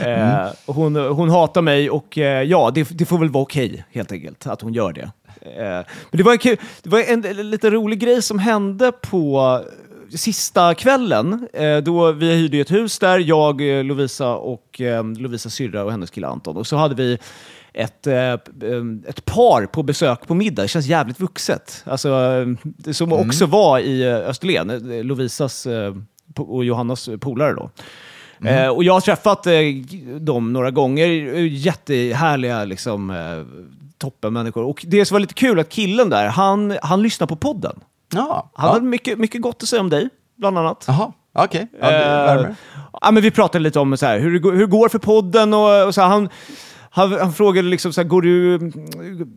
Eh, 0.00 0.48
och 0.66 0.74
hon, 0.74 0.96
hon 0.96 1.30
hatar 1.30 1.62
mig 1.62 1.90
och 1.90 2.18
eh, 2.18 2.42
ja, 2.42 2.70
det, 2.74 2.98
det 2.98 3.04
får 3.04 3.18
väl 3.18 3.28
vara 3.28 3.42
okej 3.42 3.84
helt 3.92 4.12
enkelt 4.12 4.46
att 4.46 4.60
hon 4.60 4.74
gör 4.74 4.92
det. 4.92 5.10
Eh, 5.40 5.86
men 6.10 6.18
det 6.18 6.22
var, 6.22 6.32
en, 6.32 6.38
kul, 6.38 6.56
det 6.82 6.90
var 6.90 7.00
en, 7.00 7.24
en 7.24 7.50
lite 7.50 7.70
rolig 7.70 7.98
grej 7.98 8.22
som 8.22 8.38
hände 8.38 8.92
på 8.92 9.60
sista 10.14 10.74
kvällen. 10.74 11.48
Eh, 11.52 11.76
då 11.76 12.12
vi 12.12 12.34
hyrde 12.34 12.58
ett 12.58 12.70
hus 12.70 12.98
där, 12.98 13.18
jag, 13.18 13.78
eh, 13.78 13.84
Lovisa 13.84 14.34
och 14.34 14.80
eh, 14.80 15.04
Lovisas 15.04 15.54
syrra 15.54 15.84
och 15.84 15.90
hennes 15.90 16.10
kille 16.10 16.26
Anton. 16.26 16.56
Och 16.56 16.66
så 16.66 16.76
hade 16.76 16.94
vi 16.94 17.18
ett, 17.72 18.06
eh, 18.06 18.32
ett 19.06 19.24
par 19.24 19.66
på 19.66 19.82
besök 19.82 20.26
på 20.26 20.34
middag. 20.34 20.62
Det 20.62 20.68
känns 20.68 20.86
jävligt 20.86 21.20
vuxet. 21.20 21.84
Alltså, 21.86 22.10
som 22.92 23.12
också 23.12 23.46
var 23.46 23.78
i 23.78 24.04
Österlen, 24.04 25.06
Lovisas 25.06 25.66
och 26.36 26.64
Johannas 26.64 27.08
polare 27.20 27.54
då. 27.54 27.70
Eh, 28.48 28.68
och 28.68 28.84
jag 28.84 28.92
har 28.92 29.00
träffat 29.00 29.46
dem 30.20 30.52
några 30.52 30.70
gånger. 30.70 31.06
Jättehärliga 31.40 32.64
liksom, 32.64 33.12
toppenmänniskor. 33.98 34.64
Och 34.64 34.84
det 34.88 35.04
som 35.04 35.14
var 35.14 35.20
lite 35.20 35.34
kul 35.34 35.60
att 35.60 35.68
killen 35.68 36.10
där, 36.10 36.26
han, 36.26 36.78
han 36.82 37.02
lyssnar 37.02 37.26
på 37.26 37.36
podden. 37.36 37.80
Ja, 38.14 38.50
Han 38.54 38.66
ja. 38.68 38.72
hade 38.72 38.84
mycket, 38.86 39.18
mycket 39.18 39.42
gott 39.42 39.62
att 39.62 39.68
säga 39.68 39.80
om 39.82 39.90
dig, 39.90 40.08
bland 40.36 40.58
annat. 40.58 40.84
Jaha, 40.88 41.12
okej. 41.32 41.68
Ja, 41.80 41.90
det 41.90 41.96
Eh, 42.04 42.10
värmer. 42.10 42.54
ja, 43.00 43.10
men 43.10 43.22
vi 43.22 43.30
pratade 43.30 43.62
lite 43.62 43.80
om 43.80 43.96
så 43.96 44.06
här, 44.06 44.18
hur, 44.18 44.52
hur 44.52 44.66
går 44.66 44.88
för 44.88 44.98
podden 44.98 45.54
och, 45.54 45.86
och 45.86 45.94
så 45.94 46.00
här, 46.00 46.08
han, 46.08 46.28
han, 46.90 47.12
han 47.12 47.32
frågade 47.32 47.68
liksom 47.68 47.92
så 47.92 48.00
här, 48.00 48.08
går 48.08 48.22
du, 48.22 48.58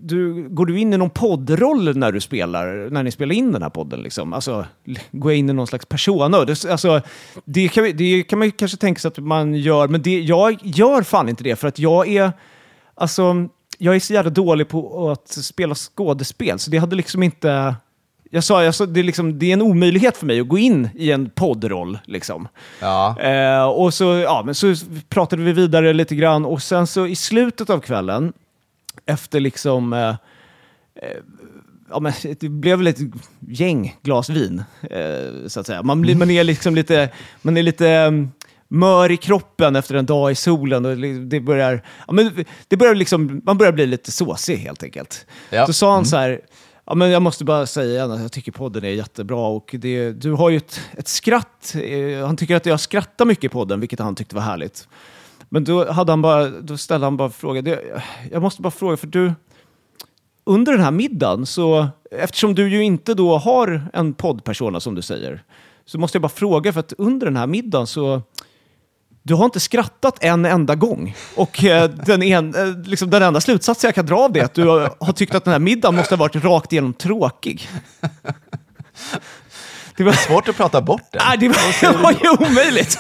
du, 0.02 0.50
går 0.50 0.66
du 0.66 0.80
in 0.80 0.94
i 0.94 0.98
någon 0.98 1.10
poddroll 1.10 1.98
när 1.98 2.12
du 2.12 2.22
spelar, 2.22 2.90
när 2.90 3.04
ni 3.04 3.12
spelar 3.12 3.36
in 3.36 3.52
den 3.52 3.62
här 3.62 3.70
podden? 3.70 4.00
Liksom? 4.02 4.34
Alltså, 4.34 4.66
går 5.12 5.32
jag 5.32 5.40
in 5.40 5.50
i 5.50 5.54
någon 5.54 5.68
slags 5.68 5.86
persona? 5.86 6.46
Det, 6.46 6.66
alltså, 6.66 7.02
det, 7.46 7.68
kan, 7.70 7.84
det 7.98 8.24
kan 8.24 8.40
man 8.40 8.52
kanske 8.52 8.78
tänka 8.78 9.00
sig 9.00 9.08
att 9.10 9.18
man 9.18 9.54
gör, 9.56 9.88
men 9.88 10.02
det, 10.02 10.20
jag 10.22 10.58
gör 10.64 11.04
fan 11.04 11.30
inte 11.30 11.44
det, 11.44 11.56
för 11.56 11.68
att 11.68 11.80
jag 11.80 12.08
är, 12.08 12.32
alltså, 12.96 13.36
jag 13.78 13.96
är 13.96 14.00
så 14.00 14.14
jävla 14.14 14.32
dålig 14.32 14.70
på 14.70 15.10
att 15.12 15.28
spela 15.28 15.76
skådespel, 15.76 16.60
så 16.60 16.72
det 16.72 16.78
hade 16.78 16.96
liksom 16.96 17.24
inte... 17.24 17.76
Jag 18.34 18.44
sa, 18.44 18.64
jag 18.64 18.76
sa 18.76 18.86
det, 18.86 19.00
är 19.00 19.04
liksom, 19.04 19.40
det 19.40 19.46
är 19.46 19.54
en 19.54 19.62
omöjlighet 19.62 20.18
för 20.18 20.26
mig 20.26 20.40
att 20.40 20.48
gå 20.48 20.58
in 20.58 20.90
i 20.96 21.12
en 21.12 21.30
poddroll. 21.30 22.00
Liksom. 22.06 22.48
Ja. 22.80 23.20
Eh, 23.20 23.64
och 23.64 23.94
så, 23.94 24.06
ja, 24.06 24.42
men 24.46 24.56
så 24.56 24.76
pratade 25.10 25.44
vi 25.44 25.54
vidare 25.54 25.94
lite 25.94 26.16
grann 26.16 26.46
och 26.46 26.62
sen 26.62 26.88
så 26.88 27.08
i 27.08 27.16
slutet 27.16 27.70
av 27.70 27.80
kvällen, 27.80 28.34
efter 29.06 29.40
liksom... 29.40 29.94
Eh, 29.94 30.10
eh, 30.10 31.18
ja, 31.90 32.00
men 32.00 32.14
det 32.40 32.50
blev 32.50 32.78
väl 32.78 32.88
ett 32.88 33.00
gäng 33.40 33.98
glas 34.02 34.30
vin, 34.30 34.64
eh, 34.82 35.48
så 35.48 35.60
att 35.60 35.68
säga. 35.68 35.84
Man, 35.84 36.02
blir, 36.02 36.16
man 36.16 36.32
är 36.32 36.44
liksom 36.44 36.76
lite... 36.76 37.10
Man 37.42 37.58
är 37.58 37.64
lite 37.64 37.90
mm, 37.90 38.32
mör 38.68 39.12
i 39.12 39.18
kroppen 39.18 39.76
efter 39.76 39.96
en 39.96 40.06
dag 40.06 40.32
i 40.32 40.36
solen 40.36 40.86
och 40.86 40.98
det 41.28 41.40
börjar, 41.40 41.84
ja, 42.08 42.14
men 42.14 42.46
det 42.68 42.78
börjar 42.78 42.96
liksom, 42.96 43.42
man 43.46 43.58
börjar 43.58 43.72
bli 43.72 43.86
lite 43.86 44.12
såsig 44.12 44.58
helt 44.58 44.84
enkelt. 44.84 45.26
Ja. 45.50 45.66
Så 45.66 45.74
sa 45.74 45.94
han 45.94 46.06
så 46.06 46.18
här, 46.18 46.42
ja, 46.92 46.96
men 46.96 47.12
jag 47.12 47.22
måste 47.22 47.46
bara 47.46 47.66
säga 47.66 47.92
igen 47.92 48.12
att 48.12 48.22
jag 48.22 48.32
tycker 48.32 48.52
podden 48.52 48.84
är 48.84 48.90
jättebra 48.90 49.48
och 49.48 49.76
det, 49.80 50.12
du 50.12 50.32
har 50.32 50.50
ju 50.50 50.58
ett, 50.58 50.82
ett 50.98 51.08
skratt. 51.08 51.76
Eh, 51.76 52.26
han 52.26 52.38
tycker 52.38 52.56
att 52.56 52.66
jag 52.66 52.80
skrattar 52.80 53.26
mycket 53.26 53.44
i 53.44 53.50
podden, 53.50 53.80
vilket 53.80 54.00
han 54.00 54.16
tyckte 54.16 54.36
var 54.36 54.42
härligt. 54.42 54.88
Men 55.50 55.64
då, 55.64 55.92
hade 55.92 56.12
han 56.12 56.22
bara, 56.22 56.50
då 56.50 56.78
ställde 56.78 57.06
han 57.06 57.18
bara 57.18 57.30
frågan, 57.30 57.64
det, 57.64 58.02
jag 58.32 58.42
måste 58.42 58.62
bara 58.62 58.72
fråga, 58.72 58.98
för 58.98 59.08
du, 59.08 59.34
under 60.44 60.72
den 60.72 60.82
här 60.82 60.92
middagen, 60.92 61.46
så, 61.46 61.88
eftersom 62.12 62.56
du 62.56 62.70
ju 62.70 62.84
inte 62.84 63.14
då 63.14 63.38
har 63.38 63.88
en 63.94 64.14
poddpersona 64.14 64.80
som 64.80 64.96
du 64.96 65.02
säger, 65.02 65.44
så 65.86 66.00
måste 66.00 66.16
jag 66.16 66.22
bara 66.22 66.30
fråga, 66.30 66.74
för 66.74 66.80
att 66.80 66.94
under 66.98 67.26
den 67.28 67.38
här 67.38 67.48
middagen 67.48 67.88
så, 67.88 68.22
du 69.24 69.34
har 69.34 69.46
inte 69.46 69.60
skrattat 69.60 70.24
en 70.24 70.46
enda 70.46 70.76
gång. 70.76 71.16
Och 71.36 71.64
eh, 71.64 71.90
den, 71.90 72.24
en, 72.24 72.56
eh, 72.56 72.78
liksom 72.86 73.10
den 73.10 73.24
enda 73.24 73.42
slutsatsen 73.42 73.88
jag 73.88 73.96
kan 73.96 74.06
dra 74.06 74.20
av 74.20 74.32
det 74.32 74.40
är 74.40 74.46
att 74.46 74.54
du 74.54 74.68
har, 74.68 74.96
har 75.00 75.14
tyckt 75.14 75.36
att 75.36 75.44
den 75.44 75.52
här 75.52 75.60
middagen 75.60 75.96
måste 75.96 76.16
ha 76.16 76.20
varit 76.20 76.36
rakt 76.36 76.72
igenom 76.72 76.94
tråkig. 76.94 77.70
Det 79.98 80.04
var, 80.04 80.14
Svårt 80.14 80.50
att 80.50 80.58
prata 80.58 80.82
bort 80.82 81.02
den. 81.12 81.22
Nej, 81.28 81.38
det 81.38 81.48
var, 81.48 81.92
det 81.92 81.98
var 81.98 82.12
ju 82.12 82.30
omöjligt. 82.50 82.98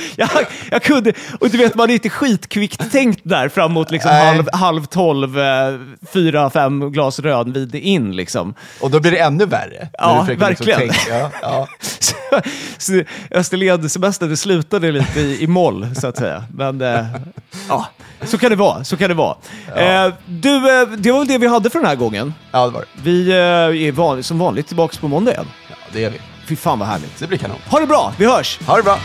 jag, 0.16 0.28
jag 0.70 0.82
kunde, 0.82 1.12
och 1.40 1.50
du 1.50 1.58
vet, 1.58 1.74
man 1.74 1.90
är 1.90 1.94
inte 1.94 2.10
skitkvickt 2.10 2.92
tänkt 2.92 3.20
där 3.22 3.48
framåt 3.48 3.90
liksom 3.90 4.10
halv, 4.10 4.48
halv 4.52 4.84
tolv, 4.84 5.38
eh, 5.38 5.74
fyra, 6.12 6.50
fem 6.50 6.92
glas 6.92 7.18
rödvin 7.18 7.70
in 7.74 8.16
liksom. 8.16 8.54
Och 8.80 8.90
då 8.90 9.00
blir 9.00 9.10
det 9.10 9.18
ännu 9.18 9.46
värre. 9.46 9.88
Ja, 9.92 10.20
försöker 10.20 10.40
verkligen. 10.40 10.78
tänka- 10.78 10.96
ja, 11.10 11.30
ja. 11.42 11.68
Så, 12.78 13.02
slutade 14.36 14.92
lite 14.92 15.20
i, 15.20 15.42
i 15.42 15.46
moll, 15.46 15.88
så 15.96 16.06
att 16.06 16.16
säga. 16.16 16.44
Men 16.54 16.80
eh, 16.80 17.06
ja, 17.68 17.86
så 18.24 18.38
kan 18.38 18.50
det 18.50 18.56
vara. 18.56 18.84
Så 18.84 18.96
kan 18.96 19.08
det 19.08 19.14
vara. 19.14 19.36
Eh, 19.76 20.12
du, 20.26 20.80
eh, 20.80 20.88
det 20.88 21.12
var 21.12 21.18
väl 21.18 21.28
det 21.28 21.38
vi 21.38 21.46
hade 21.46 21.70
för 21.70 21.78
den 21.78 21.88
här 21.88 21.96
gången. 21.96 22.34
ja, 22.52 22.64
det 22.66 22.70
var 22.72 22.80
det. 22.80 22.86
Vi 23.02 23.30
eh, 23.30 23.36
är 23.88 23.92
van, 23.92 24.22
som 24.22 24.38
vanligt 24.38 24.66
tillbaka 24.66 24.96
på 25.00 25.08
måndag 25.08 25.32
igen. 25.32 25.46
Ja, 25.68 25.76
det 25.92 26.04
är 26.04 26.10
vi. 26.10 26.20
Fy 26.46 26.56
fan 26.56 26.78
vad 26.78 26.88
härligt. 26.88 27.18
Det 27.18 27.26
blir 27.26 27.38
kanon. 27.38 27.56
Ha 27.68 27.80
det 27.80 27.86
bra, 27.86 28.12
vi 28.18 28.26
hörs! 28.26 28.58
Ha 28.66 28.76
det 28.76 28.82
bra! 28.82 28.98